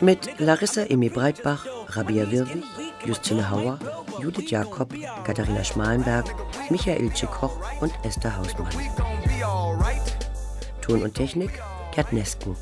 Mit 0.00 0.40
Larissa 0.40 0.82
Emi 0.82 1.08
Breitbach, 1.08 1.64
Rabia 1.90 2.30
Wirwig, 2.30 2.64
Justine 3.04 3.50
Hauer, 3.50 3.78
Judith 4.20 4.50
Jakob, 4.50 4.92
Katharina 5.24 5.62
Schmalenberg, 5.62 6.26
Michael 6.70 7.10
Koch 7.30 7.56
und 7.80 7.92
Esther 8.02 8.36
Hausmann. 8.36 8.68
Ton 10.80 11.02
und 11.02 11.14
Technik 11.14 11.62
Gerd 11.94 12.12
Nesken. 12.12 12.56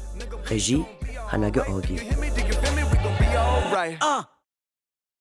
Regie 0.50 0.84
Hanna 1.28 1.50
Georgi. 1.50 2.00
Ah. 3.36 4.28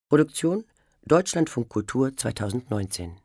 Produktion 0.08 0.64
Deutschlandfunk 1.06 1.68
Kultur 1.68 2.16
2019. 2.16 3.20